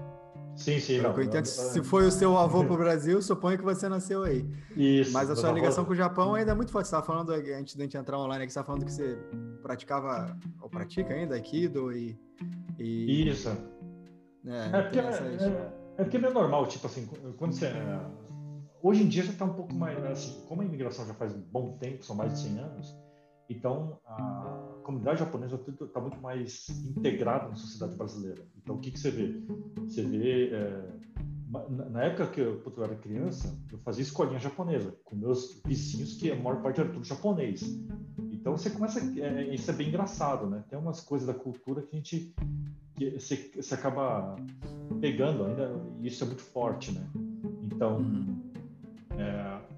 Sim, 0.57 0.79
sim. 0.81 1.01
Não, 1.01 1.21
entendo, 1.21 1.45
se 1.45 1.83
foi 1.83 2.07
o 2.07 2.11
seu 2.11 2.37
avô 2.37 2.65
para 2.65 2.75
o 2.75 2.77
Brasil, 2.77 3.21
suponho 3.23 3.59
que 3.59 3.65
você 3.65 3.89
nasceu 3.89 4.25
aí. 4.25 4.45
Isso. 4.77 5.13
Mas 5.13 5.31
a 5.31 5.37
sua 5.37 5.53
ligação 5.53 5.85
com 5.85 5.93
o 5.93 5.97
Japão 5.97 6.35
ainda 6.35 6.53
é 6.53 6.55
muito 6.55 6.73
forte. 6.73 6.87
Você 6.87 6.97
estava 6.97 7.07
falando, 7.07 7.31
antes 7.31 7.75
de 7.75 7.81
a 7.81 7.85
gente 7.85 7.97
entrar 7.97 8.19
online 8.19 8.45
aqui, 8.45 8.53
você 8.53 8.59
estava 8.59 8.67
falando 8.67 8.85
que 8.85 8.93
você 8.93 9.19
praticava, 9.63 10.37
ou 10.61 10.69
pratica 10.69 11.15
ainda, 11.15 11.37
Aikido 11.37 11.93
e... 11.93 12.19
e... 12.79 13.29
Isso. 13.29 13.51
É, 14.47 14.79
é, 14.79 14.83
porque, 14.83 14.99
essas... 14.99 15.43
é, 15.43 15.73
é 15.97 16.05
porque 16.05 16.17
é 16.17 16.31
normal, 16.31 16.67
tipo 16.67 16.87
assim, 16.87 17.07
quando 17.37 17.53
você. 17.53 17.67
É, 17.67 18.01
hoje 18.83 19.03
em 19.03 19.09
dia 19.09 19.23
já 19.25 19.33
está 19.33 19.45
um 19.45 19.55
pouco 19.55 19.75
mais. 19.75 20.05
Assim, 20.05 20.45
como 20.49 20.63
a 20.63 20.65
imigração 20.65 21.07
já 21.07 21.15
faz 21.15 21.33
um 21.35 21.41
bom 21.41 21.77
tempo, 21.79 22.05
são 22.05 22.17
mais 22.17 22.33
de 22.33 22.41
100 22.49 22.59
anos, 22.59 22.97
então 23.49 23.99
a 24.07 24.81
comunidade 24.83 25.21
japonesa 25.21 25.61
está 25.81 26.01
muito 26.01 26.21
mais 26.21 26.69
integrada 26.69 27.49
na 27.49 27.57
sociedade 27.57 27.97
brasileira. 27.97 28.43
Então 28.57 28.77
o 28.77 28.79
que, 28.79 28.91
que 28.91 28.99
você 28.99 29.11
vê? 29.11 29.43
Você 29.87 30.03
vê. 30.03 30.51
É, 30.55 31.09
na 31.91 32.05
época 32.05 32.27
que 32.27 32.41
eu, 32.41 32.63
eu, 32.63 32.85
era 32.85 32.95
criança, 32.97 33.59
eu 33.73 33.79
fazia 33.79 34.03
escolinha 34.03 34.39
japonesa 34.39 34.95
com 35.03 35.17
meus 35.17 35.63
vizinhos, 35.65 36.15
que 36.15 36.31
a 36.31 36.37
maior 36.37 36.61
parte 36.61 36.81
era 36.81 36.91
tudo 36.91 37.05
japonês. 37.05 37.63
Então 38.33 38.57
você 38.57 38.71
começa. 38.71 39.01
É, 39.19 39.55
isso 39.55 39.71
é 39.71 39.75
bem 39.75 39.89
engraçado, 39.89 40.47
né? 40.47 40.63
Tem 40.69 40.79
umas 40.79 41.01
coisas 41.01 41.27
da 41.27 41.35
cultura 41.35 41.83
que 41.83 41.97
a 41.97 41.99
gente 41.99 42.35
que 42.99 43.11
você, 43.19 43.51
você 43.55 43.75
acaba 43.75 44.37
pegando 45.01 45.45
ainda, 45.45 45.81
e 46.01 46.09
isso 46.09 46.25
é 46.25 46.27
muito 46.27 46.43
forte, 46.43 46.93
né? 46.93 47.09
Então, 47.63 47.99
uhum. 47.99 48.38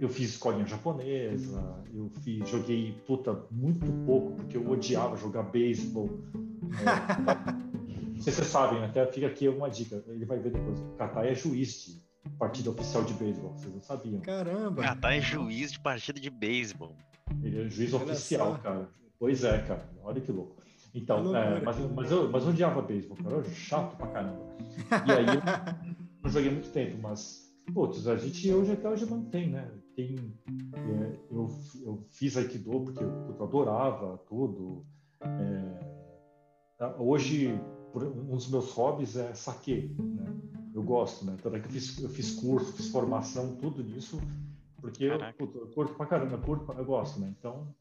Eu 0.00 0.08
fiz 0.08 0.30
escolinha 0.30 0.66
japonesa, 0.66 1.84
eu 1.92 2.08
fiz, 2.22 2.48
joguei, 2.48 2.92
puta, 3.06 3.44
muito 3.50 3.86
pouco, 4.06 4.32
porque 4.36 4.56
eu 4.56 4.68
odiava 4.68 5.14
jogar 5.16 5.42
beisebol. 5.42 6.08
É, 6.70 8.00
não 8.14 8.20
sei 8.20 8.32
se 8.32 8.38
vocês 8.38 8.48
sabem, 8.48 8.82
até 8.82 9.06
fica 9.06 9.26
aqui 9.26 9.46
uma 9.48 9.68
dica, 9.68 10.02
ele 10.08 10.24
vai 10.24 10.38
ver 10.38 10.52
depois. 10.52 10.80
O 10.80 10.94
Katai 10.96 11.28
é 11.28 11.34
juiz 11.34 11.84
de 11.84 12.30
partida 12.38 12.70
oficial 12.70 13.04
de 13.04 13.12
beisebol, 13.14 13.52
vocês 13.52 13.74
não 13.74 13.82
sabiam. 13.82 14.20
Caramba! 14.20 14.82
Katai 14.82 15.18
é 15.18 15.20
juiz 15.20 15.72
de 15.72 15.80
partida 15.80 16.18
de 16.18 16.30
beisebol. 16.30 16.96
Ele 17.42 17.60
é 17.60 17.68
juiz 17.68 17.92
Olha 17.92 18.04
oficial, 18.04 18.52
só. 18.52 18.58
cara. 18.58 18.88
Pois 19.18 19.44
é, 19.44 19.58
cara. 19.58 19.86
Olha 20.02 20.20
que 20.20 20.32
louco. 20.32 20.56
Então, 20.94 21.36
é, 21.36 21.60
mas, 21.60 21.76
mas, 21.94 22.10
eu, 22.10 22.30
mas 22.30 22.42
eu 22.42 22.48
odiava 22.48 22.80
beisebol, 22.80 23.18
cara. 23.18 23.36
Eu 23.36 23.44
chato 23.44 23.96
pra 23.96 24.06
caramba. 24.06 24.56
E 25.06 25.12
aí 25.12 25.26
eu 25.36 26.22
não 26.22 26.30
joguei 26.30 26.50
muito 26.50 26.70
tempo, 26.72 26.98
mas, 27.02 27.52
putz, 27.72 28.08
a 28.08 28.16
gente 28.16 28.50
hoje 28.50 28.72
até 28.72 28.88
hoje 28.88 29.04
mantém, 29.06 29.50
né? 29.50 29.70
Tem, 30.06 30.34
é, 30.74 31.18
eu, 31.30 31.48
eu 31.84 32.06
fiz 32.10 32.36
Aikido 32.36 32.80
porque 32.80 33.02
eu, 33.02 33.36
eu 33.38 33.44
adorava 33.44 34.18
tudo. 34.28 34.84
É, 35.22 36.84
hoje, 36.98 37.60
um 37.94 38.36
dos 38.36 38.48
meus 38.48 38.70
hobbies 38.72 39.16
é 39.16 39.34
saque, 39.34 39.94
né? 39.98 40.34
Eu 40.74 40.82
gosto, 40.82 41.24
né? 41.24 41.36
Tanto 41.42 41.56
é 41.56 41.60
que 41.60 41.66
eu 41.66 41.72
fiz, 41.72 42.00
eu 42.00 42.08
fiz 42.08 42.34
curso, 42.34 42.72
fiz 42.72 42.88
formação, 42.90 43.56
tudo 43.56 43.82
nisso, 43.82 44.20
porque 44.80 45.04
eu, 45.04 45.18
eu 45.18 45.66
curto 45.74 45.94
pra 45.94 46.06
caramba, 46.06 46.34
eu, 46.34 46.40
curto, 46.40 46.72
eu 46.72 46.84
gosto, 46.84 47.20
né? 47.20 47.34
Então, 47.38 47.74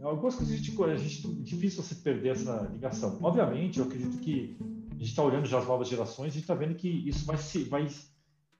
Algumas 0.00 0.34
coisas 0.34 0.54
a 0.54 0.56
gente, 0.56 0.82
a 0.82 0.96
gente 0.96 1.26
é 1.26 1.42
difícil 1.42 1.82
você 1.82 1.94
perder 1.96 2.30
essa 2.30 2.62
ligação. 2.72 3.18
Obviamente, 3.22 3.78
eu 3.78 3.84
acredito 3.84 4.18
que 4.18 4.56
a 4.90 4.94
gente 4.94 5.02
está 5.10 5.22
olhando 5.22 5.46
já 5.46 5.58
as 5.58 5.66
novas 5.66 5.86
gerações, 5.86 6.28
a 6.28 6.34
gente 6.34 6.42
está 6.42 6.54
vendo 6.54 6.74
que 6.74 6.88
isso 6.88 7.26
vai 7.26 7.36
se 7.36 7.64
vai 7.64 7.86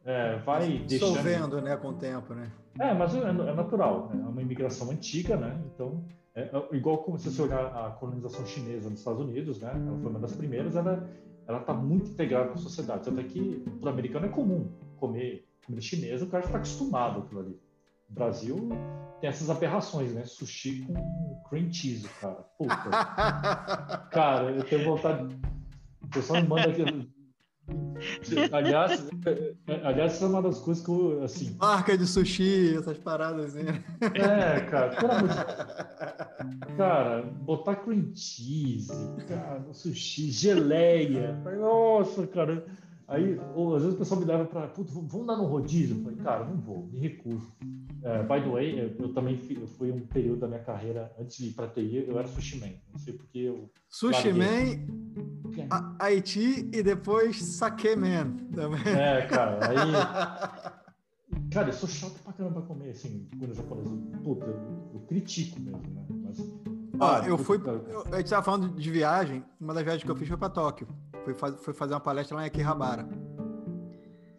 é, 0.04 0.36
vai 0.38 0.78
dissolvendo, 0.78 1.60
né, 1.60 1.76
com 1.76 1.88
o 1.88 1.94
tempo, 1.94 2.34
né? 2.34 2.50
É, 2.78 2.94
mas 2.94 3.14
é, 3.14 3.20
é 3.20 3.54
natural. 3.54 4.10
Né? 4.12 4.22
É 4.24 4.28
uma 4.28 4.42
imigração 4.42 4.90
antiga, 4.90 5.36
né? 5.36 5.60
Então, 5.74 6.04
é, 6.34 6.42
é, 6.42 6.76
igual 6.76 6.98
como 6.98 7.18
se 7.18 7.30
você 7.30 7.42
olhar 7.42 7.66
a 7.66 7.90
colonização 7.90 8.44
chinesa 8.46 8.88
nos 8.88 9.00
Estados 9.00 9.20
Unidos, 9.20 9.60
né? 9.60 9.70
Ela 9.70 9.98
foi 9.98 10.10
uma 10.10 10.20
das 10.20 10.34
primeiras. 10.34 10.76
Ela 10.76 11.08
ela 11.46 11.60
está 11.60 11.74
muito 11.74 12.10
integrada 12.10 12.48
com 12.48 12.54
a 12.54 12.58
sociedade. 12.58 13.08
Até 13.08 13.22
que 13.24 13.62
para 13.80 13.88
o 13.88 13.92
americano 13.92 14.26
é 14.26 14.28
comum 14.28 14.70
comer 14.96 15.46
comida 15.66 15.82
chinesa, 15.82 16.24
o 16.24 16.28
cara 16.28 16.44
está 16.44 16.56
acostumado 16.56 17.20
aquilo 17.20 17.40
ali. 17.40 17.60
O 18.08 18.12
Brasil 18.12 18.68
tem 19.20 19.28
essas 19.30 19.48
aberrações, 19.48 20.12
né? 20.12 20.24
Sushi 20.24 20.82
com 20.82 21.42
cream 21.48 21.72
cheese, 21.72 22.08
cara. 22.20 22.44
Puta. 22.58 22.74
cara, 24.10 24.50
eu 24.50 24.64
tenho 24.64 24.84
vontade. 24.84 25.34
O 26.02 26.08
pessoal 26.08 26.42
me 26.42 26.48
manda 26.48 26.68
aqui. 26.68 26.82
Aliás, 28.52 29.08
aliás, 29.84 30.12
essa 30.14 30.24
é 30.24 30.28
uma 30.28 30.42
das 30.42 30.58
coisas 30.60 30.84
que 30.84 30.90
eu, 30.90 31.22
assim... 31.22 31.56
Marca 31.58 31.96
de 31.96 32.06
sushi, 32.06 32.76
essas 32.76 32.98
paradas, 32.98 33.54
assim. 33.54 33.68
É, 34.14 34.60
cara, 34.62 34.96
pelo 34.96 35.12
amor 35.12 35.28
de... 35.28 35.34
Cara, 36.76 37.22
botar 37.22 37.76
cream 37.76 38.10
cheese, 38.14 38.90
cara, 39.28 39.62
sushi, 39.72 40.30
geleia. 40.30 41.38
Nossa, 41.60 42.26
cara. 42.26 42.64
Aí, 43.06 43.38
ou, 43.54 43.76
às 43.76 43.82
vezes 43.82 43.96
o 43.96 43.98
pessoal 43.98 44.20
me 44.20 44.26
leva 44.26 44.44
para, 44.46 44.72
vamos 44.74 45.26
dar 45.26 45.36
no 45.36 45.44
rodízio? 45.44 45.98
Eu 45.98 46.02
falei, 46.02 46.18
cara, 46.18 46.44
não 46.46 46.56
vou, 46.56 46.88
me 46.90 46.98
recuso. 46.98 47.52
Uh, 48.02 48.22
by 48.26 48.40
the 48.40 48.50
way, 48.50 48.80
eu, 48.80 48.96
eu 48.98 49.12
também 49.14 49.36
fui, 49.36 49.56
eu 49.60 49.66
fui, 49.66 49.92
um 49.92 50.00
período 50.00 50.40
da 50.40 50.48
minha 50.48 50.60
carreira, 50.60 51.12
antes 51.18 51.36
de 51.36 51.48
ir 51.48 51.52
para 51.52 51.68
TI, 51.68 52.04
eu 52.08 52.18
era 52.18 52.26
sushi 52.26 52.58
man. 52.58 52.72
Não 52.92 52.98
sei 52.98 53.14
porque 53.14 53.38
eu. 53.38 53.70
Sushi 53.88 54.32
man 54.32 55.02
Haiti 55.98 56.68
e 56.72 56.82
depois 56.82 57.42
Sake 57.42 57.94
Man 57.96 58.36
também. 58.54 58.80
É, 58.94 59.26
cara, 59.26 59.58
aí. 59.68 60.72
Cara, 61.50 61.68
eu 61.68 61.72
sou 61.72 61.88
chato 61.88 62.18
pra 62.22 62.32
caramba 62.32 62.60
pra 62.60 62.68
comer, 62.68 62.90
assim, 62.90 63.26
comida 63.30 63.54
japonesa. 63.54 63.90
Puta, 64.22 64.46
eu, 64.46 64.90
eu 64.94 65.00
critico 65.00 65.60
mesmo, 65.60 65.82
né? 65.94 66.04
Mas. 66.24 66.38
Ah, 67.00 67.26
eu 67.26 67.38
fui. 67.38 67.58
Eu, 67.88 68.04
a 68.12 68.18
gente 68.18 68.30
tava 68.30 68.42
falando 68.42 68.68
de 68.74 68.90
viagem, 68.90 69.44
uma 69.60 69.74
das 69.74 69.82
viagens 69.82 70.04
que 70.04 70.10
eu 70.10 70.16
fiz 70.16 70.28
foi 70.28 70.36
pra 70.36 70.48
Tóquio. 70.48 70.86
Fui, 71.24 71.34
faz, 71.34 71.54
fui 71.60 71.74
fazer 71.74 71.94
uma 71.94 72.00
palestra 72.00 72.36
lá 72.36 72.44
em 72.44 72.46
Akihabara. 72.46 73.08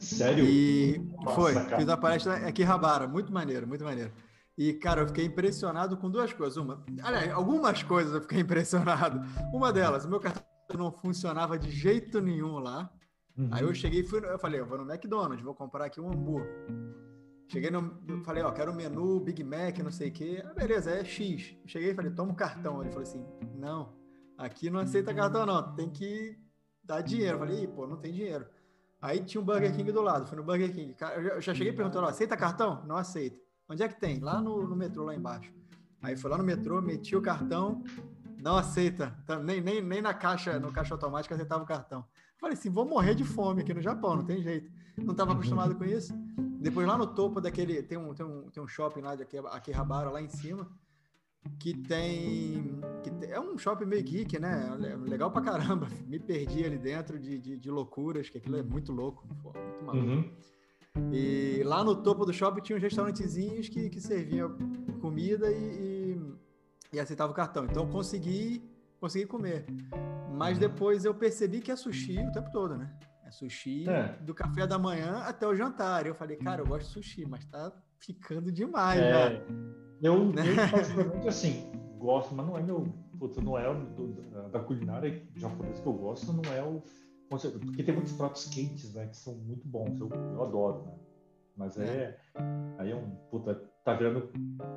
Sério? 0.03 0.45
E 0.45 0.99
Nossa, 1.21 1.35
foi, 1.35 1.53
cara. 1.53 1.77
fiz 1.77 1.89
a 1.89 1.97
palestra 1.97 2.39
em 2.39 2.45
Akihabara, 2.45 3.07
muito 3.07 3.31
maneiro, 3.31 3.67
muito 3.67 3.83
maneiro. 3.83 4.11
E, 4.57 4.73
cara, 4.73 5.01
eu 5.01 5.07
fiquei 5.07 5.25
impressionado 5.25 5.97
com 5.97 6.09
duas 6.09 6.31
coisas. 6.31 6.57
Uma, 6.57 6.83
aliás, 7.01 7.31
algumas 7.31 7.81
coisas 7.81 8.13
eu 8.13 8.21
fiquei 8.21 8.39
impressionado. 8.41 9.21
Uma 9.53 9.73
delas, 9.73 10.05
o 10.05 10.09
meu 10.09 10.19
cartão 10.19 10.43
não 10.77 10.91
funcionava 10.91 11.57
de 11.57 11.71
jeito 11.71 12.21
nenhum 12.21 12.59
lá. 12.59 12.89
Uhum. 13.37 13.49
Aí 13.51 13.63
eu 13.63 13.73
cheguei 13.73 14.01
e 14.01 14.03
fui, 14.03 14.19
eu 14.23 14.37
falei, 14.37 14.59
eu 14.59 14.65
vou 14.65 14.77
no 14.77 14.91
McDonald's, 14.91 15.43
vou 15.43 15.55
comprar 15.55 15.85
aqui 15.85 15.99
um 15.99 16.11
hambúrguer. 16.11 16.47
Cheguei 17.47 17.69
no, 17.69 17.99
falei, 18.23 18.43
ó, 18.43 18.51
quero 18.51 18.71
o 18.71 18.75
menu, 18.75 19.19
Big 19.19 19.43
Mac, 19.43 19.77
não 19.79 19.91
sei 19.91 20.09
o 20.09 20.11
quê. 20.11 20.43
Ah, 20.45 20.53
beleza, 20.53 20.91
é 20.91 21.03
X. 21.03 21.55
Cheguei 21.65 21.91
e 21.91 21.95
falei, 21.95 22.11
toma 22.11 22.29
o 22.29 22.33
um 22.33 22.35
cartão. 22.35 22.81
Ele 22.81 22.89
falou 22.89 23.03
assim, 23.03 23.25
não, 23.55 23.93
aqui 24.37 24.69
não 24.69 24.79
aceita 24.79 25.13
cartão 25.13 25.45
não, 25.45 25.75
tem 25.75 25.89
que 25.89 26.37
dar 26.83 27.01
dinheiro. 27.01 27.35
Eu 27.35 27.39
falei, 27.39 27.67
pô, 27.67 27.87
não 27.87 27.97
tem 27.97 28.13
dinheiro. 28.13 28.45
Aí 29.03 29.19
tinha 29.19 29.41
um 29.41 29.43
Burger 29.43 29.75
King 29.75 29.91
do 29.91 30.01
lado, 30.01 30.25
fui 30.25 30.37
no 30.37 30.45
Burger 30.45 30.73
King. 30.73 30.95
Eu 31.25 31.41
já 31.41 31.53
cheguei 31.53 31.73
perguntando, 31.73 32.07
aceita 32.07 32.37
cartão? 32.37 32.85
Não 32.85 32.95
aceita. 32.95 33.37
Onde 33.67 33.83
é 33.83 33.87
que 33.89 33.99
tem? 33.99 34.21
Lá 34.21 34.39
no, 34.39 34.65
no 34.65 34.77
metrô, 34.77 35.03
lá 35.03 35.13
embaixo. 35.13 35.53
Aí 36.01 36.15
fui 36.15 36.31
lá 36.31 36.37
no 36.37 36.43
metrô, 36.45 36.81
meti 36.81 37.13
o 37.13 37.21
cartão, 37.21 37.83
não 38.41 38.55
aceita. 38.55 39.13
Nem, 39.43 39.59
nem, 39.59 39.81
nem 39.81 40.01
na 40.01 40.13
caixa, 40.13 40.57
no 40.57 40.71
caixa 40.71 40.93
automático 40.93 41.33
aceitava 41.33 41.61
o 41.61 41.67
cartão. 41.67 42.05
Falei 42.39 42.57
assim, 42.57 42.69
vou 42.69 42.85
morrer 42.85 43.13
de 43.13 43.25
fome 43.25 43.61
aqui 43.61 43.73
no 43.73 43.81
Japão, 43.81 44.15
não 44.15 44.23
tem 44.23 44.41
jeito. 44.41 44.71
Não 44.97 45.11
estava 45.11 45.33
acostumado 45.33 45.75
com 45.75 45.83
isso. 45.83 46.13
Depois 46.61 46.87
lá 46.87 46.97
no 46.97 47.07
topo 47.07 47.41
daquele, 47.41 47.83
tem 47.83 47.97
um, 47.97 48.13
tem 48.13 48.25
um, 48.25 48.49
tem 48.51 48.63
um 48.63 48.67
shopping 48.69 49.01
lá 49.01 49.17
de 49.17 49.27
Akihabara, 49.51 50.11
lá 50.11 50.21
em 50.21 50.29
cima, 50.29 50.65
que 51.59 51.73
tem, 51.73 52.79
que 53.03 53.11
tem, 53.11 53.31
é 53.31 53.39
um 53.39 53.57
shopping 53.57 53.85
meio 53.85 54.03
geek, 54.03 54.39
né? 54.39 54.75
Legal 55.07 55.31
pra 55.31 55.41
caramba. 55.41 55.87
Me 56.07 56.19
perdi 56.19 56.65
ali 56.65 56.77
dentro 56.77 57.19
de, 57.19 57.39
de, 57.39 57.57
de 57.57 57.71
loucuras, 57.71 58.29
que 58.29 58.37
aquilo 58.37 58.57
é 58.57 58.63
muito 58.63 58.91
louco, 58.91 59.25
muito 59.27 59.83
maluco. 59.83 60.07
Uhum. 60.07 60.33
E 61.11 61.63
lá 61.63 61.83
no 61.83 61.95
topo 61.95 62.25
do 62.25 62.33
shopping 62.33 62.61
tinha 62.61 62.77
uns 62.77 62.81
restaurantezinhos 62.81 63.67
que, 63.67 63.89
que 63.89 63.99
serviam 63.99 64.55
comida 65.01 65.51
e, 65.51 65.55
e, 65.55 66.35
e 66.93 66.99
aceitava 66.99 67.31
o 67.31 67.35
cartão. 67.35 67.65
Então 67.65 67.83
eu 67.83 67.89
consegui, 67.89 68.63
consegui 68.99 69.25
comer. 69.25 69.65
Mas 70.31 70.57
depois 70.57 71.05
eu 71.05 71.13
percebi 71.13 71.61
que 71.61 71.71
é 71.71 71.75
sushi 71.75 72.19
o 72.19 72.31
tempo 72.31 72.51
todo, 72.51 72.77
né? 72.77 72.95
É 73.25 73.31
sushi 73.31 73.89
é. 73.89 74.17
do 74.21 74.33
café 74.33 74.67
da 74.67 74.77
manhã 74.77 75.19
até 75.19 75.47
o 75.47 75.55
jantar. 75.55 76.05
Eu 76.05 76.13
falei, 76.13 76.37
cara, 76.37 76.61
eu 76.61 76.67
gosto 76.67 76.87
de 76.87 76.93
sushi, 76.93 77.25
mas 77.25 77.45
tá 77.45 77.71
ficando 77.99 78.51
demais, 78.51 78.99
é, 78.99 79.11
já. 79.11 79.45
Eu, 80.03 80.25
né? 80.31 80.43
eu 80.51 80.69
particularmente, 80.69 81.27
assim, 81.27 81.71
gosto, 81.97 82.35
mas 82.35 82.45
não 82.45 82.57
é 82.57 82.61
meu. 82.61 82.85
Puta, 83.17 83.41
não 83.41 83.57
é 83.57 83.73
do, 83.73 84.13
da 84.51 84.59
culinária 84.59 85.23
japonesa 85.35 85.81
que 85.81 85.87
eu 85.87 85.93
gosto, 85.93 86.33
não 86.33 86.53
é 86.53 86.61
o 86.61 86.83
porque 87.39 87.83
tem 87.83 87.95
muitos 87.95 88.13
pratos 88.13 88.45
quentes, 88.45 88.93
né? 88.93 89.07
Que 89.07 89.17
são 89.17 89.33
muito 89.33 89.67
bons. 89.67 89.99
Eu, 89.99 90.09
eu 90.09 90.43
adoro, 90.43 90.83
né? 90.83 90.93
Mas 91.55 91.77
é. 91.77 92.17
Aí 92.77 92.91
é 92.91 92.95
um. 92.95 93.09
Puta, 93.31 93.55
tá 93.83 93.93
vendo 93.93 94.29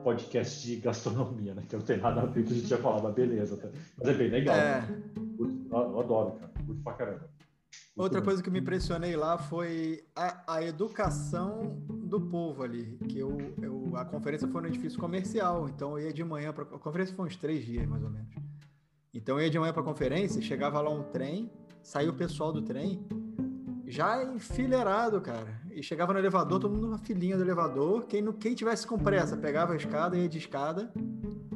podcast 0.02 0.66
de 0.66 0.76
gastronomia, 0.76 1.54
né? 1.54 1.62
Que 1.68 1.76
não 1.76 1.82
tem 1.82 1.98
nada 1.98 2.22
a 2.22 2.26
ver 2.26 2.34
com 2.34 2.40
o 2.40 2.44
que 2.44 2.52
a 2.52 2.56
gente 2.56 2.70
ia 2.70 2.78
falar, 2.78 3.02
mas 3.02 3.14
beleza. 3.14 3.56
Tá? 3.56 3.68
Mas 3.98 4.08
é 4.08 4.14
bem 4.14 4.28
legal. 4.28 4.56
É. 4.56 4.80
Né? 4.80 5.02
Eu, 5.70 6.00
adoro, 6.00 6.32
cara. 6.32 6.52
Curto 6.66 6.82
pra 6.82 6.92
caramba. 6.94 7.30
Outra 7.96 8.20
coisa 8.20 8.42
que 8.42 8.48
eu 8.48 8.52
me 8.52 8.60
impressionei 8.60 9.16
lá 9.16 9.38
foi 9.38 10.04
a, 10.14 10.56
a 10.56 10.62
educação 10.62 11.82
do 11.88 12.20
povo 12.20 12.62
ali. 12.62 12.98
Que 13.08 13.18
eu, 13.18 13.36
eu, 13.62 13.96
a 13.96 14.04
conferência 14.04 14.46
foi 14.48 14.62
no 14.62 14.68
edifício 14.68 14.98
comercial, 14.98 15.68
então 15.68 15.98
eu 15.98 16.06
ia 16.06 16.12
de 16.12 16.22
manhã 16.22 16.52
para 16.52 16.64
a 16.64 16.78
conferência 16.78 17.14
foi 17.14 17.26
uns 17.26 17.36
três 17.36 17.64
dias 17.64 17.86
mais 17.86 18.02
ou 18.02 18.10
menos. 18.10 18.34
Então 19.14 19.38
eu 19.38 19.44
ia 19.44 19.50
de 19.50 19.58
manhã 19.58 19.72
para 19.72 19.82
a 19.82 19.84
conferência, 19.84 20.42
chegava 20.42 20.80
lá 20.80 20.90
um 20.90 21.04
trem 21.04 21.50
saiu 21.86 22.10
o 22.10 22.14
pessoal 22.14 22.52
do 22.52 22.62
trem 22.62 23.06
já 23.86 24.20
enfileirado, 24.24 25.20
cara. 25.20 25.62
E 25.70 25.80
chegava 25.84 26.12
no 26.12 26.18
elevador, 26.18 26.58
todo 26.58 26.74
mundo 26.74 26.88
numa 26.88 26.98
filinha 26.98 27.36
do 27.36 27.44
elevador. 27.44 28.06
Quem, 28.06 28.32
quem 28.32 28.54
tivesse 28.56 28.84
com 28.84 28.98
pressa 28.98 29.36
pegava 29.36 29.72
a 29.72 29.76
escada, 29.76 30.16
ia 30.16 30.28
de 30.28 30.38
escada. 30.38 30.92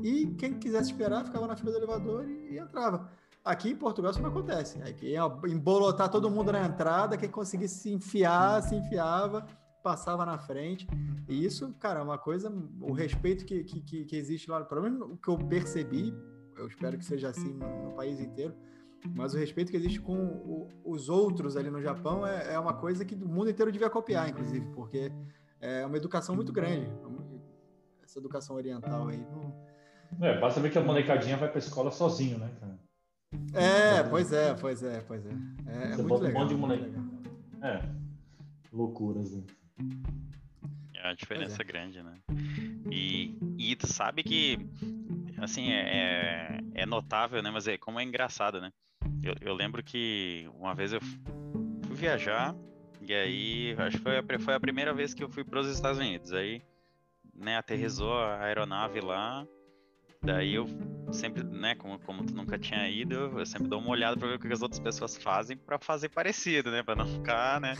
E 0.01 0.27
quem 0.39 0.55
quisesse 0.55 0.93
esperar 0.93 1.25
ficava 1.25 1.49
na 1.49 1.57
fila 1.57 1.73
do 1.73 1.79
elevador 1.79 2.29
e, 2.29 2.53
e 2.53 2.59
entrava. 2.59 3.11
Aqui 3.45 3.71
em 3.71 3.77
Portugal 3.77 4.11
isso 4.11 4.21
não 4.21 4.29
acontece. 4.29 4.81
Aqui 4.83 5.07
ia 5.13 5.23
embolotar 5.49 6.11
todo 6.11 6.31
mundo 6.31 6.53
na 6.53 6.65
entrada, 6.65 7.17
quem 7.17 7.31
conseguisse 7.31 7.81
se 7.81 7.93
enfiar, 7.93 8.63
se 8.63 8.75
enfiava, 8.75 9.47
passava 9.83 10.27
na 10.27 10.39
frente. 10.39 10.87
E 11.29 11.45
isso, 11.45 11.75
cara, 11.79 12.01
é 12.01 12.03
uma 12.03 12.19
coisa, 12.19 12.53
o 12.81 12.93
respeito 12.93 13.45
que, 13.45 13.65
que, 13.65 14.05
que 14.05 14.17
existe 14.17 14.51
lá, 14.51 14.63
pelo 14.65 14.83
menos 14.83 15.01
o 15.01 15.17
que 15.17 15.29
eu 15.29 15.39
percebi, 15.39 16.15
eu 16.57 16.67
espero 16.67 16.99
que 16.99 17.05
seja 17.05 17.29
assim 17.29 17.55
no, 17.55 17.93
país 17.93 18.21
inteiro, 18.21 18.55
mas 19.15 19.33
o 19.33 19.39
respeito 19.39 19.71
que 19.71 19.77
existe 19.77 20.01
com 20.01 20.15
o, 20.15 20.69
os 20.85 21.09
outros 21.09 21.57
ali 21.57 21.71
no 21.71 21.81
Japão 21.81 22.27
é, 22.27 22.55
é, 22.55 22.59
uma 22.59 22.75
coisa 22.75 23.05
que 23.05 23.15
o 23.15 23.29
mundo 23.29 23.49
inteiro 23.49 23.73
devia 23.73 23.89
copiar, 23.89 24.29
inclusive, 24.29 24.67
porque 24.75 25.11
é 25.61 25.87
uma 25.87 25.97
educação 25.97 26.35
muito 26.35 26.53
grande. 26.53 26.91
Essa 28.03 28.19
educação 28.19 28.57
oriental 28.57 29.09
aí. 29.09 29.25
É, 30.21 30.39
basta 30.39 30.61
ver 30.61 30.71
que 30.71 30.79
a 30.79 30.83
molecadinha 30.83 31.37
vai 31.37 31.49
para 31.49 31.59
a 31.59 31.61
escola 31.61 31.91
sozinho, 31.91 32.39
né, 32.39 32.51
cara? 32.59 32.79
É, 33.53 34.03
pois 34.05 34.33
é, 34.33 34.55
pois 34.55 34.83
é, 34.83 35.01
pois 35.01 35.25
é. 35.25 35.31
É, 35.67 35.93
é 35.93 35.97
muito 35.97 36.15
legal. 36.23 36.43
Um 36.43 36.45
monte 36.45 36.49
de 36.49 36.61
moleque. 36.61 36.85
É, 37.63 37.83
loucuras, 38.73 39.33
né? 39.33 39.43
É 40.95 41.09
a 41.09 41.15
diferença 41.15 41.63
é. 41.63 41.65
grande, 41.65 42.03
né? 42.03 42.19
E, 42.91 43.37
e 43.59 43.77
tu 43.77 43.87
sabe 43.87 44.23
que, 44.23 44.59
assim, 45.39 45.71
é, 45.71 46.59
é, 46.75 46.83
é 46.83 46.87
notável, 46.87 47.43
né? 47.43 47.51
Mas 47.51 47.69
é 47.69 47.79
como 47.79 48.01
é 48.01 48.05
engraçado, 48.05 48.61
né? 48.61 48.73
Eu, 49.23 49.35
eu 49.41 49.55
lembro 49.55 49.83
que 49.83 50.49
uma 50.55 50.75
vez 50.75 50.93
eu 50.93 51.01
fui 51.01 51.97
viajar 51.97 52.55
e 53.01 53.15
aí 53.15 53.75
acho 53.79 53.99
que 53.99 54.03
foi 54.03 54.19
a, 54.19 54.39
foi 54.39 54.55
a 54.55 54.61
primeira 54.61 54.93
vez 54.93 55.15
que 55.15 55.23
eu 55.23 55.29
fui 55.29 55.45
para 55.45 55.61
os 55.61 55.69
Estados 55.69 55.99
Unidos. 55.99 56.33
Aí, 56.33 56.63
né, 57.35 57.57
aterrizou 57.57 58.13
a 58.13 58.45
aeronave 58.45 59.01
lá. 59.01 59.47
Daí 60.23 60.55
eu 60.55 60.67
sempre, 61.13 61.43
né, 61.43 61.75
como, 61.75 61.99
como 62.01 62.25
tu 62.25 62.35
nunca 62.35 62.59
tinha 62.59 62.89
ido, 62.89 63.15
eu 63.15 63.47
sempre 63.47 63.69
dou 63.69 63.81
uma 63.81 63.91
olhada 63.91 64.17
para 64.17 64.29
ver 64.29 64.35
o 64.35 64.39
que 64.39 64.53
as 64.53 64.63
outras 64.63 64.81
pessoas 64.81 65.17
fazem 65.17 65.57
para 65.57 65.79
fazer 65.79 66.09
parecido, 66.11 66.71
né, 66.71 66.83
para 66.83 66.95
não 66.95 67.07
ficar, 67.07 67.61
né. 67.61 67.75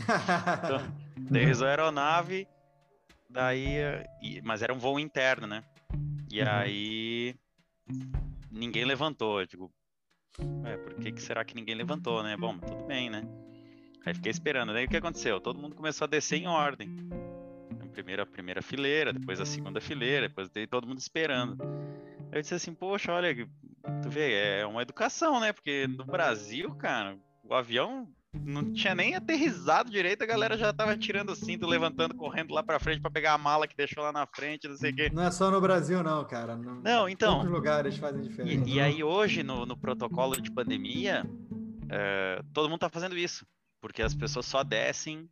Então, 0.63 0.79
aterrizou 1.29 1.67
a 1.67 1.69
aeronave, 1.69 2.47
daí, 3.29 3.75
mas 4.43 4.61
era 4.61 4.73
um 4.73 4.79
voo 4.79 4.99
interno, 4.99 5.45
né. 5.45 5.63
E 6.31 6.41
uhum. 6.41 6.47
aí 6.49 7.35
ninguém 8.49 8.85
levantou, 8.85 9.39
eu 9.39 9.45
digo, 9.45 9.71
é, 10.65 10.77
por 10.77 10.95
que, 10.95 11.11
que 11.11 11.21
será 11.21 11.43
que 11.43 11.55
ninguém 11.55 11.75
levantou, 11.75 12.23
né? 12.23 12.37
Bom, 12.37 12.57
tudo 12.57 12.85
bem, 12.85 13.09
né? 13.09 13.23
Aí 14.05 14.13
fiquei 14.13 14.31
esperando. 14.31 14.73
Daí 14.73 14.85
o 14.85 14.89
que 14.89 14.97
aconteceu? 14.97 15.39
Todo 15.39 15.59
mundo 15.59 15.75
começou 15.75 16.05
a 16.05 16.07
descer 16.07 16.37
em 16.37 16.47
ordem. 16.47 16.89
Primeiro 17.93 18.23
a 18.23 18.25
primeira 18.25 18.61
fileira, 18.61 19.11
depois 19.11 19.41
a 19.41 19.45
segunda 19.45 19.81
fileira, 19.81 20.29
depois 20.29 20.49
todo 20.69 20.87
mundo 20.87 20.99
esperando. 20.99 21.57
Eu 22.31 22.41
disse 22.41 22.53
assim, 22.53 22.73
poxa, 22.73 23.11
olha, 23.11 23.35
tu 24.01 24.09
vê, 24.09 24.59
é 24.59 24.65
uma 24.65 24.81
educação, 24.81 25.39
né? 25.39 25.51
Porque 25.51 25.87
no 25.87 26.05
Brasil, 26.05 26.73
cara, 26.75 27.17
o 27.43 27.53
avião 27.53 28.07
não 28.33 28.71
tinha 28.71 28.95
nem 28.95 29.13
aterrizado 29.13 29.91
direito, 29.91 30.23
a 30.23 30.25
galera 30.25 30.57
já 30.57 30.71
tava 30.71 30.97
tirando 30.97 31.31
o 31.31 31.35
cinto, 31.35 31.67
levantando, 31.67 32.15
correndo 32.15 32.53
lá 32.53 32.63
pra 32.63 32.79
frente 32.79 33.01
para 33.01 33.11
pegar 33.11 33.33
a 33.33 33.37
mala 33.37 33.67
que 33.67 33.75
deixou 33.75 34.03
lá 34.03 34.13
na 34.13 34.25
frente, 34.25 34.69
não 34.69 34.77
sei 34.77 34.91
o 34.91 34.95
quê. 34.95 35.11
Não 35.11 35.23
é 35.23 35.31
só 35.31 35.51
no 35.51 35.59
Brasil, 35.59 36.01
não, 36.01 36.23
cara. 36.25 36.55
No, 36.55 36.81
não, 36.81 37.09
então. 37.09 37.35
Outros 37.35 37.51
lugares 37.51 37.97
fazem 37.97 38.21
diferença. 38.21 38.69
E, 38.69 38.75
e 38.75 38.79
aí, 38.79 39.03
hoje, 39.03 39.43
no, 39.43 39.65
no 39.65 39.75
protocolo 39.75 40.41
de 40.41 40.49
pandemia, 40.49 41.25
é, 41.89 42.41
todo 42.53 42.69
mundo 42.69 42.79
tá 42.79 42.89
fazendo 42.89 43.17
isso. 43.17 43.45
Porque 43.81 44.01
as 44.01 44.15
pessoas 44.15 44.45
só 44.45 44.63
descem 44.63 45.29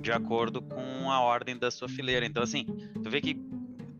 de 0.00 0.12
acordo 0.12 0.62
com 0.62 1.10
a 1.10 1.20
ordem 1.20 1.58
da 1.58 1.70
sua 1.70 1.88
fileira. 1.88 2.24
Então, 2.24 2.42
assim, 2.42 2.64
tu 3.02 3.10
vê 3.10 3.20
que 3.20 3.34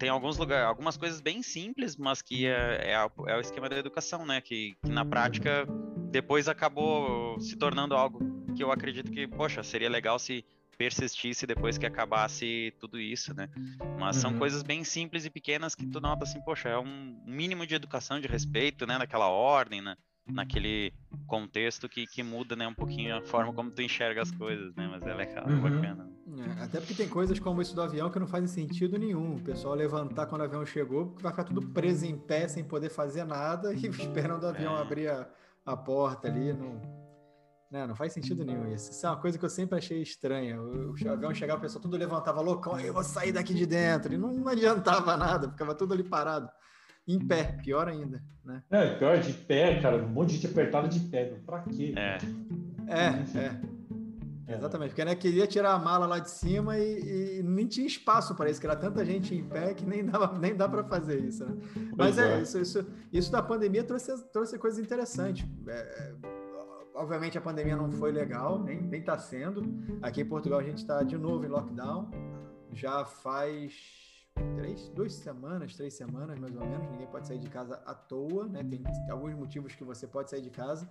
tem 0.01 0.09
alguns 0.09 0.39
lugares, 0.39 0.67
algumas 0.67 0.97
coisas 0.97 1.21
bem 1.21 1.43
simples, 1.43 1.95
mas 1.95 2.23
que 2.23 2.47
é, 2.47 2.95
é, 2.95 2.95
é 2.95 3.37
o 3.37 3.41
esquema 3.41 3.69
da 3.69 3.77
educação, 3.77 4.25
né? 4.25 4.41
Que, 4.41 4.75
que 4.83 4.91
na 4.91 5.05
prática 5.05 5.67
depois 6.11 6.49
acabou 6.49 7.39
se 7.39 7.55
tornando 7.55 7.95
algo 7.95 8.19
que 8.57 8.65
eu 8.65 8.73
acredito 8.73 9.13
que, 9.13 9.29
poxa, 9.29 9.63
seria 9.63 9.91
legal 9.91 10.19
se 10.19 10.43
persistisse 10.79 11.47
depois 11.47 11.77
que 11.77 11.85
acabasse 11.85 12.73
tudo 12.81 12.99
isso, 12.99 13.35
né? 13.35 13.51
Mas 13.99 14.17
uhum. 14.17 14.23
são 14.23 14.39
coisas 14.39 14.63
bem 14.63 14.83
simples 14.85 15.27
e 15.27 15.31
pequenas 15.31 15.75
que 15.75 15.87
tu 15.87 16.01
nota 16.01 16.25
assim, 16.25 16.41
poxa, 16.41 16.71
é 16.71 16.79
um 16.79 17.23
mínimo 17.27 17.67
de 17.67 17.75
educação, 17.75 18.19
de 18.19 18.27
respeito, 18.27 18.87
né? 18.87 18.97
Naquela 18.97 19.29
ordem, 19.29 19.83
né? 19.83 19.99
Naquele 20.27 20.93
contexto 21.27 21.89
que, 21.89 22.07
que 22.07 22.23
muda, 22.23 22.55
né, 22.55 22.67
um 22.67 22.75
pouquinho 22.75 23.17
a 23.17 23.23
forma 23.23 23.53
como 23.53 23.71
tu 23.71 23.83
enxerga 23.83 24.23
as 24.23 24.31
coisas, 24.31 24.75
né? 24.77 24.89
Mas 24.91 25.03
é 25.03 25.15
legal, 25.15 25.45
é 25.49 25.53
uhum. 25.53 25.61
bacana. 25.61 26.11
É, 26.39 26.63
até 26.63 26.79
porque 26.79 26.95
tem 26.95 27.09
coisas 27.09 27.39
como 27.41 27.61
isso 27.61 27.75
do 27.75 27.83
avião 27.83 28.11
que 28.11 28.19
não 28.19 28.27
fazem 28.27 28.47
sentido 28.47 28.97
nenhum. 28.99 29.37
O 29.37 29.41
pessoal 29.41 29.75
levantar 29.75 30.27
quando 30.27 30.43
o 30.43 30.45
avião 30.45 30.65
chegou, 30.65 31.17
vai 31.21 31.33
ficar 31.33 31.45
tudo 31.45 31.61
preso 31.71 32.07
em 32.07 32.17
pé 32.17 32.47
sem 32.47 32.63
poder 32.63 32.91
fazer 32.91 33.25
nada 33.25 33.75
e 33.75 33.87
esperando 33.89 34.45
o 34.45 34.49
avião 34.49 34.77
é. 34.77 34.81
abrir 34.81 35.09
a 35.09 35.29
a 35.65 35.77
porta 35.77 36.29
ali, 36.29 36.53
não, 36.53 36.81
né, 37.71 37.87
não 37.87 37.95
faz 37.95 38.13
sentido 38.13 38.45
nenhum 38.45 38.73
isso. 38.73 38.91
Isso 38.91 39.07
é 39.07 39.11
uma 39.11 39.21
coisa 39.21 39.39
que 39.39 39.45
eu 39.45 39.51
sempre 39.51 39.79
achei 39.79 40.03
estranha. 40.03 40.61
O, 40.61 40.93
o 40.93 41.11
avião 41.11 41.35
chegava, 41.35 41.59
o 41.59 41.63
pessoal 41.63 41.83
tudo 41.83 41.97
levantava 41.97 42.41
loucão, 42.41 42.79
eu 42.81 42.93
vou 42.93 43.05
sair 43.05 43.33
daqui 43.33 43.55
de 43.55 43.67
dentro. 43.67 44.13
E 44.13 44.19
não, 44.19 44.33
não 44.33 44.49
adiantava 44.49 45.17
nada, 45.17 45.51
ficava 45.51 45.75
tudo 45.75 45.95
ali 45.95 46.03
parado. 46.03 46.49
Em 47.15 47.19
pé, 47.19 47.59
pior 47.63 47.89
ainda, 47.89 48.23
né? 48.45 48.63
É, 48.71 48.95
pior 48.95 49.19
de 49.19 49.33
pé, 49.33 49.81
cara. 49.81 49.97
Um 49.97 50.09
monte 50.09 50.29
de 50.29 50.35
gente 50.37 50.47
apertada 50.47 50.89
de 50.89 51.01
pé. 51.01 51.35
Pra 51.45 51.61
quê? 51.61 51.95
É. 51.97 52.19
É, 52.87 53.39
é. 53.39 53.71
É. 54.51 54.57
Exatamente, 54.57 54.91
porque 54.91 55.05
né, 55.05 55.15
queria 55.15 55.47
tirar 55.47 55.75
a 55.75 55.79
mala 55.79 56.07
lá 56.07 56.19
de 56.19 56.29
cima 56.29 56.77
e, 56.77 57.39
e 57.39 57.43
nem 57.43 57.67
tinha 57.67 57.87
espaço 57.87 58.35
para 58.35 58.51
isso, 58.51 58.61
que 58.61 58.67
era 58.67 58.75
tanta 58.75 59.05
gente 59.05 59.33
em 59.33 59.45
pé 59.45 59.75
que 59.75 59.85
nem, 59.87 60.05
dava, 60.05 60.37
nem 60.37 60.57
dá 60.57 60.69
para 60.69 60.83
fazer 60.83 61.21
isso. 61.21 61.45
Né? 61.45 61.57
Mas 61.97 62.19
é, 62.19 62.39
é, 62.39 62.43
Isso, 62.43 62.59
isso, 62.59 62.87
isso 63.13 63.31
da 63.31 63.41
pandemia 63.41 63.85
trouxe, 63.85 64.13
trouxe 64.33 64.59
coisas 64.59 64.81
interessantes. 64.81 65.47
É, 65.69 66.13
obviamente 66.95 67.39
a 67.39 67.41
pandemia 67.41 67.77
não 67.77 67.93
foi 67.93 68.11
legal, 68.11 68.59
nem 68.59 68.91
está 68.93 69.17
sendo. 69.17 69.63
Aqui 70.03 70.23
em 70.23 70.27
Portugal 70.27 70.59
a 70.59 70.65
gente 70.65 70.79
está 70.79 71.03
de 71.05 71.17
novo 71.17 71.45
em 71.45 71.49
lockdown, 71.49 72.11
já 72.73 73.05
faz 73.05 74.10
três, 74.57 74.89
duas 74.91 75.15
semanas, 75.15 75.75
três 75.75 75.95
semanas 75.95 76.39
mais 76.39 76.55
ou 76.55 76.67
menos. 76.67 76.91
Ninguém 76.91 77.07
pode 77.07 77.27
sair 77.27 77.39
de 77.39 77.49
casa 77.49 77.81
à 77.87 77.95
toa, 77.95 78.47
né? 78.47 78.63
Tem 78.63 78.83
alguns 79.11 79.35
motivos 79.35 79.75
que 79.75 79.85
você 79.85 80.07
pode 80.07 80.31
sair 80.31 80.43
de 80.43 80.51
casa. 80.51 80.89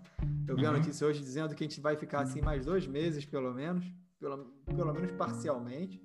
Eu 0.48 0.56
vi 0.56 0.64
uhum. 0.64 0.70
a 0.70 0.74
notícia 0.74 1.06
hoje 1.08 1.20
dizendo 1.22 1.56
que 1.56 1.64
a 1.64 1.68
gente 1.68 1.82
vai 1.82 1.96
ficar 1.96 2.22
assim 2.22 2.42
mais 2.42 2.66
dois 2.66 2.88
meses, 2.88 3.26
pelo 3.26 3.54
menos, 3.54 3.86
pelo, 4.20 4.46
pelo 4.66 4.94
menos 4.94 5.12
parcialmente, 5.12 6.04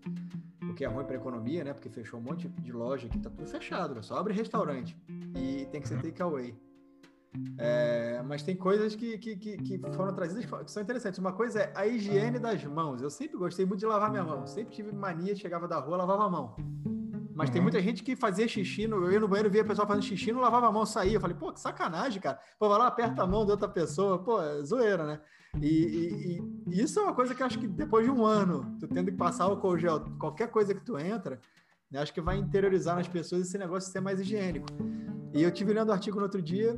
o 0.70 0.74
que 0.74 0.84
é 0.84 0.88
ruim 0.88 1.04
para 1.04 1.16
a 1.16 1.18
economia, 1.18 1.64
né? 1.64 1.72
Porque 1.72 1.88
fechou 1.88 2.20
um 2.20 2.22
monte 2.22 2.48
de 2.48 2.72
loja 2.72 3.08
que 3.08 3.18
tá 3.18 3.30
tudo 3.30 3.46
fechado, 3.46 4.02
só 4.02 4.16
abre 4.16 4.32
restaurante 4.32 4.96
e 5.36 5.66
tem 5.66 5.80
que 5.80 5.88
ser 5.88 6.00
takeaway. 6.00 6.56
É, 7.58 8.22
mas 8.22 8.42
tem 8.42 8.54
coisas 8.54 8.94
que, 8.94 9.18
que, 9.18 9.36
que, 9.36 9.56
que, 9.56 9.78
foram 9.92 10.14
trazidas 10.14 10.44
que 10.44 10.70
são 10.70 10.82
interessantes. 10.82 11.18
Uma 11.18 11.32
coisa 11.32 11.60
é 11.60 11.72
a 11.74 11.86
higiene 11.86 12.38
das 12.38 12.62
mãos. 12.64 13.02
Eu 13.02 13.10
sempre 13.10 13.36
gostei 13.36 13.66
muito 13.66 13.80
de 13.80 13.86
lavar 13.86 14.10
minha 14.10 14.22
mão. 14.22 14.46
Sempre 14.46 14.74
tive 14.74 14.92
mania, 14.92 15.34
chegava 15.34 15.66
da 15.66 15.78
rua, 15.78 15.96
lavava 15.96 16.24
a 16.24 16.30
mão. 16.30 16.56
Mas 17.34 17.48
uhum. 17.48 17.52
tem 17.52 17.62
muita 17.62 17.80
gente 17.82 18.02
que 18.02 18.14
fazia 18.14 18.46
xixi, 18.46 18.86
no, 18.86 19.04
eu 19.04 19.12
ia 19.12 19.20
no 19.20 19.28
banheiro, 19.28 19.50
via 19.50 19.62
o 19.62 19.66
pessoal 19.66 19.86
fazendo 19.86 20.04
xixi, 20.04 20.32
não 20.32 20.40
lavava 20.40 20.68
a 20.68 20.72
mão, 20.72 20.86
saía. 20.86 21.16
Eu 21.16 21.20
falei, 21.20 21.36
pô, 21.36 21.52
que 21.52 21.60
sacanagem, 21.60 22.20
cara. 22.20 22.38
Pô, 22.58 22.68
vai 22.68 22.78
lá, 22.78 22.86
aperta 22.86 23.22
a 23.22 23.26
mão 23.26 23.44
de 23.44 23.50
outra 23.50 23.68
pessoa. 23.68 24.18
Pô, 24.18 24.40
é 24.40 24.62
zoeira, 24.62 25.04
né? 25.04 25.20
E, 25.60 25.66
e, 25.66 26.42
e, 26.68 26.82
isso 26.82 26.98
é 26.98 27.02
uma 27.02 27.14
coisa 27.14 27.34
que 27.34 27.42
acho 27.42 27.58
que 27.58 27.66
depois 27.66 28.04
de 28.04 28.10
um 28.10 28.24
ano, 28.24 28.76
tu 28.78 28.88
tendo 28.88 29.10
que 29.10 29.16
passar 29.16 29.44
álcool 29.44 29.78
gel, 29.78 30.00
qualquer 30.18 30.48
coisa 30.48 30.74
que 30.74 30.84
tu 30.84 30.98
entra, 30.98 31.40
né, 31.90 32.00
acho 32.00 32.12
que 32.12 32.20
vai 32.20 32.36
interiorizar 32.36 32.96
nas 32.96 33.06
pessoas 33.06 33.46
esse 33.46 33.56
negócio 33.56 33.86
de 33.88 33.92
ser 33.92 34.00
mais 34.00 34.20
higiênico. 34.20 34.66
E 35.32 35.42
eu 35.42 35.50
tive 35.52 35.72
lendo 35.72 35.90
um 35.90 35.92
artigo 35.92 36.16
no 36.16 36.24
outro 36.24 36.42
dia 36.42 36.76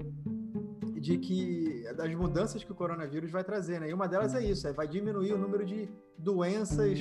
de 1.07 1.19
que 1.19 1.85
das 1.97 2.13
mudanças 2.17 2.65
que 2.65 2.73
o 2.73 2.75
coronavírus 2.75 3.31
vai 3.31 3.45
trazer, 3.45 3.81
né? 3.81 3.89
E 3.89 3.95
uma 3.95 4.09
delas 4.09 4.35
é 4.35 4.43
isso, 4.43 4.67
é, 4.67 4.73
vai 4.73 4.89
diminuir 4.89 5.33
o 5.33 5.39
número 5.39 5.65
de 5.65 5.89
doenças 6.19 6.99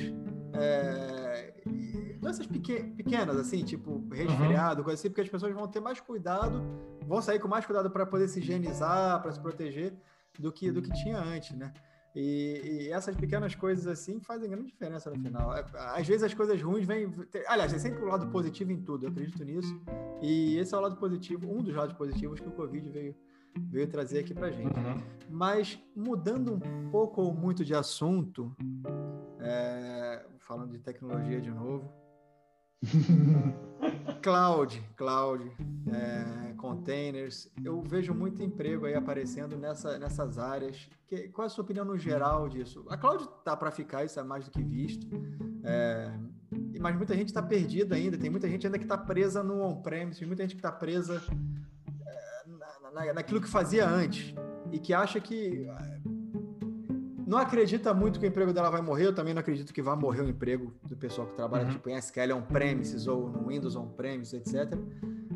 é, 0.54 1.52
doenças 2.20 2.46
pequenas, 2.46 3.36
assim, 3.38 3.64
tipo 3.64 4.08
resfriado, 4.12 4.80
uhum. 4.80 4.84
coisa 4.86 5.00
assim, 5.00 5.10
porque 5.10 5.22
as 5.22 5.30
pessoas 5.30 5.54
vão 5.56 5.68
ter 5.68 5.80
mais 5.80 6.00
cuidado, 6.00 6.62
vão 7.08 7.20
sair 7.20 7.40
com 7.40 7.48
mais 7.48 7.66
cuidado 7.66 7.90
para 7.90 8.06
poder 8.06 8.28
se 8.28 8.40
higienizar, 8.40 9.24
para 9.24 9.32
se 9.32 9.40
proteger 9.40 9.94
do 10.40 10.52
que, 10.52 10.72
do 10.72 10.84
que 10.84 10.94
tinha 10.94 11.18
antes, 11.18 11.58
né? 11.58 11.74
E, 12.16 12.62
e, 12.64 12.92
essas 12.92 13.16
pequenas 13.16 13.56
coisas 13.56 13.88
assim 13.88 14.22
fazem 14.22 14.50
grande 14.50 14.68
diferença 14.68 15.10
no 15.10 15.20
final. 15.20 15.54
É, 15.58 15.66
às 15.74 16.08
vezes 16.08 16.24
as 16.24 16.34
coisas 16.34 16.62
ruins 16.62 16.86
vêm. 16.86 17.12
Aliás, 17.48 17.74
é 17.74 17.80
sempre 17.80 18.04
o 18.04 18.08
lado 18.08 18.28
positivo 18.28 18.72
em 18.72 18.82
tudo, 18.82 19.06
eu 19.06 19.10
acredito 19.10 19.44
nisso. 19.44 19.82
E 20.22 20.58
esse 20.58 20.74
é 20.74 20.78
o 20.78 20.82
lado 20.82 20.96
positivo, 20.96 21.52
um 21.52 21.62
dos 21.62 21.74
lados 21.74 21.94
positivos 21.98 22.40
que 22.40 22.48
o 22.48 22.52
Covid 22.52 22.88
veio, 22.90 23.16
veio 23.58 23.88
trazer 23.88 24.20
aqui 24.20 24.34
pra 24.34 24.52
gente. 24.52 24.78
Uhum. 24.78 25.02
Mas 25.30 25.80
mudando 25.96 26.56
um 26.56 26.90
pouco 26.90 27.22
ou 27.22 27.34
muito 27.34 27.64
de 27.66 27.74
assunto, 27.74 28.56
é, 29.40 30.26
falando 30.40 30.72
de 30.72 30.80
tecnologia 30.80 31.42
de 31.42 31.52
novo. 31.52 31.92
cloud, 34.22 34.82
cloud, 34.96 35.52
é, 35.92 36.54
containers. 36.54 37.52
Eu 37.64 37.82
vejo 37.82 38.14
muito 38.14 38.42
emprego 38.42 38.86
aí 38.86 38.96
aparecendo 38.96 39.58
nessa, 39.58 39.98
nessas 39.98 40.38
áreas. 40.38 40.90
Que, 41.08 41.30
qual 41.30 41.46
é 41.46 41.48
a 41.48 41.50
sua 41.50 41.64
opinião 41.64 41.86
no 41.86 41.98
geral 41.98 42.48
disso? 42.48 42.86
A 42.90 42.98
cloud 42.98 43.28
tá 43.44 43.56
para 43.56 43.72
ficar, 43.72 44.06
isso 44.06 44.20
é 44.20 44.24
mais 44.24 44.46
do 44.46 44.52
que 44.52 44.64
visto. 44.64 45.08
É, 45.64 46.12
mas 46.80 46.96
muita 46.96 47.16
gente 47.16 47.28
está 47.28 47.42
perdida 47.42 47.96
ainda. 47.96 48.18
Tem 48.18 48.30
muita 48.30 48.50
gente 48.50 48.66
ainda 48.66 48.78
que 48.78 48.86
está 48.86 48.98
presa 48.98 49.44
no 49.44 49.62
on-premise, 49.62 50.26
muita 50.26 50.44
gente 50.44 50.56
que 50.56 50.60
está 50.60 50.72
presa 50.72 51.22
na, 52.96 53.06
na, 53.06 53.14
naquilo 53.14 53.42
que 53.42 53.50
fazia 53.50 53.88
antes 53.88 54.34
e 54.72 54.80
que 54.80 54.94
acha 54.94 55.20
que 55.20 55.68
não 57.28 57.38
acredita 57.38 57.94
muito 57.94 58.20
que 58.20 58.26
o 58.26 58.30
emprego 58.30 58.54
dela 58.54 58.70
vai 58.70 58.82
morrer, 58.82 59.08
eu 59.08 59.14
também 59.14 59.34
não 59.34 59.42
acredito 59.42 59.74
que 59.74 59.82
vai 59.82 59.96
morrer 59.96 60.22
o 60.22 60.30
emprego 60.30 60.74
do 60.84 60.96
pessoal 60.96 61.28
que 61.28 61.34
trabalha 61.34 61.66
uhum. 61.66 61.72
tipo, 61.72 61.90
em 61.90 61.98
SQL 61.98 62.34
on-premises 62.34 63.08
ou 63.08 63.30
no 63.30 63.48
Windows 63.48 63.76
on-premises, 63.76 64.34
etc. 64.34 64.74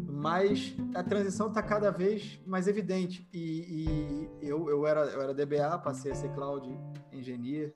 Mas 0.08 0.76
a 0.94 1.04
transição 1.04 1.48
está 1.48 1.64
cada 1.64 1.92
vez 1.92 2.40
mais 2.46 2.68
evidente. 2.68 3.28
E, 3.34 4.30
e, 4.42 4.48
eu, 4.48 4.70
eu, 4.70 4.86
era, 4.86 5.06
eu 5.06 5.22
era 5.22 5.34
DBA, 5.34 5.80
passei 5.80 6.12
a 6.12 6.16
ser 6.16 6.30
Cloud 6.34 6.70
Engineer, 7.12 7.74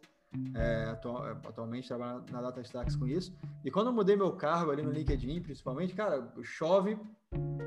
é, 0.56 0.90
atual, 0.90 1.24
atualmente 1.48 1.88
trabalho 1.88 2.24
na 2.32 2.42
Data 2.42 2.62
Stacks 2.62 2.96
com 2.96 3.08
isso. 3.08 3.34
E 3.64 3.72
quando 3.72 3.88
eu 3.88 3.94
mudei 3.94 4.16
meu 4.16 4.34
cargo 4.34 4.72
ali 4.72 4.82
no 4.82 4.92
LinkedIn, 4.92 5.42
principalmente, 5.42 5.94
cara, 5.94 6.32
chove 6.44 6.98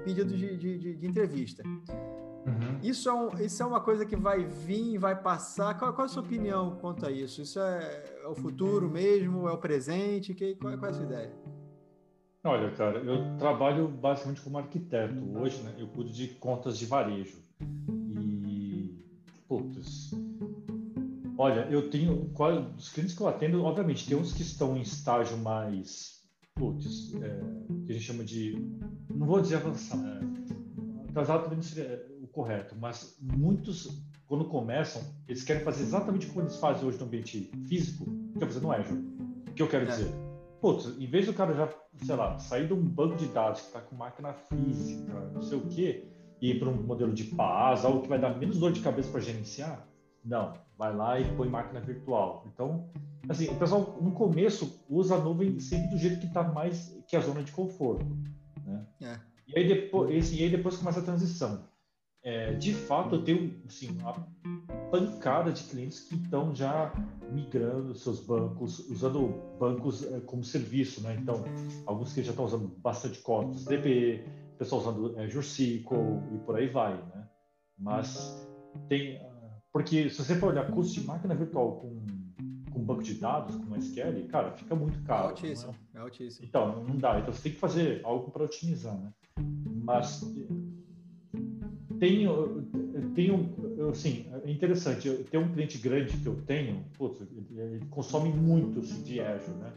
pedido 0.04 0.36
de, 0.36 0.56
de, 0.56 0.96
de, 0.96 1.06
entrevista. 1.06 1.62
Uhum. 1.64 2.78
Isso, 2.82 3.08
é 3.08 3.12
um, 3.12 3.38
isso 3.40 3.62
é 3.62 3.66
uma 3.66 3.80
coisa 3.80 4.06
que 4.06 4.14
vai 4.14 4.44
vir, 4.44 4.98
vai 4.98 5.20
passar. 5.20 5.76
Qual, 5.78 5.92
qual 5.92 6.06
é 6.06 6.10
a 6.10 6.12
sua 6.12 6.22
opinião 6.22 6.76
quanto 6.76 7.04
a 7.04 7.10
isso? 7.10 7.42
Isso 7.42 7.58
é, 7.58 8.04
é 8.22 8.28
o 8.28 8.34
futuro 8.34 8.88
mesmo? 8.88 9.48
É 9.48 9.52
o 9.52 9.58
presente? 9.58 10.32
Que, 10.32 10.54
qual, 10.54 10.78
qual, 10.78 10.86
é 10.86 10.90
a 10.90 10.94
sua 10.94 11.04
ideia? 11.04 11.32
Olha, 12.44 12.70
cara, 12.70 13.00
eu 13.00 13.36
trabalho 13.38 13.88
basicamente 13.88 14.40
como 14.40 14.58
arquiteto. 14.58 15.36
Hoje, 15.36 15.60
né, 15.62 15.74
eu 15.78 15.88
cuido 15.88 16.12
de 16.12 16.28
contas 16.28 16.78
de 16.78 16.86
varejo. 16.86 17.38
E, 17.60 19.04
putz, 19.48 20.12
olha, 21.36 21.66
eu 21.68 21.90
tenho, 21.90 22.30
qual, 22.32 22.70
os 22.76 22.88
clientes 22.90 23.16
que 23.16 23.20
eu 23.20 23.26
atendo, 23.26 23.64
obviamente, 23.64 24.06
tem 24.06 24.16
uns 24.16 24.32
que 24.32 24.42
estão 24.42 24.76
em 24.76 24.82
estágio 24.82 25.36
mais, 25.38 26.15
putz, 26.56 27.14
é, 27.22 27.40
que 27.84 27.92
a 27.92 27.94
gente 27.94 28.04
chama 28.04 28.24
de, 28.24 28.66
não 29.14 29.26
vou 29.26 29.40
dizer 29.40 29.56
avançado, 29.56 30.04
é, 30.04 31.10
atrasado 31.10 31.44
também 31.44 31.56
não 31.56 31.62
seria 31.62 32.16
correto, 32.36 32.76
mas 32.78 33.16
muitos, 33.18 34.02
quando 34.26 34.44
começam, 34.44 35.02
eles 35.26 35.42
querem 35.42 35.62
fazer 35.62 35.84
exatamente 35.84 36.26
como 36.26 36.42
eles 36.42 36.56
fazem 36.56 36.86
hoje 36.86 36.98
no 36.98 37.06
ambiente 37.06 37.50
físico, 37.66 38.04
que 38.36 38.44
é 38.44 38.46
fazer 38.46 38.60
no 38.60 38.70
Azure. 38.70 39.00
O 39.48 39.52
que 39.52 39.62
eu 39.62 39.68
quero 39.68 39.84
é. 39.84 39.88
dizer? 39.88 40.12
Putz, 40.60 40.86
em 40.98 41.06
vez 41.06 41.24
do 41.24 41.32
cara 41.32 41.54
já, 41.54 41.68
sei 42.04 42.14
lá, 42.14 42.38
sair 42.38 42.66
de 42.66 42.74
um 42.74 42.82
banco 42.82 43.16
de 43.16 43.26
dados 43.28 43.62
que 43.62 43.66
está 43.68 43.80
com 43.80 43.96
máquina 43.96 44.34
física, 44.34 45.30
não 45.32 45.40
sei 45.40 45.56
o 45.56 45.62
quê, 45.62 46.08
e 46.42 46.50
ir 46.50 46.58
para 46.58 46.68
um 46.68 46.82
modelo 46.82 47.14
de 47.14 47.24
PaaS, 47.24 47.86
algo 47.86 48.02
que 48.02 48.08
vai 48.08 48.18
dar 48.18 48.36
menos 48.36 48.58
dor 48.58 48.72
de 48.72 48.80
cabeça 48.80 49.10
para 49.10 49.20
gerenciar, 49.20 49.88
não, 50.22 50.52
vai 50.76 50.94
lá 50.94 51.18
e 51.18 51.24
põe 51.36 51.48
máquina 51.48 51.80
virtual. 51.80 52.44
Então, 52.52 52.90
assim, 53.28 53.48
o 53.48 53.56
pessoal 53.56 53.98
no 54.00 54.12
começo 54.12 54.84
usa 54.88 55.16
a 55.16 55.18
nuvem 55.18 55.58
sempre 55.60 55.88
do 55.88 55.98
jeito 55.98 56.20
que 56.20 56.26
está 56.26 56.42
mais 56.42 56.96
que 57.08 57.16
a 57.16 57.20
zona 57.20 57.42
de 57.42 57.52
conforto, 57.52 58.06
né? 58.64 58.86
É. 59.00 59.20
E 59.48 59.58
aí 59.58 59.68
depois, 59.68 60.32
e 60.32 60.42
aí 60.42 60.50
depois 60.50 60.76
começa 60.76 61.00
a 61.00 61.04
transição 61.04 61.64
é, 62.26 62.54
de 62.54 62.74
fato, 62.74 63.14
eu 63.14 63.22
tenho 63.22 63.54
assim, 63.68 63.96
uma 64.00 64.12
pancada 64.90 65.52
de 65.52 65.62
clientes 65.62 66.00
que 66.00 66.16
estão 66.16 66.52
já 66.52 66.92
migrando 67.30 67.94
seus 67.94 68.18
bancos, 68.18 68.80
usando 68.90 69.28
bancos 69.60 70.04
é, 70.04 70.18
como 70.18 70.42
serviço, 70.42 71.00
né? 71.02 71.16
Então, 71.22 71.44
alguns 71.86 72.12
que 72.12 72.24
já 72.24 72.30
estão 72.30 72.44
usando 72.44 72.66
bastante 72.78 73.20
cotas, 73.20 73.64
DB, 73.64 74.24
pessoal 74.58 74.80
usando 74.80 75.16
é, 75.20 75.26
SQL 75.26 76.20
e 76.34 76.38
por 76.38 76.56
aí 76.56 76.68
vai, 76.68 76.94
né? 76.94 77.28
Mas 77.78 78.44
tem, 78.88 79.20
porque 79.72 80.10
se 80.10 80.24
você 80.24 80.34
for 80.34 80.48
olhar 80.48 80.68
custo 80.72 80.94
de 80.94 81.06
máquina 81.06 81.32
virtual 81.32 81.76
com 81.76 82.02
com 82.76 82.84
banco 82.84 83.02
de 83.02 83.14
dados, 83.14 83.56
com 83.56 83.74
SQL, 83.74 84.28
cara, 84.28 84.52
fica 84.52 84.74
muito 84.74 85.02
caro. 85.04 85.28
É 85.28 85.30
altíssimo, 85.30 85.74
é? 85.94 85.98
é 85.98 86.00
altíssimo. 86.02 86.46
Então, 86.46 86.84
não 86.84 86.98
dá. 86.98 87.18
Então, 87.18 87.32
você 87.32 87.44
tem 87.44 87.52
que 87.52 87.58
fazer 87.58 88.02
algo 88.04 88.30
para 88.30 88.44
otimizar, 88.44 88.94
né? 88.94 89.10
Mas 89.82 90.20
tenho, 91.98 92.62
tenho, 93.14 93.88
assim, 93.90 94.26
é 94.44 94.50
interessante. 94.50 95.08
Eu 95.08 95.24
tenho 95.24 95.44
um 95.44 95.52
cliente 95.52 95.78
grande 95.78 96.18
que 96.18 96.26
eu 96.26 96.36
tenho, 96.42 96.84
putz, 96.98 97.18
ele 97.50 97.86
consome 97.86 98.28
muito 98.28 98.80
assim, 98.80 99.02
de 99.02 99.20
Azure, 99.20 99.56
né? 99.56 99.72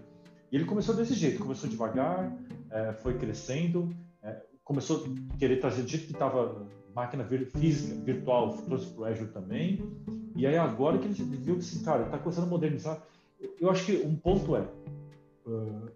E 0.51 0.57
ele 0.57 0.65
começou 0.65 0.93
desse 0.93 1.13
jeito, 1.13 1.39
começou 1.39 1.69
devagar, 1.69 2.35
é, 2.69 2.91
foi 2.93 3.17
crescendo, 3.17 3.89
é, 4.21 4.43
começou 4.63 5.05
a 5.05 5.37
querer 5.37 5.57
trazer 5.61 5.83
do 5.83 5.87
jeito 5.87 6.07
que 6.07 6.13
estava 6.13 6.67
máquina 6.93 7.23
física, 7.23 7.95
virtual, 8.03 8.57
trouxe 8.57 8.87
para 8.87 9.01
o 9.01 9.05
Azure 9.05 9.29
também. 9.31 9.79
E 10.39 10.47
aí 10.47 10.57
agora 10.57 10.97
que 10.97 11.05
ele 11.05 11.13
viu 11.13 11.55
que, 11.55 11.59
assim, 11.59 11.83
cara, 11.83 12.05
está 12.05 12.17
começando 12.17 12.45
a 12.45 12.49
modernizar. 12.49 13.03
Eu 13.59 13.69
acho 13.69 13.85
que 13.85 13.97
um 13.97 14.15
ponto 14.15 14.55
é, 14.55 14.65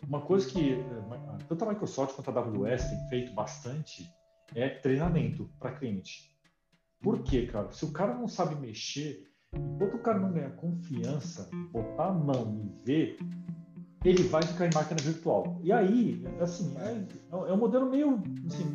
uma 0.05 0.19
coisa 0.19 0.45
que 0.45 0.77
tanto 1.47 1.63
a 1.63 1.69
Microsoft 1.69 2.15
quanto 2.15 2.29
a 2.29 2.41
AWS 2.41 2.89
tem 2.89 3.09
feito 3.09 3.33
bastante 3.33 4.05
é 4.53 4.67
treinamento 4.67 5.49
para 5.57 5.71
cliente. 5.71 6.35
Por 7.01 7.23
quê, 7.23 7.45
cara? 7.45 7.71
Se 7.71 7.85
o 7.85 7.93
cara 7.93 8.13
não 8.13 8.27
sabe 8.27 8.55
mexer, 8.55 9.29
enquanto 9.53 9.95
o 9.95 9.99
cara 9.99 10.19
não 10.19 10.33
ganhar 10.33 10.51
confiança, 10.57 11.49
botar 11.71 12.07
a 12.07 12.13
mão 12.13 12.59
e 12.61 12.85
ver, 12.85 13.19
ele 14.03 14.23
vai 14.23 14.43
ficar 14.43 14.67
em 14.67 14.73
máquina 14.73 15.01
virtual. 15.01 15.57
E 15.63 15.71
aí, 15.71 16.21
assim, 16.41 16.75
é, 16.77 17.49
é 17.49 17.53
um 17.53 17.57
modelo 17.57 17.89
meio, 17.89 18.21
assim, 18.45 18.65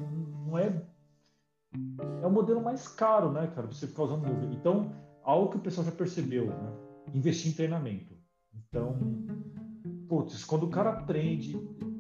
não 0.46 0.56
é 0.56 0.82
é 2.22 2.26
o 2.26 2.30
modelo 2.30 2.62
mais 2.62 2.88
caro, 2.88 3.30
né, 3.30 3.50
cara, 3.54 3.66
você 3.66 3.86
ficar 3.86 4.04
usando 4.04 4.26
nuvem. 4.26 4.54
Então, 4.54 4.90
algo 5.28 5.50
que 5.50 5.58
o 5.58 5.60
pessoal 5.60 5.84
já 5.84 5.92
percebeu, 5.92 6.46
né? 6.46 6.72
Investir 7.12 7.50
em 7.50 7.54
treinamento. 7.54 8.16
Então, 8.54 8.98
putz, 10.08 10.42
quando 10.42 10.64
o 10.64 10.70
cara 10.70 10.90
aprende, 10.90 11.52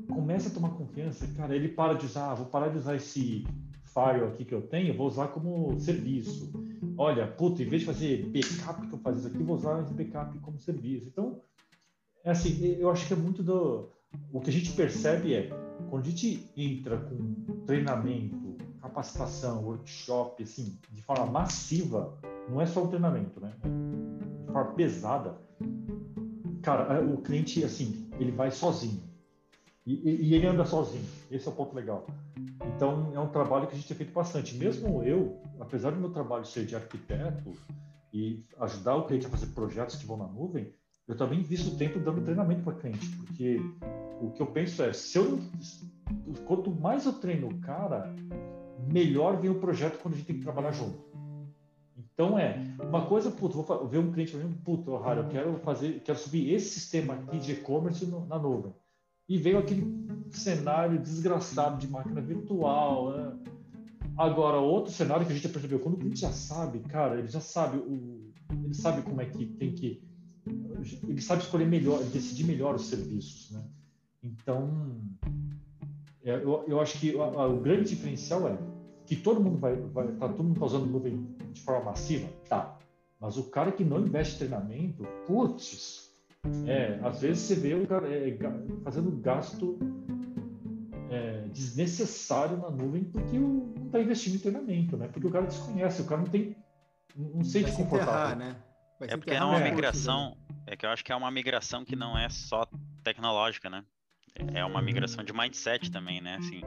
começa 0.08 0.48
a 0.48 0.52
tomar 0.52 0.70
confiança, 0.70 1.28
cara, 1.36 1.54
ele 1.54 1.68
para 1.68 1.92
de 1.92 2.06
usar, 2.06 2.30
ah, 2.30 2.34
vou 2.34 2.46
parar 2.46 2.68
de 2.68 2.78
usar 2.78 2.96
esse 2.96 3.46
file 3.84 4.24
aqui 4.24 4.46
que 4.46 4.54
eu 4.54 4.62
tenho, 4.62 4.96
vou 4.96 5.06
usar 5.06 5.28
como 5.28 5.78
serviço. 5.78 6.50
Olha, 6.96 7.26
puta, 7.26 7.62
em 7.62 7.68
vez 7.68 7.82
de 7.82 7.86
fazer 7.86 8.26
backup 8.28 8.86
que 8.86 8.94
eu 8.94 8.98
fazia 8.98 9.20
isso 9.20 9.28
aqui, 9.28 9.44
vou 9.44 9.56
usar 9.56 9.82
esse 9.82 9.92
backup 9.92 10.38
como 10.38 10.58
serviço. 10.58 11.08
Então, 11.08 11.42
é 12.24 12.30
assim, 12.30 12.64
eu 12.78 12.90
acho 12.90 13.06
que 13.06 13.12
é 13.12 13.16
muito 13.16 13.42
do. 13.42 13.90
O 14.32 14.40
que 14.40 14.48
a 14.48 14.52
gente 14.52 14.72
percebe 14.72 15.34
é, 15.34 15.50
quando 15.90 16.06
a 16.06 16.08
gente 16.08 16.50
entra 16.56 16.96
com 16.96 17.34
treinamento, 17.66 18.56
capacitação, 18.80 19.64
workshop, 19.64 20.42
assim, 20.42 20.78
de 20.90 21.02
forma 21.02 21.26
massiva, 21.26 22.18
não 22.48 22.60
é 22.60 22.66
só 22.66 22.84
o 22.84 22.88
treinamento, 22.88 23.40
né? 23.40 23.52
De 24.46 24.52
forma 24.52 24.72
pesada, 24.72 25.38
cara, 26.62 26.94
é, 26.94 27.00
o 27.00 27.18
cliente, 27.18 27.64
assim, 27.64 28.08
ele 28.18 28.30
vai 28.30 28.50
sozinho. 28.50 29.02
E, 29.86 30.28
e, 30.28 30.34
ele 30.34 30.46
anda 30.46 30.66
sozinho. 30.66 31.04
Esse 31.30 31.48
é 31.48 31.50
o 31.50 31.54
ponto 31.54 31.74
legal. 31.74 32.06
Então, 32.76 33.10
é 33.14 33.18
um 33.18 33.28
trabalho 33.28 33.66
que 33.66 33.72
a 33.72 33.76
gente 33.76 33.88
tem 33.88 33.96
feito 33.96 34.12
bastante. 34.12 34.54
Mesmo 34.54 35.02
eu, 35.02 35.40
apesar 35.58 35.92
do 35.92 35.98
meu 35.98 36.10
trabalho 36.10 36.44
ser 36.44 36.66
de 36.66 36.76
arquiteto 36.76 37.52
e 38.12 38.44
ajudar 38.60 38.96
o 38.96 39.06
cliente 39.06 39.26
a 39.26 39.30
fazer 39.30 39.46
projetos 39.46 39.96
que 39.96 40.06
vão 40.06 40.18
na 40.18 40.26
nuvem, 40.26 40.74
eu 41.06 41.16
também 41.16 41.40
invisto 41.40 41.76
tempo 41.76 41.98
dando 41.98 42.20
treinamento 42.20 42.62
para 42.62 42.74
cliente, 42.74 43.08
porque 43.16 43.58
o 44.20 44.30
que 44.30 44.42
eu 44.42 44.46
penso 44.46 44.82
é, 44.82 44.92
se 44.92 45.16
eu 45.16 45.40
quanto 46.46 46.70
mais 46.70 47.06
eu 47.06 47.14
treino 47.14 47.48
o 47.48 47.58
cara, 47.60 48.14
melhor 48.92 49.40
vem 49.40 49.50
o 49.50 49.58
projeto 49.58 49.98
quando 50.02 50.14
a 50.14 50.16
gente 50.18 50.26
tem 50.26 50.36
que 50.36 50.42
trabalhar 50.42 50.72
junto. 50.72 50.98
Então 52.18 52.36
é 52.36 52.60
uma 52.82 53.06
coisa, 53.06 53.30
puto, 53.30 53.62
vou 53.62 53.86
ver 53.86 53.98
um 53.98 54.10
cliente 54.10 54.32
falando, 54.32 54.56
puto, 54.64 54.96
raro, 54.96 55.20
eu 55.20 55.28
quero 55.28 55.56
fazer, 55.60 56.00
quero 56.00 56.18
subir 56.18 56.52
esse 56.52 56.68
sistema 56.70 57.14
aqui 57.14 57.38
de 57.38 57.52
e-commerce 57.52 58.04
na 58.06 58.36
nuvem. 58.36 58.74
E 59.28 59.38
veio 59.38 59.56
aquele 59.56 59.86
cenário 60.28 60.98
desgraçado 60.98 61.78
de 61.78 61.86
máquina 61.86 62.20
virtual. 62.20 63.12
Né? 63.12 63.38
Agora, 64.16 64.56
outro 64.56 64.92
cenário 64.92 65.24
que 65.24 65.30
a 65.30 65.34
gente 65.36 65.46
já 65.46 65.52
percebeu, 65.52 65.78
quando 65.78 65.94
o 65.94 65.98
cliente 65.98 66.18
já 66.18 66.32
sabe, 66.32 66.80
cara, 66.80 67.20
ele 67.20 67.28
já 67.28 67.38
sabe 67.38 67.78
o, 67.78 68.32
ele 68.64 68.74
sabe 68.74 69.02
como 69.02 69.20
é 69.20 69.26
que 69.26 69.46
tem 69.46 69.72
que, 69.72 70.02
ele 71.06 71.22
sabe 71.22 71.42
escolher 71.42 71.68
melhor, 71.68 72.02
decidir 72.02 72.42
melhor 72.42 72.74
os 72.74 72.86
serviços, 72.86 73.52
né? 73.52 73.64
Então, 74.24 75.00
é, 76.24 76.34
eu, 76.34 76.64
eu 76.66 76.80
acho 76.80 76.98
que 76.98 77.14
o, 77.14 77.20
o 77.22 77.60
grande 77.60 77.90
diferencial 77.90 78.48
é 78.48 78.58
que 79.08 79.16
todo 79.16 79.40
mundo 79.40 79.58
vai, 79.58 79.74
vai 79.74 80.06
tá, 80.08 80.28
todo 80.28 80.44
mundo 80.44 80.60
tá 80.60 80.66
usando 80.66 80.84
nuvem 80.84 81.26
de 81.50 81.62
forma 81.62 81.86
massiva, 81.86 82.28
tá. 82.46 82.78
Mas 83.18 83.38
o 83.38 83.44
cara 83.44 83.72
que 83.72 83.82
não 83.82 84.00
investe 84.00 84.34
em 84.34 84.38
treinamento, 84.38 85.02
putz, 85.26 86.12
é, 86.66 87.00
às 87.02 87.22
vezes 87.22 87.42
você 87.42 87.54
vê 87.54 87.74
o 87.74 87.86
cara 87.86 88.06
é, 88.06 88.36
fazendo 88.84 89.10
gasto 89.12 89.78
é, 91.10 91.48
desnecessário 91.48 92.58
na 92.58 92.70
nuvem 92.70 93.02
porque 93.04 93.38
o, 93.38 93.72
não 93.76 93.86
está 93.86 93.98
investindo 93.98 94.34
em 94.34 94.38
treinamento, 94.40 94.96
né? 94.98 95.08
Porque 95.08 95.26
o 95.26 95.30
cara 95.30 95.46
desconhece, 95.46 96.02
o 96.02 96.04
cara 96.04 96.20
não 96.20 96.28
tem, 96.28 96.54
não 97.16 97.42
sente 97.42 97.72
confortável. 97.72 98.36
né? 98.36 98.56
é 99.00 99.16
porque 99.16 99.30
é 99.30 99.42
uma 99.42 99.58
migração, 99.58 100.36
é 100.66 100.76
que 100.76 100.84
eu 100.84 100.90
acho 100.90 101.02
que 101.02 101.12
é 101.12 101.16
uma 101.16 101.30
migração 101.30 101.82
que 101.82 101.96
não 101.96 102.16
é 102.18 102.28
só 102.28 102.68
tecnológica, 103.02 103.70
né? 103.70 103.84
É 104.52 104.62
uma 104.66 104.82
migração 104.82 105.24
de 105.24 105.32
mindset 105.32 105.90
também, 105.90 106.20
né? 106.20 106.36
Assim, 106.36 106.60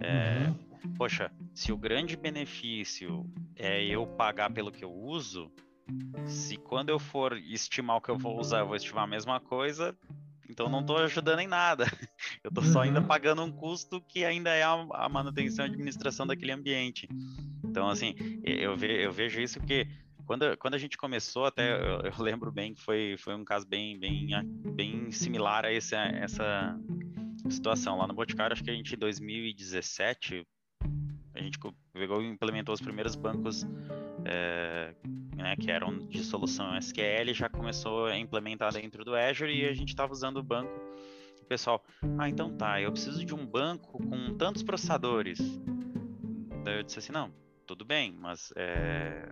é, 0.00 0.48
uhum 0.48 0.65
poxa, 0.96 1.30
se 1.54 1.72
o 1.72 1.76
grande 1.76 2.16
benefício 2.16 3.28
é 3.54 3.84
eu 3.84 4.06
pagar 4.06 4.50
pelo 4.52 4.72
que 4.72 4.84
eu 4.84 4.92
uso, 4.92 5.50
se 6.26 6.56
quando 6.56 6.90
eu 6.90 6.98
for 6.98 7.36
estimar 7.36 7.96
o 7.96 8.00
que 8.00 8.10
eu 8.10 8.18
vou 8.18 8.38
usar, 8.38 8.60
eu 8.60 8.66
vou 8.66 8.76
estimar 8.76 9.04
a 9.04 9.08
mesma 9.08 9.40
coisa, 9.40 9.96
então 10.48 10.68
não 10.68 10.80
estou 10.80 10.98
ajudando 10.98 11.40
em 11.40 11.46
nada. 11.46 11.84
Eu 12.42 12.48
estou 12.48 12.62
só 12.62 12.82
ainda 12.82 13.00
uhum. 13.00 13.06
pagando 13.06 13.42
um 13.42 13.50
custo 13.50 14.00
que 14.00 14.24
ainda 14.24 14.50
é 14.50 14.62
a, 14.62 14.72
a 14.92 15.08
manutenção 15.08 15.66
e 15.66 15.68
administração 15.68 16.26
daquele 16.26 16.52
ambiente. 16.52 17.08
Então, 17.64 17.88
assim, 17.88 18.14
eu, 18.44 18.76
ve, 18.76 19.04
eu 19.04 19.10
vejo 19.10 19.40
isso 19.40 19.58
porque 19.58 19.88
quando, 20.24 20.56
quando 20.56 20.74
a 20.74 20.78
gente 20.78 20.96
começou, 20.96 21.44
até 21.44 21.72
eu, 21.72 22.02
eu, 22.02 22.12
lembro 22.22 22.52
bem 22.52 22.74
que 22.74 22.80
foi, 22.80 23.16
foi 23.18 23.34
um 23.34 23.44
caso 23.44 23.66
bem, 23.66 23.98
bem, 23.98 24.28
bem 24.74 25.10
similar 25.10 25.64
a 25.64 25.72
esse, 25.72 25.94
essa 25.94 26.78
situação. 27.48 27.98
Lá 27.98 28.06
no 28.06 28.14
Boticário, 28.14 28.52
acho 28.52 28.62
que 28.62 28.70
a 28.70 28.74
gente 28.74 28.94
em 28.94 28.98
2017 28.98 30.46
a 31.36 31.42
gente 31.42 31.58
pegou 31.92 32.22
e 32.22 32.26
implementou 32.26 32.74
os 32.74 32.80
primeiros 32.80 33.14
bancos 33.14 33.66
é, 34.24 34.94
né, 35.36 35.54
que 35.56 35.70
eram 35.70 35.98
de 36.08 36.24
solução 36.24 36.76
SQL, 36.76 37.32
já 37.32 37.48
começou 37.48 38.06
a 38.06 38.16
implementar 38.16 38.72
dentro 38.72 39.04
do 39.04 39.14
Azure 39.14 39.54
e 39.54 39.68
a 39.68 39.74
gente 39.74 39.90
estava 39.90 40.12
usando 40.12 40.38
o 40.38 40.42
banco. 40.42 40.72
O 41.42 41.44
pessoal, 41.46 41.84
ah, 42.18 42.28
então 42.28 42.56
tá, 42.56 42.80
eu 42.80 42.90
preciso 42.90 43.24
de 43.24 43.34
um 43.34 43.46
banco 43.46 44.02
com 44.02 44.34
tantos 44.36 44.62
processadores. 44.62 45.38
Daí 46.64 46.78
eu 46.78 46.82
disse 46.82 46.98
assim, 46.98 47.12
não, 47.12 47.32
tudo 47.66 47.84
bem, 47.84 48.12
mas 48.12 48.52
é, 48.56 49.28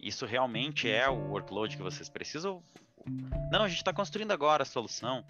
isso 0.00 0.26
realmente 0.26 0.88
é 0.88 1.08
o 1.08 1.28
workload 1.28 1.76
que 1.76 1.82
vocês 1.82 2.08
precisam? 2.08 2.62
Não, 3.52 3.62
a 3.62 3.68
gente 3.68 3.78
está 3.78 3.92
construindo 3.92 4.32
agora 4.32 4.62
a 4.62 4.66
solução. 4.66 5.24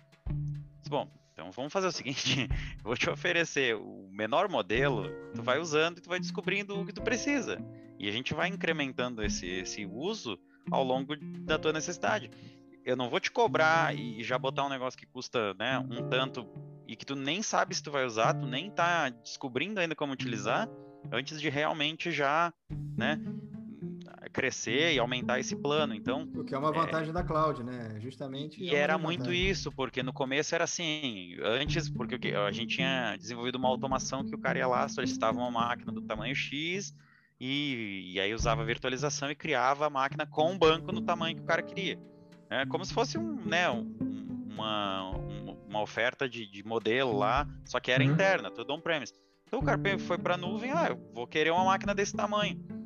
Bom, 0.89 1.11
então 1.35 1.51
vamos 1.51 1.72
fazer 1.72 1.89
o 1.89 1.93
seguinte, 1.93 2.49
vou 2.82 2.97
te 2.97 3.11
oferecer 3.11 3.74
o 3.74 4.09
menor 4.11 4.49
modelo, 4.49 5.11
tu 5.35 5.43
vai 5.43 5.59
usando 5.59 5.99
e 5.99 6.01
tu 6.01 6.09
vai 6.09 6.20
descobrindo 6.20 6.80
o 6.80 6.87
que 6.87 6.93
tu 6.93 7.03
precisa. 7.03 7.59
E 7.99 8.09
a 8.09 8.12
gente 8.12 8.32
vai 8.32 8.49
incrementando 8.49 9.22
esse, 9.22 9.47
esse 9.47 9.85
uso 9.85 10.39
ao 10.70 10.85
longo 10.85 11.16
da 11.45 11.59
tua 11.59 11.72
necessidade. 11.72 12.30
Eu 12.85 12.97
não 12.97 13.11
vou 13.11 13.18
te 13.18 13.32
cobrar 13.32 13.97
e 13.97 14.22
já 14.22 14.39
botar 14.39 14.64
um 14.64 14.68
negócio 14.68 14.99
que 14.99 15.07
custa 15.07 15.55
né, 15.55 15.78
um 15.78 16.09
tanto 16.09 16.49
e 16.87 16.95
que 16.95 17.05
tu 17.05 17.16
nem 17.16 17.43
sabe 17.43 17.74
se 17.74 17.82
tu 17.82 17.91
vai 17.91 18.05
usar, 18.05 18.35
tu 18.35 18.47
nem 18.47 18.70
tá 18.70 19.09
descobrindo 19.09 19.80
ainda 19.80 19.97
como 19.97 20.12
utilizar, 20.12 20.68
antes 21.11 21.41
de 21.41 21.49
realmente 21.49 22.12
já 22.12 22.53
né, 22.97 23.18
crescer 24.35 24.93
e 24.93 24.99
aumentar 24.99 25.39
esse 25.39 25.55
plano. 25.55 25.95
Então, 25.95 26.28
o 26.35 26.45
que 26.45 26.55
é 26.55 26.59
uma 26.59 26.70
é 26.70 26.72
vantagem 26.72 27.11
é... 27.11 27.12
da 27.12 27.22
cloud, 27.22 27.62
né? 27.62 27.97
Justamente. 28.01 28.62
E 28.62 28.74
era 28.74 28.99
muito 28.99 29.32
isso, 29.32 29.70
porque 29.72 30.03
no 30.03 30.12
começo 30.12 30.55
era 30.55 30.64
assim, 30.64 31.37
antes, 31.43 31.89
porque 31.89 32.16
a 32.35 32.51
gente 32.51 32.76
tinha 32.76 33.16
desenvolvido 33.16 33.55
uma 33.55 33.68
automação 33.68 34.24
que 34.24 34.35
o 34.35 34.39
cara 34.39 34.59
ia 34.59 34.66
lá, 34.66 34.89
solicitava 34.89 35.39
uma 35.39 35.51
máquina 35.51 35.93
do 35.93 36.03
tamanho 36.03 36.35
X 36.35 36.93
e, 37.41 38.12
e 38.12 38.20
aí 38.20 38.35
usava 38.35 38.64
virtualização 38.64 39.30
e 39.30 39.35
criava 39.35 39.87
a 39.87 39.91
máquina 39.91 40.26
com 40.26 40.51
um 40.51 40.59
banco 40.59 40.91
no 40.91 41.01
tamanho 41.01 41.37
que 41.37 41.43
o 41.43 41.47
cara 41.47 41.62
queria. 41.62 41.99
É 42.51 42.66
como 42.66 42.85
se 42.85 42.93
fosse 42.93 43.16
um, 43.16 43.37
né, 43.47 43.70
um, 43.70 43.87
uma, 44.53 45.11
uma 45.68 45.80
oferta 45.80 46.28
de, 46.28 46.47
de, 46.47 46.64
modelo 46.64 47.16
lá, 47.16 47.47
só 47.64 47.78
que 47.78 47.91
era 47.91 48.05
uhum. 48.05 48.11
interna, 48.11 48.51
tudo 48.51 48.74
on-premise. 48.74 49.14
Então 49.47 49.61
o 49.61 49.64
cara 49.64 49.80
foi 49.99 50.18
para 50.18 50.35
a 50.35 50.37
nuvem, 50.37 50.72
ah, 50.72 50.89
eu 50.91 51.12
vou 51.12 51.26
querer 51.26 51.51
uma 51.51 51.64
máquina 51.64 51.95
desse 51.95 52.14
tamanho. 52.14 52.84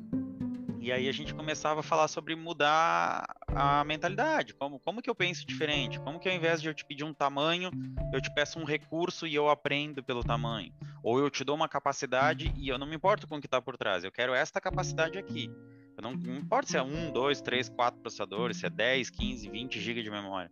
E 0.81 0.93
aí 0.93 1.09
a 1.09 1.11
gente 1.11 1.33
começava 1.33 1.81
a 1.81 1.83
falar 1.83 2.07
sobre 2.07 2.35
mudar 2.35 3.25
a 3.47 3.83
mentalidade, 3.83 4.53
como, 4.53 4.79
como 4.79 5.01
que 5.01 5.09
eu 5.09 5.15
penso 5.15 5.45
diferente, 5.45 5.99
como 5.99 6.19
que 6.19 6.29
ao 6.29 6.33
invés 6.33 6.61
de 6.61 6.69
eu 6.69 6.73
te 6.73 6.85
pedir 6.85 7.03
um 7.03 7.13
tamanho, 7.13 7.69
eu 8.13 8.21
te 8.21 8.33
peço 8.33 8.57
um 8.57 8.63
recurso 8.63 9.27
e 9.27 9.35
eu 9.35 9.49
aprendo 9.49 10.01
pelo 10.01 10.23
tamanho, 10.23 10.73
ou 11.03 11.19
eu 11.19 11.29
te 11.29 11.43
dou 11.43 11.55
uma 11.55 11.67
capacidade 11.67 12.53
e 12.55 12.69
eu 12.69 12.77
não 12.77 12.87
me 12.87 12.95
importo 12.95 13.27
com 13.27 13.35
o 13.35 13.39
que 13.41 13.47
está 13.47 13.61
por 13.61 13.75
trás, 13.75 14.05
eu 14.05 14.11
quero 14.11 14.33
esta 14.33 14.61
capacidade 14.61 15.17
aqui. 15.17 15.51
Eu 15.97 16.01
não, 16.01 16.13
não 16.13 16.37
importa 16.37 16.69
se 16.69 16.77
é 16.77 16.81
um, 16.81 17.11
dois, 17.11 17.41
três, 17.41 17.67
quatro 17.67 17.99
processadores, 17.99 18.57
se 18.57 18.65
é 18.65 18.69
10, 18.69 19.09
15, 19.09 19.49
20 19.49 19.81
GB 19.81 20.01
de 20.01 20.09
memória. 20.09 20.49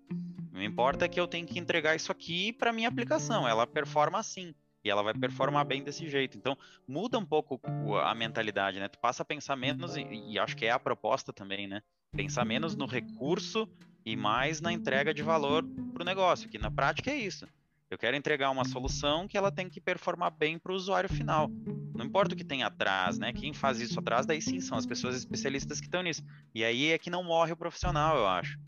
Não 0.52 0.62
importa 0.62 1.06
é 1.06 1.08
que 1.08 1.20
eu 1.20 1.28
tenho 1.28 1.48
que 1.48 1.58
entregar 1.58 1.96
isso 1.96 2.12
aqui 2.12 2.52
para 2.52 2.74
minha 2.74 2.90
aplicação, 2.90 3.48
ela 3.48 3.66
performa 3.66 4.20
assim 4.20 4.54
e 4.84 4.90
ela 4.90 5.04
vai 5.04 5.14
performar 5.14 5.66
bem 5.66 5.84
desse 5.84 6.10
jeito. 6.10 6.38
Então, 6.38 6.58
muda 6.88 7.18
um 7.18 7.26
pouco 7.26 7.60
a 7.98 8.14
mentalidade, 8.16 8.80
né? 8.80 8.88
Tu 8.88 9.00
passa 9.00 9.24
a 9.24 9.26
pensar 9.26 9.56
menos, 9.56 9.98
e, 9.98 10.04
e 10.04 10.40
acho 10.40 10.56
que 10.56 10.66
é 10.66 10.72
a 10.72 10.80
proposta 10.80 11.34
também, 11.34 11.68
né? 11.68 11.82
Pensar 12.16 12.46
menos 12.46 12.76
no 12.76 12.86
recurso 12.86 13.70
e 14.06 14.16
mais 14.16 14.62
na 14.62 14.72
entrega 14.72 15.14
de 15.14 15.22
valor 15.22 15.64
para 15.94 16.04
o 16.04 16.06
negócio, 16.06 16.50
que 16.50 16.58
na 16.58 16.72
prática 16.72 17.12
é 17.12 17.16
isso. 17.16 17.48
Eu 17.90 17.98
quero 17.98 18.18
entregar 18.18 18.50
uma 18.50 18.66
solução 18.66 19.28
que 19.28 19.38
ela 19.38 19.52
tem 19.52 19.70
que 19.70 19.80
performar 19.80 20.32
bem 20.32 20.60
para 20.60 20.74
o 20.74 20.76
usuário 20.76 21.10
final. 21.10 21.50
Não 21.96 22.06
importa 22.06 22.34
o 22.34 22.38
que 22.38 22.44
tem 22.44 22.62
atrás, 22.62 23.18
né? 23.18 23.32
Quem 23.32 23.54
faz 23.54 23.80
isso 23.80 24.00
atrás, 24.00 24.26
daí 24.26 24.42
sim, 24.42 24.60
são 24.60 24.78
as 24.78 24.86
pessoas 24.86 25.16
especialistas 25.16 25.80
que 25.80 25.88
estão 25.88 26.04
nisso. 26.04 26.22
E 26.54 26.64
aí 26.64 26.92
é 26.92 26.98
que 26.98 27.10
não 27.10 27.24
morre 27.24 27.54
o 27.54 27.58
profissional, 27.58 28.18
eu 28.18 28.28
acho. 28.28 28.60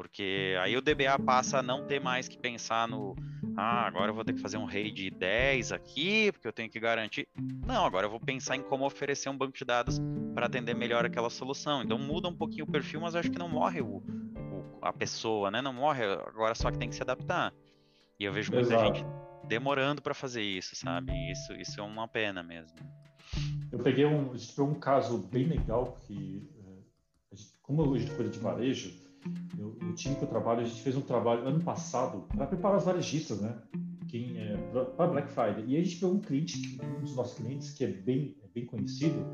Porque 0.00 0.56
aí 0.62 0.74
o 0.78 0.80
DBA 0.80 1.18
passa 1.22 1.58
a 1.58 1.62
não 1.62 1.86
ter 1.86 2.00
mais 2.00 2.26
que 2.26 2.38
pensar 2.38 2.88
no 2.88 3.14
ah, 3.54 3.86
agora 3.86 4.10
eu 4.10 4.14
vou 4.14 4.24
ter 4.24 4.32
que 4.32 4.40
fazer 4.40 4.56
um 4.56 4.64
RAID 4.64 5.10
10 5.10 5.72
aqui, 5.72 6.32
porque 6.32 6.48
eu 6.48 6.52
tenho 6.54 6.70
que 6.70 6.80
garantir. 6.80 7.28
Não, 7.66 7.84
agora 7.84 8.06
eu 8.06 8.10
vou 8.10 8.18
pensar 8.18 8.56
em 8.56 8.62
como 8.62 8.86
oferecer 8.86 9.28
um 9.28 9.36
banco 9.36 9.52
de 9.52 9.62
dados 9.62 9.98
para 10.34 10.46
atender 10.46 10.74
melhor 10.74 11.04
aquela 11.04 11.28
solução. 11.28 11.82
Então 11.82 11.98
muda 11.98 12.28
um 12.28 12.34
pouquinho 12.34 12.64
o 12.64 12.66
perfil, 12.66 13.02
mas 13.02 13.14
acho 13.14 13.30
que 13.30 13.38
não 13.38 13.50
morre 13.50 13.82
o, 13.82 13.96
o, 13.98 14.78
a 14.80 14.90
pessoa, 14.90 15.50
né? 15.50 15.60
Não 15.60 15.74
morre, 15.74 16.02
agora 16.02 16.54
só 16.54 16.70
que 16.70 16.78
tem 16.78 16.88
que 16.88 16.94
se 16.94 17.02
adaptar. 17.02 17.52
E 18.18 18.24
eu 18.24 18.32
vejo 18.32 18.50
muita 18.50 18.72
Exato. 18.72 18.94
gente 18.94 19.04
demorando 19.46 20.00
para 20.00 20.14
fazer 20.14 20.42
isso, 20.42 20.74
sabe? 20.74 21.12
Isso, 21.30 21.52
isso 21.52 21.78
é 21.78 21.82
uma 21.82 22.08
pena 22.08 22.42
mesmo. 22.42 22.78
Eu 23.70 23.80
peguei 23.80 24.06
um, 24.06 24.30
pegou 24.30 24.70
um 24.70 24.80
caso 24.80 25.28
bem 25.28 25.46
legal 25.46 25.92
que, 26.06 26.48
eh, 26.56 27.36
como 27.60 27.94
a 27.94 27.98
gente 27.98 28.10
foi 28.12 28.30
de 28.30 28.38
varejo, 28.38 28.99
eu, 29.58 29.76
o 29.82 29.92
time 29.94 30.14
que 30.16 30.22
eu 30.22 30.28
trabalho, 30.28 30.60
a 30.60 30.64
gente 30.64 30.80
fez 30.80 30.96
um 30.96 31.02
trabalho 31.02 31.46
ano 31.46 31.62
passado 31.62 32.26
para 32.28 32.46
preparar 32.46 32.78
os 32.78 32.84
varejistas, 32.84 33.40
né? 33.40 33.56
É, 34.12 34.56
para 34.96 35.06
Black 35.06 35.30
Friday. 35.30 35.64
E 35.68 35.76
a 35.76 35.82
gente 35.82 35.96
pegou 35.96 36.16
um 36.16 36.20
cliente, 36.20 36.80
um 36.82 37.00
dos 37.00 37.14
nossos 37.14 37.38
clientes 37.38 37.70
que 37.70 37.84
é 37.84 37.88
bem, 37.88 38.36
é 38.42 38.48
bem 38.52 38.66
conhecido, 38.66 39.24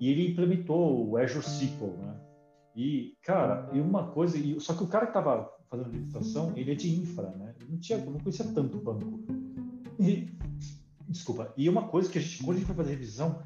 e 0.00 0.10
ele 0.10 0.32
implementou 0.32 1.08
o 1.08 1.16
Azure 1.16 1.44
SQL, 1.44 1.96
né? 1.98 2.20
E 2.74 3.16
cara, 3.22 3.70
e 3.72 3.80
uma 3.80 4.08
coisa, 4.08 4.36
e, 4.36 4.58
só 4.60 4.74
que 4.74 4.82
o 4.82 4.88
cara 4.88 5.06
que 5.06 5.10
estava 5.10 5.48
fazendo 5.70 5.86
a 5.86 5.88
administração, 5.88 6.52
ele 6.56 6.72
é 6.72 6.74
de 6.74 6.92
infra, 7.00 7.30
né? 7.36 7.54
Ele 7.60 7.70
não 7.70 7.78
tinha, 7.78 7.98
não 7.98 8.18
conhecia 8.18 8.44
tanto 8.52 8.78
o 8.78 8.82
banco. 8.82 9.20
E, 9.98 10.28
desculpa. 11.08 11.52
E 11.56 11.68
uma 11.68 11.88
coisa 11.88 12.10
que 12.10 12.18
a 12.18 12.20
gente, 12.20 12.42
quando 12.42 12.56
a 12.56 12.58
gente 12.58 12.66
foi 12.66 12.76
fazer 12.76 12.90
revisão, 12.90 13.42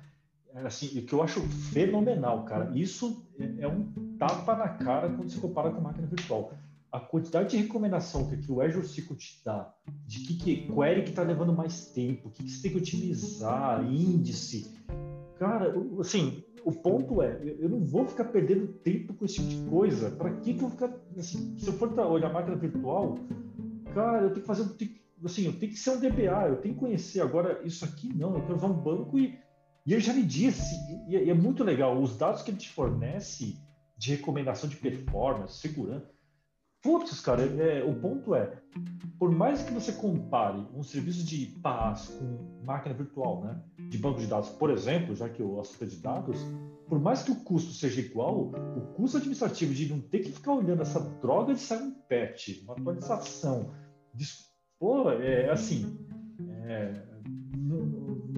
assim, 0.54 0.88
que 1.02 1.12
eu 1.12 1.22
acho 1.22 1.40
fenomenal, 1.40 2.44
cara, 2.44 2.76
isso 2.76 3.28
é, 3.38 3.64
é 3.64 3.68
um 3.68 3.92
tapa 4.20 4.54
na 4.54 4.68
cara 4.68 5.08
quando 5.08 5.30
se 5.30 5.40
compara 5.40 5.70
com 5.70 5.80
máquina 5.80 6.06
virtual. 6.06 6.52
A 6.92 7.00
quantidade 7.00 7.50
de 7.50 7.56
recomendação 7.56 8.28
que 8.28 8.52
o 8.52 8.60
Azure 8.60 8.84
SQL 8.84 9.16
te 9.16 9.40
dá, 9.44 9.72
de 10.06 10.20
que, 10.20 10.34
que 10.34 10.72
query 10.72 11.04
que 11.04 11.10
está 11.10 11.22
levando 11.22 11.52
mais 11.52 11.86
tempo, 11.86 12.28
o 12.28 12.30
que, 12.30 12.42
que 12.42 12.50
você 12.50 12.62
tem 12.62 12.72
que 12.72 12.78
otimizar, 12.78 13.82
índice. 13.90 14.76
Cara, 15.38 15.72
assim, 15.98 16.44
o 16.64 16.72
ponto 16.72 17.22
é, 17.22 17.40
eu 17.58 17.68
não 17.68 17.82
vou 17.82 18.06
ficar 18.06 18.24
perdendo 18.24 18.66
tempo 18.66 19.14
com 19.14 19.24
esse 19.24 19.36
tipo 19.36 19.48
de 19.48 19.70
coisa. 19.70 20.10
Para 20.10 20.32
que, 20.32 20.52
que 20.52 20.62
eu 20.62 20.68
ficar. 20.68 20.92
Assim, 21.16 21.56
se 21.58 21.68
eu 21.68 21.72
for 21.74 21.98
olhar 21.98 22.28
a 22.28 22.32
máquina 22.32 22.56
virtual, 22.56 23.16
cara, 23.94 24.24
eu 24.24 24.30
tenho 24.30 24.40
que 24.42 24.46
fazer. 24.46 24.68
assim, 25.24 25.46
eu 25.46 25.52
tenho 25.52 25.72
que 25.72 25.78
ser 25.78 25.90
um 25.90 26.00
DBA, 26.00 26.48
eu 26.48 26.60
tenho 26.60 26.74
que 26.74 26.80
conhecer. 26.80 27.22
Agora, 27.22 27.60
isso 27.64 27.84
aqui 27.84 28.12
não, 28.14 28.34
eu 28.34 28.42
quero 28.42 28.56
usar 28.56 28.66
um 28.66 28.82
banco 28.82 29.18
e 29.18 29.38
e 29.86 29.94
ele 29.94 30.02
já 30.02 30.12
me 30.12 30.22
disse, 30.22 30.76
e 31.08 31.16
é 31.16 31.34
muito 31.34 31.64
legal, 31.64 32.00
os 32.00 32.16
dados 32.16 32.42
que 32.42 32.50
ele 32.50 32.58
te 32.58 32.68
fornece 32.68 33.58
de 34.00 34.14
recomendação 34.14 34.66
de 34.66 34.76
performance, 34.76 35.58
segurança. 35.58 36.10
Putz, 36.82 37.20
cara, 37.20 37.42
é, 37.42 37.84
o 37.84 37.94
ponto 38.00 38.34
é, 38.34 38.58
por 39.18 39.30
mais 39.30 39.62
que 39.62 39.70
você 39.74 39.92
compare 39.92 40.66
um 40.74 40.82
serviço 40.82 41.22
de 41.22 41.44
PaaS 41.62 42.08
com 42.08 42.62
máquina 42.64 42.94
virtual, 42.94 43.44
né, 43.44 43.62
de 43.90 43.98
banco 43.98 44.18
de 44.18 44.26
dados, 44.26 44.48
por 44.48 44.70
exemplo, 44.70 45.14
já 45.14 45.28
que 45.28 45.42
eu 45.42 45.60
assunto 45.60 45.86
de 45.86 45.96
dados, 45.98 46.38
por 46.88 46.98
mais 46.98 47.22
que 47.22 47.30
o 47.30 47.44
custo 47.44 47.74
seja 47.74 48.00
igual, 48.00 48.50
o 48.74 48.80
custo 48.94 49.18
administrativo 49.18 49.74
de 49.74 49.90
não 49.90 50.00
ter 50.00 50.20
que 50.20 50.32
ficar 50.32 50.54
olhando 50.54 50.80
essa 50.80 51.00
droga 51.20 51.52
de 51.52 51.60
sair 51.60 51.82
um 51.82 51.92
patch, 51.92 52.62
uma 52.62 52.72
atualização, 52.72 53.74
é 55.20 55.50
assim, 55.50 55.98
é, 56.64 57.04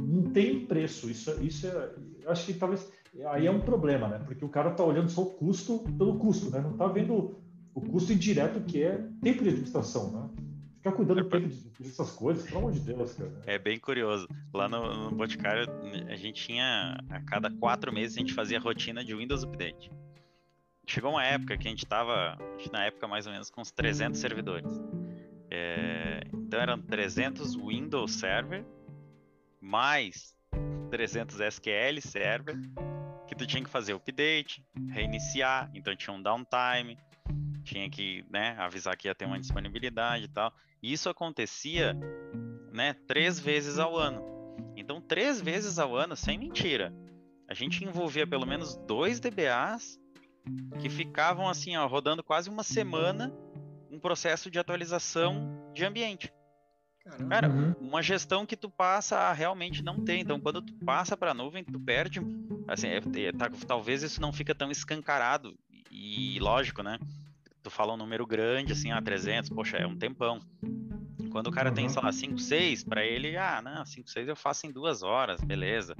não 0.04 0.24
tem 0.32 0.66
preço. 0.66 1.08
Isso, 1.08 1.40
isso 1.40 1.68
é, 1.68 1.94
acho 2.26 2.46
que 2.46 2.54
talvez 2.54 2.90
aí 3.26 3.46
é 3.46 3.50
um 3.50 3.60
problema, 3.60 4.08
né? 4.08 4.18
Porque 4.24 4.44
o 4.44 4.48
cara 4.48 4.70
está 4.70 4.82
olhando 4.82 5.10
só 5.10 5.22
o 5.22 5.34
custo 5.34 5.80
pelo 5.98 6.18
custo, 6.18 6.50
né? 6.50 6.60
Não 6.60 6.72
está 6.72 6.86
vendo 6.86 7.38
o 7.74 7.80
custo 7.80 8.12
indireto 8.12 8.60
que 8.64 8.82
é 8.82 8.96
tempo 9.22 9.42
de 9.42 9.50
administração, 9.50 10.10
né? 10.12 10.30
Ficar 10.78 10.92
cuidando 10.92 11.20
é, 11.20 11.22
do 11.22 11.28
tempo 11.28 11.48
dessas 11.80 12.10
coisas, 12.12 12.44
pelo 12.44 12.58
amor 12.58 12.72
de 12.72 12.80
Deus, 12.80 13.14
cara. 13.14 13.30
É 13.46 13.58
bem 13.58 13.78
curioso. 13.78 14.26
Lá 14.52 14.68
no, 14.68 15.10
no 15.10 15.16
Boticário, 15.16 15.66
a 16.08 16.16
gente 16.16 16.44
tinha, 16.44 16.98
a 17.08 17.20
cada 17.20 17.50
quatro 17.50 17.92
meses, 17.92 18.16
a 18.16 18.20
gente 18.20 18.34
fazia 18.34 18.58
rotina 18.58 19.04
de 19.04 19.14
Windows 19.14 19.44
Update. 19.44 19.92
Chegou 20.86 21.12
uma 21.12 21.24
época 21.24 21.56
que 21.56 21.68
a 21.68 21.70
gente 21.70 21.84
estava, 21.84 22.36
na 22.72 22.86
época 22.86 23.06
mais 23.06 23.26
ou 23.26 23.32
menos, 23.32 23.48
com 23.48 23.60
uns 23.60 23.70
300 23.70 24.18
servidores. 24.18 24.82
É, 25.50 26.22
então 26.32 26.60
eram 26.60 26.80
300 26.80 27.54
Windows 27.54 28.12
Server 28.12 28.64
mais 29.60 30.34
300 30.90 31.40
SQL 31.40 32.00
server 32.00 32.58
que 33.32 33.38
tu 33.38 33.46
tinha 33.46 33.64
que 33.64 33.70
fazer 33.70 33.94
update, 33.94 34.62
reiniciar, 34.90 35.70
então 35.74 35.96
tinha 35.96 36.14
um 36.14 36.20
downtime, 36.20 36.98
tinha 37.64 37.88
que 37.88 38.24
né, 38.30 38.54
avisar 38.58 38.94
que 38.96 39.08
ia 39.08 39.14
ter 39.14 39.24
uma 39.24 39.40
disponibilidade 39.40 40.24
e 40.24 40.28
tal. 40.28 40.52
E 40.82 40.92
isso 40.92 41.08
acontecia 41.08 41.96
né, 42.70 42.94
três 43.06 43.40
vezes 43.40 43.78
ao 43.78 43.96
ano. 43.96 44.22
Então, 44.76 45.00
três 45.00 45.40
vezes 45.40 45.78
ao 45.78 45.96
ano, 45.96 46.14
sem 46.14 46.36
mentira. 46.36 46.92
A 47.48 47.54
gente 47.54 47.82
envolvia 47.84 48.26
pelo 48.26 48.46
menos 48.46 48.76
dois 48.86 49.18
DBAs 49.18 49.98
que 50.80 50.90
ficavam 50.90 51.48
assim, 51.48 51.76
ó, 51.76 51.86
rodando 51.86 52.22
quase 52.22 52.50
uma 52.50 52.62
semana 52.62 53.32
um 53.90 53.98
processo 53.98 54.50
de 54.50 54.58
atualização 54.58 55.70
de 55.72 55.84
ambiente. 55.84 56.32
Caramba. 57.04 57.28
Cara, 57.28 57.48
uhum. 57.48 57.74
uma 57.80 58.02
gestão 58.02 58.46
que 58.46 58.56
tu 58.56 58.70
passa 58.70 59.18
a 59.18 59.32
realmente 59.32 59.82
não 59.82 60.04
ter. 60.04 60.18
Então, 60.18 60.38
quando 60.38 60.62
tu 60.62 60.72
passa 60.84 61.16
para 61.16 61.32
a 61.32 61.34
nuvem, 61.34 61.64
tu 61.64 61.78
perde. 61.80 62.20
Assim, 62.68 62.88
é, 62.88 62.98
é, 62.98 63.32
tá, 63.32 63.50
talvez 63.66 64.02
isso 64.02 64.20
não 64.20 64.32
fica 64.32 64.54
tão 64.54 64.70
escancarado. 64.70 65.56
E 65.90 66.38
lógico, 66.40 66.82
né? 66.82 66.98
Tu 67.62 67.70
fala 67.70 67.92
um 67.92 67.96
número 67.96 68.26
grande, 68.26 68.72
assim, 68.72 68.90
ah, 68.90 69.02
300, 69.02 69.50
poxa, 69.50 69.76
é 69.76 69.86
um 69.86 69.96
tempão. 69.96 70.40
Quando 71.30 71.48
o 71.48 71.52
cara 71.52 71.70
uhum. 71.70 71.74
tem, 71.74 71.88
sei 71.88 72.02
lá, 72.02 72.12
5, 72.12 72.38
6, 72.38 72.84
para 72.84 73.04
ele, 73.04 73.36
ah, 73.36 73.60
não, 73.62 73.84
5, 73.84 74.08
6 74.08 74.28
eu 74.28 74.36
faço 74.36 74.66
em 74.66 74.72
duas 74.72 75.02
horas, 75.02 75.40
beleza. 75.42 75.96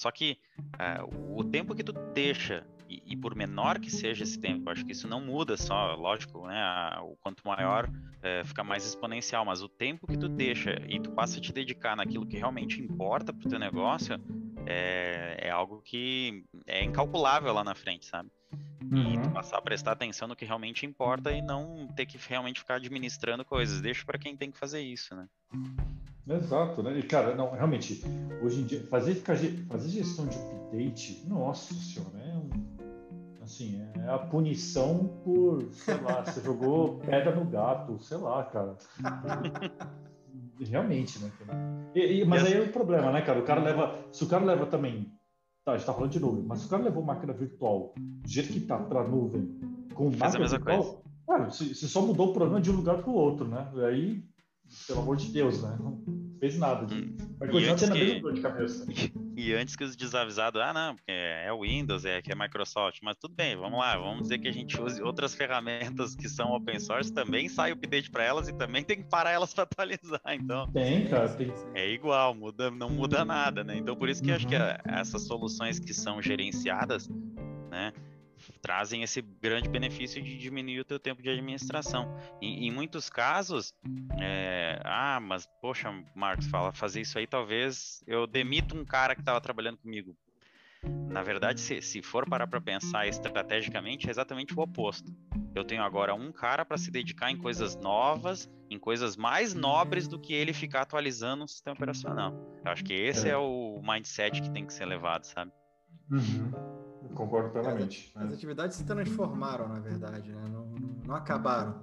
Só 0.00 0.10
que 0.10 0.38
uh, 0.56 1.38
o 1.38 1.44
tempo 1.44 1.74
que 1.74 1.84
tu 1.84 1.92
deixa 1.92 2.66
e, 2.88 3.02
e, 3.04 3.14
por 3.14 3.34
menor 3.34 3.78
que 3.78 3.90
seja 3.90 4.24
esse 4.24 4.40
tempo, 4.40 4.70
acho 4.70 4.82
que 4.86 4.92
isso 4.92 5.06
não 5.06 5.20
muda 5.20 5.58
só, 5.58 5.94
lógico, 5.94 6.46
né? 6.46 6.56
A, 6.58 7.02
o 7.02 7.16
quanto 7.16 7.46
maior 7.46 7.86
é, 8.22 8.42
fica 8.42 8.64
mais 8.64 8.86
exponencial, 8.86 9.44
mas 9.44 9.60
o 9.60 9.68
tempo 9.68 10.06
que 10.06 10.16
tu 10.16 10.26
deixa 10.26 10.80
e 10.88 10.98
tu 10.98 11.12
passa 11.12 11.36
a 11.36 11.40
te 11.42 11.52
dedicar 11.52 11.94
naquilo 11.94 12.26
que 12.26 12.38
realmente 12.38 12.80
importa 12.80 13.30
pro 13.30 13.46
teu 13.46 13.58
negócio 13.58 14.18
é, 14.64 15.36
é 15.38 15.50
algo 15.50 15.82
que 15.82 16.46
é 16.66 16.82
incalculável 16.82 17.52
lá 17.52 17.62
na 17.62 17.74
frente, 17.74 18.06
sabe? 18.06 18.30
Uhum. 18.90 19.12
E 19.12 19.22
tu 19.22 19.30
passar 19.30 19.58
a 19.58 19.62
prestar 19.62 19.92
atenção 19.92 20.26
no 20.26 20.34
que 20.34 20.46
realmente 20.46 20.86
importa 20.86 21.30
e 21.30 21.42
não 21.42 21.86
ter 21.94 22.06
que 22.06 22.16
realmente 22.26 22.60
ficar 22.60 22.76
administrando 22.76 23.44
coisas. 23.44 23.82
Deixa 23.82 24.02
para 24.06 24.18
quem 24.18 24.34
tem 24.34 24.50
que 24.50 24.58
fazer 24.58 24.80
isso, 24.80 25.14
né? 25.14 25.28
Exato, 26.30 26.82
né? 26.82 26.98
E, 26.98 27.02
cara, 27.02 27.34
não, 27.34 27.50
realmente, 27.50 28.02
hoje 28.42 28.60
em 28.60 28.64
dia, 28.64 28.86
fazer, 28.86 29.16
fazer 29.16 29.88
gestão 29.88 30.26
de 30.26 30.38
update, 30.38 31.24
nossa 31.28 31.74
senhora, 31.74 32.18
é 32.18 32.36
um 32.36 32.50
Assim, 33.50 33.82
é 33.96 34.08
a 34.08 34.16
punição 34.16 35.08
por, 35.24 35.64
sei 35.72 36.00
lá, 36.00 36.24
você 36.24 36.40
jogou 36.44 36.98
pedra 36.98 37.34
no 37.34 37.44
gato, 37.44 37.98
sei 37.98 38.18
lá, 38.18 38.44
cara. 38.44 38.76
Realmente, 40.60 41.18
né? 41.18 41.30
E, 41.94 42.20
e, 42.20 42.24
mas 42.24 42.44
aí 42.44 42.54
é 42.54 42.60
o 42.60 42.72
problema, 42.72 43.10
né, 43.10 43.22
cara? 43.22 43.40
O 43.40 43.44
cara 43.44 43.60
leva. 43.60 43.98
Se 44.12 44.22
o 44.22 44.28
cara 44.28 44.44
leva 44.44 44.66
também. 44.66 45.10
Tá, 45.64 45.72
a 45.72 45.76
gente 45.76 45.86
tá 45.86 45.92
falando 45.92 46.12
de 46.12 46.20
nuvem, 46.20 46.44
mas 46.44 46.60
se 46.60 46.66
o 46.66 46.70
cara 46.70 46.82
levou 46.84 47.02
máquina 47.02 47.32
virtual 47.32 47.92
do 47.96 48.28
jeito 48.28 48.52
que 48.52 48.60
tá 48.60 48.78
pra 48.78 49.02
nuvem, 49.02 49.58
com 49.94 50.12
Faz 50.12 50.34
máquina 50.34 50.48
virtual, 50.48 50.84
coisa. 50.84 51.02
cara, 51.26 51.50
você 51.50 51.88
só 51.88 52.02
mudou 52.02 52.30
o 52.30 52.32
problema 52.32 52.60
de 52.60 52.70
um 52.70 52.76
lugar 52.76 52.98
pro 53.02 53.12
outro, 53.12 53.48
né? 53.48 53.68
E 53.74 53.84
aí, 53.84 54.24
pelo 54.86 55.00
amor 55.00 55.16
de 55.16 55.30
Deus, 55.30 55.62
né? 55.62 55.76
Não 55.80 56.00
fez 56.40 56.58
nada. 56.58 56.92
Hum. 56.92 57.16
Mas 57.38 57.50
continua 57.50 57.76
tendo 57.76 57.92
que... 57.92 58.00
a 58.00 58.04
mesma 58.04 58.20
dor 58.20 58.32
de 58.32 58.40
cabeça. 58.40 58.86
E 59.36 59.54
antes 59.54 59.76
que 59.76 59.84
os 59.84 59.96
desavisados, 59.96 60.60
ah, 60.60 60.72
não, 60.72 60.96
porque 60.96 61.10
é 61.10 61.50
o 61.52 61.62
Windows, 61.62 62.04
é 62.04 62.20
que 62.20 62.30
é 62.30 62.34
Microsoft, 62.34 62.98
mas 63.02 63.16
tudo 63.16 63.34
bem, 63.34 63.56
vamos 63.56 63.78
lá, 63.78 63.96
vamos 63.96 64.22
dizer 64.22 64.38
que 64.38 64.48
a 64.48 64.52
gente 64.52 64.78
use 64.80 65.02
outras 65.02 65.34
ferramentas 65.34 66.14
que 66.14 66.28
são 66.28 66.52
open 66.52 66.78
source, 66.78 67.12
também 67.12 67.48
sai 67.48 67.70
o 67.70 67.74
update 67.74 68.10
para 68.10 68.24
elas 68.24 68.48
e 68.48 68.52
também 68.52 68.84
tem 68.84 68.98
que 68.98 69.08
parar 69.08 69.30
elas 69.30 69.52
para 69.54 69.64
atualizar. 69.64 70.20
Então, 70.28 70.70
tem, 70.72 71.08
cara, 71.08 71.28
tem. 71.28 71.52
É 71.74 71.88
igual, 71.90 72.34
muda, 72.34 72.70
não 72.70 72.90
muda 72.90 73.24
nada, 73.24 73.64
né? 73.64 73.76
Então, 73.76 73.96
por 73.96 74.08
isso 74.08 74.22
que 74.22 74.30
uhum. 74.30 74.36
acho 74.36 74.46
que 74.46 74.54
essas 74.84 75.22
soluções 75.22 75.78
que 75.78 75.94
são 75.94 76.20
gerenciadas, 76.20 77.08
né? 77.70 77.92
Trazem 78.58 79.02
esse 79.02 79.20
grande 79.20 79.68
benefício 79.68 80.22
de 80.22 80.36
diminuir 80.36 80.80
o 80.80 80.84
teu 80.84 80.98
tempo 80.98 81.22
de 81.22 81.30
administração. 81.30 82.16
E, 82.40 82.66
em 82.66 82.70
muitos 82.70 83.08
casos, 83.08 83.74
é, 84.20 84.80
ah, 84.84 85.20
mas 85.20 85.46
poxa, 85.60 85.90
Marcos, 86.14 86.46
fala 86.46 86.72
fazer 86.72 87.00
isso 87.00 87.18
aí, 87.18 87.26
talvez 87.26 88.02
eu 88.06 88.26
demito 88.26 88.76
um 88.76 88.84
cara 88.84 89.14
que 89.14 89.20
estava 89.20 89.40
trabalhando 89.40 89.78
comigo. 89.78 90.16
Na 90.82 91.22
verdade, 91.22 91.60
se, 91.60 91.82
se 91.82 92.00
for 92.02 92.28
parar 92.28 92.46
para 92.46 92.60
pensar 92.60 93.06
estrategicamente, 93.06 94.06
é 94.06 94.10
exatamente 94.10 94.54
o 94.56 94.62
oposto. 94.62 95.14
Eu 95.54 95.64
tenho 95.64 95.82
agora 95.82 96.14
um 96.14 96.32
cara 96.32 96.64
para 96.64 96.78
se 96.78 96.90
dedicar 96.90 97.30
em 97.30 97.36
coisas 97.36 97.76
novas, 97.76 98.48
em 98.70 98.78
coisas 98.78 99.16
mais 99.16 99.52
nobres 99.52 100.06
do 100.06 100.18
que 100.18 100.32
ele 100.32 100.52
ficar 100.52 100.82
atualizando 100.82 101.44
o 101.44 101.48
sistema 101.48 101.74
operacional. 101.74 102.32
Eu 102.64 102.70
acho 102.70 102.84
que 102.84 102.94
esse 102.94 103.28
é, 103.28 103.32
é 103.32 103.36
o 103.36 103.80
mindset 103.82 104.40
que 104.40 104.50
tem 104.50 104.64
que 104.64 104.72
ser 104.72 104.86
levado, 104.86 105.24
sabe? 105.24 105.52
Uhum. 106.10 106.50
Concordo 107.14 107.50
plenamente. 107.50 108.12
As, 108.14 108.26
as, 108.26 108.32
atividades 108.34 108.76
se 108.76 108.84
transformaram, 108.84 109.68
na 109.68 109.80
verdade, 109.80 110.30
né? 110.30 110.44
não, 110.50 110.66
não, 111.06 111.14
acabaram. 111.14 111.74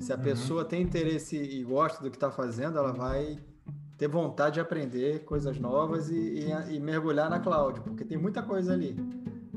Se 0.00 0.12
a 0.12 0.16
uhum. 0.16 0.22
pessoa 0.22 0.64
tem 0.64 0.82
interesse 0.82 1.36
e 1.36 1.62
gosta 1.64 2.02
do 2.02 2.10
que 2.10 2.16
está 2.16 2.30
fazendo, 2.30 2.78
ela 2.78 2.92
vai 2.92 3.38
ter 3.96 4.08
vontade 4.08 4.54
de 4.54 4.60
aprender 4.60 5.24
coisas 5.24 5.58
novas 5.58 6.10
e, 6.10 6.14
e, 6.14 6.74
e 6.76 6.80
mergulhar 6.80 7.28
na 7.28 7.40
cloud, 7.40 7.80
porque 7.80 8.04
tem 8.04 8.16
muita 8.16 8.42
coisa 8.42 8.72
ali. 8.72 8.96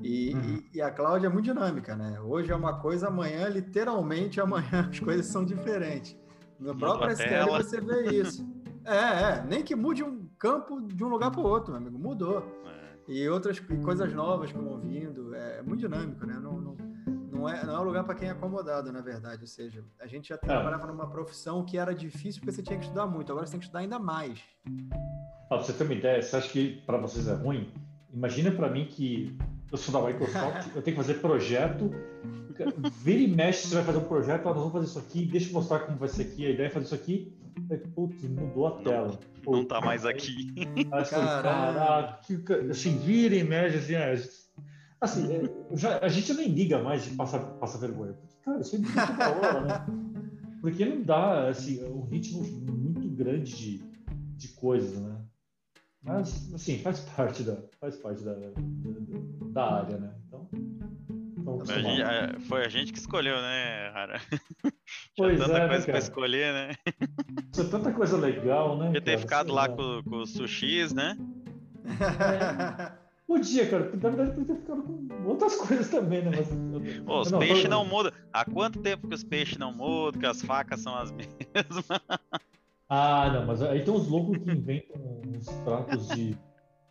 E, 0.02 0.34
uhum. 0.34 0.64
e, 0.74 0.82
a 0.82 0.90
cloud 0.90 1.24
é 1.24 1.30
muito 1.30 1.46
dinâmica, 1.46 1.96
né? 1.96 2.20
Hoje 2.22 2.52
é 2.52 2.56
uma 2.56 2.80
coisa, 2.80 3.08
amanhã, 3.08 3.48
literalmente, 3.48 4.42
amanhã 4.42 4.88
as 4.90 5.00
coisas 5.00 5.28
são 5.28 5.46
diferentes. 5.46 6.18
No 6.60 6.76
próprio 6.76 7.12
SQL 7.12 7.58
você 7.58 7.80
vê 7.80 8.22
isso. 8.22 8.48
É, 8.84 8.96
é, 8.96 9.44
nem 9.48 9.64
que 9.64 9.76
mude 9.76 10.04
um 10.04 10.28
campo 10.40 10.82
de 10.82 11.04
um 11.04 11.08
lugar 11.08 11.30
para 11.30 11.40
o 11.40 11.46
outro, 11.46 11.72
meu 11.72 11.82
amigo, 11.82 12.00
mudou. 12.00 12.44
É. 12.66 12.81
E 13.12 13.28
outras 13.28 13.60
coisas 13.60 14.14
novas 14.14 14.54
que 14.54 14.58
vão 14.58 14.80
vindo, 14.80 15.36
é 15.36 15.62
muito 15.62 15.82
dinâmico, 15.82 16.26
né? 16.26 16.40
Não, 16.42 16.62
não, 16.62 16.78
não 17.30 17.50
é, 17.50 17.66
não 17.66 17.76
é 17.76 17.80
um 17.82 17.84
lugar 17.84 18.06
para 18.06 18.16
quem 18.16 18.30
é 18.30 18.32
acomodado, 18.32 18.90
na 18.90 19.02
verdade. 19.02 19.42
Ou 19.42 19.48
seja, 19.48 19.84
a 20.00 20.08
gente 20.08 20.30
já 20.30 20.36
é. 20.36 20.38
trabalhava 20.38 20.88
numa 20.88 21.06
profissão 21.10 21.66
que 21.66 21.78
era 21.78 21.94
difícil 21.94 22.40
porque 22.40 22.54
você 22.54 22.64
tinha 22.64 22.80
que 22.80 22.86
estudar 22.86 23.06
muito, 23.08 23.30
agora 23.30 23.46
você 23.46 23.52
tem 23.52 23.60
que 23.60 23.66
estudar 23.66 23.80
ainda 23.80 24.00
mais. 24.00 24.40
Para 25.50 25.58
você 25.58 25.74
ter 25.74 25.84
uma 25.84 25.94
ideia, 25.94 26.22
você 26.22 26.38
acha 26.38 26.50
que 26.50 26.82
para 26.86 26.98
vocês 27.00 27.28
é 27.28 27.34
ruim? 27.34 27.74
Imagina 28.14 28.50
para 28.50 28.70
mim 28.70 28.86
que 28.86 29.38
eu 29.70 29.78
sou 29.78 29.94
da 29.94 30.08
Microsoft, 30.08 30.68
eu 30.74 30.82
tenho 30.82 30.96
que 30.96 31.04
fazer 31.04 31.16
projeto. 31.16 31.92
Vira 33.04 33.20
e 33.20 33.28
mexe, 33.28 33.68
você 33.68 33.76
vai 33.76 33.84
fazer 33.84 33.98
um 33.98 34.08
projeto, 34.08 34.46
nós 34.46 34.56
vamos 34.56 34.72
fazer 34.72 34.86
isso 34.86 35.00
aqui, 35.00 35.26
deixa 35.26 35.50
eu 35.50 35.54
mostrar 35.54 35.80
como 35.80 35.98
vai 35.98 36.08
ser 36.08 36.22
aqui, 36.22 36.46
a 36.46 36.50
ideia 36.50 36.68
é 36.68 36.70
fazer 36.70 36.86
isso 36.86 36.96
aqui. 36.96 37.36
Putz, 37.96 38.24
mudou 38.24 38.68
a 38.68 38.72
tela. 38.82 39.20
Não, 39.46 39.54
não 39.54 39.66
tá 39.66 39.82
mais 39.82 40.06
aqui. 40.06 40.54
Caraca, 41.10 42.20
assim, 42.70 42.98
vira 42.98 43.36
e 43.36 43.44
mexe, 43.44 43.78
assim, 43.78 43.94
é, 43.96 44.14
assim 45.00 45.34
é, 45.34 45.76
já, 45.76 46.00
a 46.00 46.08
gente 46.08 46.34
nem 46.34 46.50
liga 46.50 46.82
mais 46.82 47.04
de 47.04 47.12
passar, 47.12 47.40
passar 47.40 47.80
vergonha. 47.80 48.14
Porque, 48.14 48.36
cara, 48.44 48.62
isso 48.62 48.76
é 48.76 48.80
muito 48.80 48.96
da 48.96 49.30
hora, 49.30 49.62
né? 49.62 49.86
Porque 50.62 50.86
não 50.86 51.02
dá, 51.02 51.50
assim, 51.50 51.84
um 51.84 52.06
ritmo 52.06 52.44
muito 52.44 53.08
grande 53.10 53.56
de, 53.56 53.84
de 54.38 54.48
coisas, 54.50 55.00
né? 55.02 55.18
Mas, 56.04 56.54
assim, 56.54 56.80
faz 56.80 57.00
parte 57.02 57.44
da, 57.44 57.58
faz 57.80 57.96
parte 57.98 58.24
da, 58.24 58.34
da, 58.34 58.52
da 59.54 59.74
área, 59.82 59.98
né? 59.98 60.16
Então, 60.28 60.50
a 61.62 61.80
gente, 61.80 62.02
a, 62.04 62.40
foi 62.42 62.66
a 62.66 62.70
gente 62.70 62.94
que 62.94 63.00
escolheu, 63.00 63.36
né, 63.36 63.92
cara? 63.92 64.22
Pois 65.16 65.40
tanta 65.40 65.58
é, 65.58 65.68
coisa 65.68 65.80
né, 65.80 65.86
pra 65.86 66.00
escolher, 66.00 66.54
né? 66.54 66.72
Tinha 67.52 67.68
tanta 67.68 67.92
coisa 67.92 68.18
legal, 68.18 68.78
né? 68.78 68.88
Podia 68.88 69.02
ter 69.02 69.20
ficado 69.20 69.54
lá 69.54 69.68
com, 69.68 70.02
com 70.04 70.18
os 70.22 70.32
sushis, 70.32 70.94
né? 70.94 71.18
É. 72.92 73.02
Podia, 73.28 73.70
cara. 73.70 73.90
Na 73.92 74.10
verdade, 74.10 74.32
podia 74.32 74.56
ter 74.56 74.62
ficado 74.62 74.84
com 74.84 75.08
outras 75.26 75.56
coisas 75.68 75.90
também, 75.90 76.22
né? 76.24 76.32
Mas, 76.36 76.50
Pô, 77.06 77.22
os 77.22 77.32
peixes 77.32 77.70
não 77.70 77.86
mudam. 77.86 78.12
Há 78.34 78.44
quanto 78.44 78.80
tempo 78.80 79.08
que 79.08 79.16
os 79.16 79.24
peixes 79.24 79.58
não 79.58 79.72
mudam, 79.72 80.20
que 80.20 80.26
as 80.26 80.42
facas 80.42 80.82
são 80.82 80.96
as 80.96 81.12
mesmas? 81.14 81.86
Ah, 82.90 83.32
não, 83.34 83.46
mas 83.48 83.62
aí 83.62 83.86
tem 83.86 83.94
uns 83.94 84.08
loucos 84.08 84.38
que 84.38 84.52
inventam 84.52 85.22
uns 85.26 85.50
pratos 85.64 86.10
de, 86.10 86.38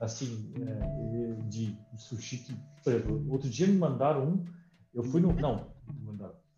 assim, 0.00 0.50
é, 0.62 1.42
de 1.42 1.76
sushi 1.98 2.38
que, 2.38 2.56
por 2.82 2.92
exemplo, 2.94 3.26
outro 3.30 3.50
dia 3.50 3.66
me 3.66 3.76
mandaram 3.76 4.24
um, 4.24 4.44
eu 4.94 5.02
fui 5.02 5.20
no, 5.20 5.34
não, 5.34 5.66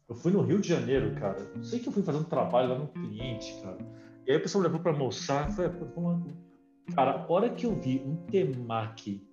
eu 0.09 0.15
fui 0.15 0.33
no 0.33 0.43
Rio 0.43 0.61
de 0.61 0.69
Janeiro, 0.69 1.15
cara, 1.15 1.39
não 1.55 1.63
sei 1.63 1.79
que 1.79 1.89
eu 1.89 1.93
fui 1.93 2.03
fazer 2.03 2.19
um 2.19 2.25
trabalho 2.25 2.69
lá 2.71 2.79
no 2.79 2.89
cliente, 2.89 3.55
cara, 3.63 3.79
e 4.27 4.31
aí 4.31 4.37
a 4.37 4.41
pessoa 4.41 4.63
levou 4.63 4.81
para 4.81 4.93
almoçar, 4.93 5.51
foi, 5.53 5.71
cara, 6.95 7.13
a 7.13 7.33
hora 7.33 7.51
que 7.51 7.67
eu 7.67 7.75
vi 7.75 8.03
um 8.05 8.17
temaki, 8.27 9.27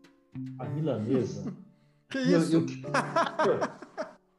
a 0.57 0.65
milanesa, 0.65 1.53
que 2.09 2.20
isso? 2.20 2.55
Eu, 2.55 2.61
eu, 3.45 3.89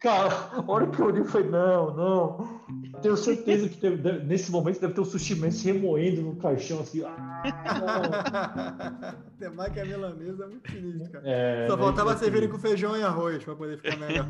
Cara, 0.00 0.28
a 0.52 0.64
hora 0.66 0.86
que 0.86 0.98
eu 0.98 1.06
olhei, 1.06 1.22
foi 1.24 1.46
não, 1.46 1.94
não. 1.94 2.60
Tenho 3.02 3.18
certeza 3.18 3.68
que 3.68 3.78
deve, 3.86 4.24
nesse 4.24 4.50
momento 4.50 4.80
deve 4.80 4.94
ter 4.94 5.00
o 5.02 5.04
sushi 5.04 5.34
man 5.34 5.50
se 5.50 5.70
remoendo 5.70 6.22
no 6.22 6.36
caixão, 6.36 6.80
assim. 6.80 7.04
Ah, 7.04 7.42
a 9.44 9.84
milanesa 9.84 10.44
é 10.44 10.46
muito 10.46 10.72
sinistro, 10.72 11.12
cara. 11.12 11.24
É, 11.28 11.66
Só 11.68 11.76
faltava 11.76 12.16
servirem 12.16 12.48
com 12.48 12.58
feijão 12.58 12.96
e 12.96 13.02
arroz 13.02 13.44
pra 13.44 13.54
poder 13.54 13.76
ficar 13.76 13.98
melhor. 13.98 14.26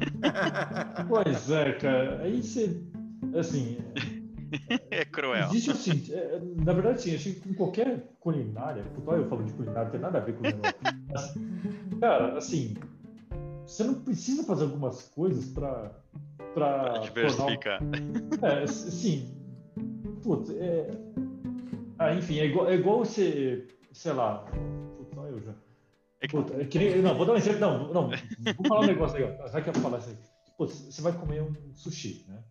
pois 1.09 1.49
é, 1.49 1.73
cara. 1.75 2.21
Aí 2.23 2.43
você. 2.43 2.83
Assim. 3.39 3.79
É 4.91 5.05
cruel. 5.05 5.47
Existe 5.51 5.71
assim, 5.71 6.13
é, 6.13 6.41
na 6.65 6.73
verdade, 6.73 7.01
sim, 7.03 7.15
acho 7.15 7.35
que 7.35 7.41
com 7.41 7.55
qualquer 7.55 8.11
culinária, 8.19 8.85
eu 8.97 9.29
falo 9.29 9.45
de 9.45 9.53
culinária, 9.53 9.85
não 9.85 9.91
tem 9.93 10.01
nada 10.01 10.19
a 10.19 10.21
ver 10.21 10.35
com 10.35 10.43
Mas, 11.09 11.35
cara, 12.01 12.37
assim, 12.37 12.75
você 13.71 13.85
não 13.85 13.95
precisa 13.95 14.43
fazer 14.43 14.65
algumas 14.65 15.03
coisas 15.09 15.47
para 15.47 15.95
para 16.55 16.99
diversificar. 17.07 17.81
É, 18.43 18.67
sim. 18.67 19.33
Putz, 20.23 20.51
é... 20.51 20.91
Ah, 21.99 22.15
enfim, 22.15 22.39
é 22.39 22.47
igual, 22.47 22.69
é 22.69 22.75
igual 22.75 22.99
você, 22.99 23.69
sei 23.93 24.13
lá. 24.13 24.39
Putz, 24.97 25.17
eu 25.17 25.41
já. 25.41 25.55
É 26.23 26.27
Puta, 26.27 26.61
é 26.61 26.65
que 26.65 26.79
nem... 26.79 27.01
Não, 27.01 27.17
vou 27.17 27.25
dar 27.25 27.35
um 27.35 27.37
exemplo. 27.37 27.61
Não, 27.61 27.93
não. 27.93 28.09
Vou 28.09 28.67
falar 28.67 28.81
um 28.81 28.87
negócio 28.87 29.17
aí, 29.17 29.25
ó. 29.25 29.49
Já 29.49 29.61
que 29.61 29.69
eu 29.69 29.75
falar 29.75 29.99
assim. 29.99 30.17
Putz, 30.59 30.75
você 30.75 31.01
vai 31.01 31.13
comer 31.13 31.43
um 31.43 31.55
sushi, 31.75 32.25
né? 32.29 32.43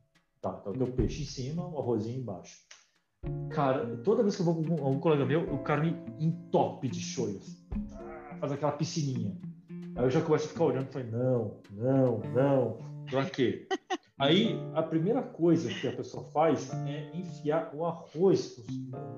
Tá, 0.41 0.53
tá 0.53 0.69
o 0.69 0.73
teu 0.73 0.87
peixe 0.87 1.23
em 1.23 1.25
cima, 1.25 1.67
o 1.67 1.79
arrozinho 1.79 2.21
embaixo. 2.21 2.59
Cara, 3.51 3.97
toda 3.97 4.23
vez 4.23 4.35
que 4.35 4.41
eu 4.41 4.45
vou 4.45 4.63
com 4.63 4.91
um 4.91 4.99
colega 4.99 5.25
meu, 5.25 5.53
o 5.53 5.59
cara 5.59 5.81
me 5.81 5.95
entope 6.19 6.87
de 6.87 7.01
shoyu. 7.01 7.41
Faz 8.39 8.51
aquela 8.53 8.71
piscininha. 8.71 9.35
Aí 9.95 10.03
eu 10.03 10.09
já 10.09 10.21
começo 10.21 10.45
a 10.45 10.49
ficar 10.49 10.63
olhando 10.65 10.87
e 10.89 10.91
falei, 10.91 11.11
não, 11.11 11.57
não, 11.71 12.19
não, 12.33 12.77
pra 13.09 13.25
quê? 13.25 13.67
Aí 14.17 14.59
a 14.73 14.83
primeira 14.83 15.21
coisa 15.21 15.69
que 15.73 15.87
a 15.87 15.91
pessoa 15.93 16.23
faz 16.25 16.69
é 16.87 17.09
enfiar 17.13 17.73
o 17.73 17.85
arroz 17.85 18.57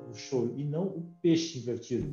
no 0.07 0.13
show 0.13 0.53
e 0.55 0.63
não 0.63 0.83
o 0.83 1.11
peixe 1.21 1.57
invertido. 1.57 2.07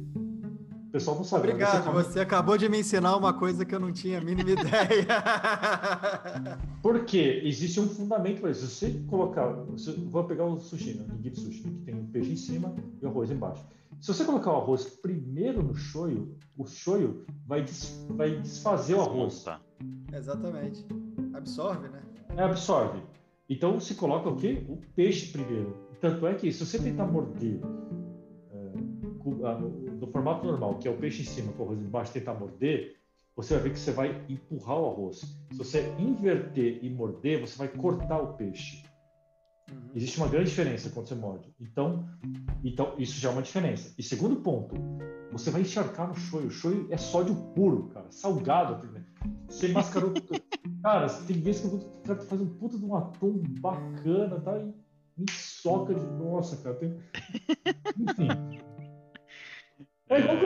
O 0.89 0.91
pessoal 0.91 1.16
não 1.16 1.24
sabe. 1.24 1.49
Obrigado, 1.49 1.93
você, 1.93 2.12
você, 2.12 2.20
acabou 2.20 2.57
de 2.57 2.66
me 2.66 2.80
ensinar 2.80 3.14
uma 3.14 3.34
coisa 3.34 3.62
que 3.62 3.74
eu 3.74 3.78
não 3.78 3.93
tinha 3.93 4.16
a 4.16 4.20
mínima 4.22 4.53
ideia. 4.53 5.07
Porque 6.82 7.43
existe 7.45 7.78
um 7.78 7.86
fundamento 7.86 8.41
para 8.41 8.51
isso. 8.51 8.66
Se 8.66 8.74
você 8.74 9.05
colocar, 9.07 9.53
vou 10.07 10.24
pegar 10.24 10.47
o 10.47 10.59
sushi, 10.59 10.95
né? 10.95 11.05
o 11.07 11.36
sushi, 11.36 11.62
que 11.62 11.70
tem 11.84 11.95
o 11.95 12.05
peixe 12.05 12.32
em 12.32 12.36
cima 12.36 12.74
e 13.03 13.05
o 13.05 13.09
arroz 13.11 13.30
embaixo. 13.30 13.66
Se 14.01 14.14
você 14.14 14.24
colocar 14.24 14.51
o 14.51 14.57
arroz 14.57 14.86
primeiro 14.86 15.62
no 15.62 15.74
shoyu, 15.74 16.34
o 16.57 16.66
shoyu 16.66 17.22
vai, 17.47 17.62
des, 17.62 18.07
vai 18.09 18.41
desfazer 18.41 18.95
o 18.95 19.03
arroz. 19.03 19.45
Exatamente. 20.11 20.86
Absorve, 21.34 21.89
né? 21.89 22.01
É, 22.34 22.43
absorve. 22.43 23.03
Então 23.47 23.78
se 23.78 23.95
coloca 23.95 24.30
o 24.30 24.36
quê? 24.36 24.64
O 24.66 24.78
peixe 24.97 25.32
primeiro. 25.32 25.76
Tanto 26.01 26.26
é 26.26 26.34
que 26.34 26.51
se 26.51 26.64
você 26.64 26.78
tentar 26.78 27.07
morder 27.07 27.61
é, 28.53 28.72
formato 30.11 30.46
normal, 30.46 30.78
que 30.78 30.88
é 30.88 30.90
o 30.90 30.96
peixe 30.96 31.22
em 31.22 31.26
cima 31.26 31.52
com 31.52 31.62
o 31.62 31.66
arroz 31.66 31.80
embaixo, 31.80 32.12
tentar 32.12 32.34
morder, 32.34 32.98
você 33.38 33.54
vai 33.54 33.62
ver 33.62 33.70
que 33.70 33.78
você 33.78 33.92
vai 33.92 34.24
empurrar 34.28 34.80
o 34.80 34.90
arroz. 34.90 35.20
Se 35.52 35.59
você 35.59 35.94
inverter 35.98 36.84
e 36.84 36.90
morder, 36.90 37.40
você 37.40 37.56
vai 37.56 37.68
cortar 37.68 38.18
o 38.18 38.34
peixe. 38.34 38.82
Uhum. 39.70 39.90
Existe 39.94 40.18
uma 40.18 40.28
grande 40.28 40.50
diferença 40.50 40.90
quando 40.90 41.06
você 41.06 41.14
morde. 41.14 41.54
Então, 41.61 42.09
então, 42.64 42.94
isso 42.98 43.20
já 43.20 43.28
é 43.28 43.32
uma 43.32 43.42
diferença. 43.42 43.94
E 43.96 44.02
segundo 44.02 44.36
ponto, 44.36 44.74
você 45.30 45.50
vai 45.50 45.61
encharcar 45.61 46.09
no 46.09 46.16
shoyu. 46.16 46.48
O 46.48 46.50
shoyu 46.50 46.88
é 46.90 46.96
sódio 46.96 47.34
puro, 47.54 47.88
cara. 47.90 48.11
Salgado. 48.11 48.88
Você 49.48 49.68
mascarou. 49.68 50.12
cara, 50.82 51.09
tem 51.09 51.40
vezes 51.40 51.61
que 51.61 51.66
eu 51.68 51.78
vou 51.78 52.16
fazer 52.24 52.42
um 52.42 52.54
puta 52.59 52.76
de 52.76 52.84
um 52.84 52.96
atum 52.96 53.42
bacana, 53.61 54.40
tá? 54.40 54.59
E 54.59 54.74
me 55.16 55.30
soca 55.30 55.94
de. 55.94 56.04
Nossa, 56.06 56.56
cara. 56.56 56.74
Tem... 56.76 56.96
Enfim. 57.98 58.67
É 60.11 60.20
igual, 60.20 60.36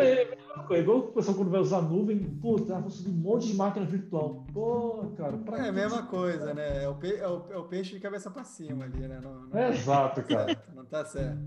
é 0.71 0.79
igual 0.81 0.99
o 0.99 1.03
pessoal 1.13 1.37
quando 1.37 1.51
vai 1.51 1.61
usar 1.61 1.83
nuvem, 1.83 2.19
puta, 2.19 2.81
vou 2.81 2.91
subir 2.91 3.11
um 3.11 3.15
monte 3.15 3.47
de 3.47 3.55
máquina 3.55 3.87
virtual. 3.87 4.45
Pô, 4.53 5.13
cara, 5.17 5.37
pra 5.39 5.67
É 5.67 5.69
a 5.69 5.73
mesma 5.73 6.03
coisa, 6.07 6.53
né? 6.53 6.83
É 6.83 6.89
o, 6.89 6.95
pe... 6.97 7.15
é, 7.15 7.29
o, 7.29 7.47
é 7.51 7.57
o, 7.57 7.65
peixe 7.65 7.95
de 7.95 8.01
cabeça 8.01 8.29
pra 8.29 8.43
cima 8.43 8.85
ali, 8.85 9.07
né? 9.07 9.21
Não, 9.23 9.47
não... 9.47 9.59
É 9.59 9.71
exato, 9.71 10.23
cara. 10.25 10.47
Certo, 10.47 10.75
não 10.75 10.85
tá 10.85 11.05
certo. 11.05 11.39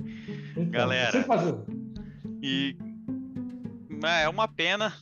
Então, 0.52 0.70
Galera. 0.70 1.26
E 2.42 2.78
é 4.04 4.30
uma 4.30 4.48
pena. 4.48 4.94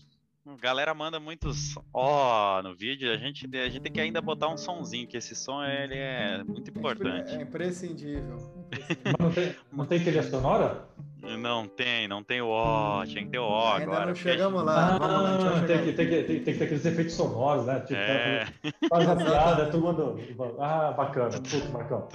A 0.46 0.58
galera 0.58 0.94
manda 0.94 1.20
muitos 1.20 1.76
ó 1.94 2.60
oh, 2.60 2.64
no 2.64 2.76
vídeo. 2.76 3.12
A 3.12 3.18
gente, 3.18 3.46
a 3.58 3.70
gente 3.70 3.82
tem 3.82 3.92
que 3.92 4.02
ainda 4.02 4.22
botar 4.22 4.50
um 4.50 4.58
sonzinho, 4.58 5.08
que 5.08 5.18
esse 5.18 5.36
som 5.36 5.64
ele 5.64 5.96
é 5.96 6.44
muito 6.44 6.70
importante. 6.70 7.34
É 7.34 7.42
imprescindível. 7.42 8.38
imprescindível. 8.68 9.18
não, 9.20 9.32
tem, 9.32 9.56
não 9.72 9.86
tem 9.86 10.04
trilha 10.04 10.24
sonora? 10.24 10.90
Não 11.24 11.66
tem, 11.68 12.08
não 12.08 12.22
tem 12.22 12.42
o 12.42 12.50
ó, 12.50 13.06
tinha 13.06 13.24
que 13.24 13.30
ter 13.30 13.40
o 13.40 13.44
ó 13.44 13.74
Ainda 13.74 13.92
agora. 13.92 14.06
Não 14.08 14.16
chegamos 14.16 14.64
lá. 14.64 14.98
Ah, 15.02 15.66
tem, 15.66 15.86
que, 15.86 15.94
tem, 15.94 16.10
que, 16.10 16.24
tem, 16.24 16.44
tem, 16.44 16.54
que 16.54 16.60
ter 16.60 16.64
aqueles 16.66 16.86
efeitos 16.86 17.14
sonoros, 17.14 17.66
né? 17.66 17.80
Tipo, 17.80 17.94
é. 17.96 18.46
faz 18.90 19.08
a 19.08 19.16
piada, 19.16 19.72
todo 19.72 19.82
mundo. 19.84 20.20
Ah, 20.60 20.92
bacana. 20.92 21.32
Putz, 21.32 21.70
Marcão. 21.72 22.10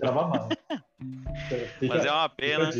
Grava 0.00 0.28
mal. 0.28 0.48
Mas 1.88 2.04
é 2.06 2.10
uma 2.10 2.28
pena. 2.28 2.70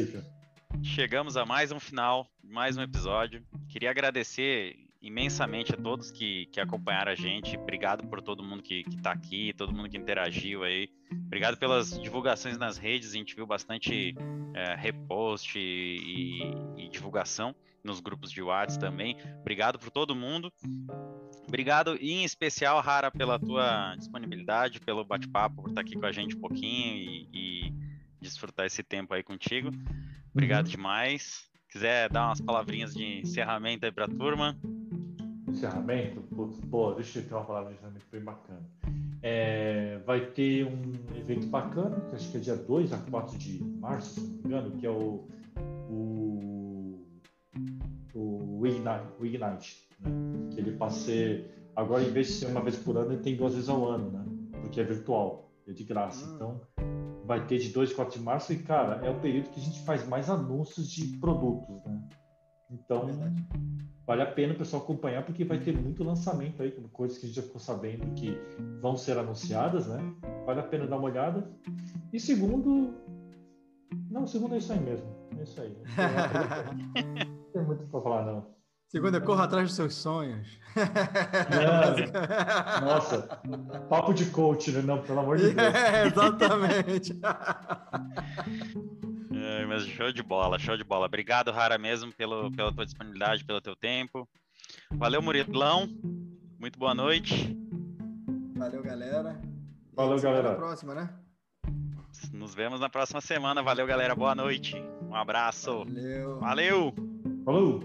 Chegamos 0.82 1.36
a 1.36 1.44
mais 1.44 1.70
um 1.70 1.78
final, 1.78 2.26
mais 2.42 2.78
um 2.78 2.82
episódio. 2.82 3.42
Queria 3.68 3.90
agradecer 3.90 4.76
imensamente 5.04 5.74
a 5.74 5.76
todos 5.76 6.10
que, 6.10 6.46
que 6.46 6.58
acompanharam 6.58 7.12
a 7.12 7.14
gente. 7.14 7.58
Obrigado 7.58 8.06
por 8.06 8.22
todo 8.22 8.42
mundo 8.42 8.62
que, 8.62 8.84
está 8.88 9.12
aqui, 9.12 9.52
todo 9.52 9.72
mundo 9.72 9.88
que 9.88 9.98
interagiu 9.98 10.64
aí. 10.64 10.88
Obrigado 11.34 11.56
pelas 11.56 12.00
divulgações 12.00 12.56
nas 12.56 12.78
redes. 12.78 13.10
A 13.10 13.16
gente 13.16 13.34
viu 13.34 13.44
bastante 13.44 14.14
é, 14.54 14.76
repost 14.76 15.58
e, 15.58 16.44
e, 16.76 16.88
divulgação 16.88 17.52
nos 17.82 17.98
grupos 17.98 18.30
de 18.30 18.40
WhatsApp 18.40 18.78
também. 18.78 19.16
Obrigado 19.40 19.76
por 19.76 19.90
todo 19.90 20.14
mundo. 20.14 20.52
Obrigado 21.48 21.96
em 21.96 22.22
especial, 22.22 22.80
Rara, 22.80 23.10
pela 23.10 23.36
tua 23.36 23.96
disponibilidade, 23.96 24.78
pelo 24.78 25.04
bate-papo, 25.04 25.62
por 25.62 25.70
estar 25.70 25.80
aqui 25.80 25.96
com 25.96 26.06
a 26.06 26.12
gente 26.12 26.36
um 26.36 26.40
pouquinho 26.40 26.98
e, 26.98 27.28
e 27.32 27.74
desfrutar 28.20 28.66
esse 28.66 28.84
tempo 28.84 29.12
aí 29.12 29.24
contigo. 29.24 29.70
Obrigado 30.32 30.68
demais. 30.68 31.50
Quiser 31.68 32.10
dar 32.10 32.28
umas 32.28 32.40
palavrinhas 32.40 32.94
de 32.94 33.22
encerramento 33.22 33.84
aí 33.84 33.90
para 33.90 34.04
a 34.04 34.08
turma. 34.08 34.56
Encerramento? 35.48 36.20
Pô, 36.70 36.92
deixa 36.92 37.18
eu 37.18 37.26
ter 37.26 37.34
uma 37.34 37.44
palavra 37.44 37.70
de 37.70 37.78
encerramento 37.78 38.06
bem 38.12 38.22
bacana. 38.22 38.64
É, 39.26 40.00
vai 40.04 40.20
ter 40.32 40.66
um 40.66 41.16
evento 41.16 41.46
bacana, 41.46 41.98
que 42.10 42.14
acho 42.14 42.30
que 42.30 42.36
é 42.36 42.40
dia 42.40 42.56
2 42.56 42.92
a 42.92 42.98
4 42.98 43.38
de 43.38 43.64
março, 43.64 44.20
se 44.20 44.20
não 44.20 44.36
me 44.36 44.44
engano, 44.44 44.70
que 44.72 44.86
é 44.86 44.90
o, 44.90 45.26
o, 45.88 47.00
o 48.14 48.66
Ignite, 48.66 49.06
o 49.18 49.24
Ignite 49.24 49.88
né? 50.00 50.10
que 50.52 50.60
ele 50.60 50.72
passe 50.72 51.42
agora 51.74 52.02
em 52.02 52.10
vez 52.10 52.26
de 52.26 52.32
ser 52.34 52.46
uma 52.48 52.60
vez 52.60 52.76
por 52.76 52.98
ano, 52.98 53.12
ele 53.12 53.22
tem 53.22 53.34
duas 53.34 53.54
vezes 53.54 53.70
ao 53.70 53.88
ano, 53.88 54.10
né? 54.10 54.24
porque 54.60 54.78
é 54.78 54.84
virtual, 54.84 55.50
é 55.66 55.72
de 55.72 55.84
graça. 55.84 56.26
Hum. 56.26 56.34
Então, 56.34 56.60
vai 57.24 57.46
ter 57.46 57.56
de 57.56 57.70
2 57.70 57.92
a 57.92 57.94
4 57.94 58.18
de 58.18 58.22
março 58.22 58.52
e, 58.52 58.58
cara, 58.58 59.04
é 59.06 59.08
o 59.08 59.18
período 59.20 59.48
que 59.48 59.58
a 59.58 59.62
gente 59.62 59.82
faz 59.84 60.06
mais 60.06 60.28
anúncios 60.28 60.90
de 60.90 61.16
produtos, 61.16 61.82
né? 61.86 61.98
Então, 62.70 63.08
vale 64.06 64.22
a 64.22 64.26
pena 64.26 64.54
o 64.54 64.56
pessoal 64.56 64.82
acompanhar, 64.82 65.24
porque 65.24 65.44
vai 65.44 65.58
ter 65.58 65.76
muito 65.76 66.04
lançamento 66.04 66.62
aí, 66.62 66.70
coisas 66.92 67.18
que 67.18 67.26
a 67.26 67.28
gente 67.28 67.36
já 67.36 67.42
ficou 67.42 67.60
sabendo 67.60 68.12
que 68.14 68.38
vão 68.80 68.96
ser 68.96 69.18
anunciadas, 69.18 69.86
né? 69.86 69.98
Vale 70.46 70.60
a 70.60 70.64
pena 70.64 70.86
dar 70.86 70.98
uma 70.98 71.08
olhada. 71.08 71.48
E 72.12 72.20
segundo. 72.20 72.94
Não, 74.10 74.26
segundo 74.26 74.54
é 74.54 74.58
isso 74.58 74.72
aí 74.72 74.80
mesmo. 74.80 75.06
É 75.38 75.42
isso 75.42 75.60
aí. 75.60 75.76
Não 76.96 77.42
tem 77.52 77.62
muito 77.64 77.86
para 77.86 78.00
falar, 78.00 78.26
não. 78.26 78.54
Segunda, 78.88 79.20
corra 79.20 79.44
atrás 79.44 79.66
dos 79.68 79.74
seus 79.74 79.94
sonhos. 79.94 80.60
Não, 81.50 82.86
nossa, 82.86 83.22
papo 83.88 84.12
de 84.12 84.26
coach, 84.26 84.70
né? 84.70 84.82
Não, 84.82 85.02
pelo 85.02 85.18
amor 85.20 85.36
de 85.38 85.50
Deus. 85.54 85.74
É, 85.74 86.06
exatamente. 86.06 87.18
É, 89.44 89.66
mas 89.66 89.86
show 89.86 90.10
de 90.10 90.22
bola, 90.22 90.58
show 90.58 90.74
de 90.74 90.82
bola. 90.82 91.04
Obrigado, 91.04 91.52
Rara, 91.52 91.76
mesmo, 91.76 92.10
pelo, 92.14 92.50
pela 92.50 92.72
tua 92.72 92.86
disponibilidade, 92.86 93.44
pelo 93.44 93.60
teu 93.60 93.76
tempo. 93.76 94.26
Valeu, 94.90 95.20
Murilão. 95.20 95.86
Muito 96.58 96.78
boa 96.78 96.94
noite. 96.94 97.54
Valeu, 98.56 98.82
galera. 98.82 99.38
Valeu, 99.92 100.18
galera. 100.18 100.48
Até 100.48 100.56
a 100.56 100.58
próxima, 100.58 100.94
né? 100.94 101.14
Nos 102.32 102.54
vemos 102.54 102.80
na 102.80 102.88
próxima 102.88 103.20
semana. 103.20 103.62
Valeu, 103.62 103.86
galera. 103.86 104.14
Boa 104.14 104.34
noite. 104.34 104.76
Um 105.02 105.14
abraço. 105.14 105.84
Valeu. 105.84 106.40
Valeu. 106.40 106.94
Falou. 107.44 107.84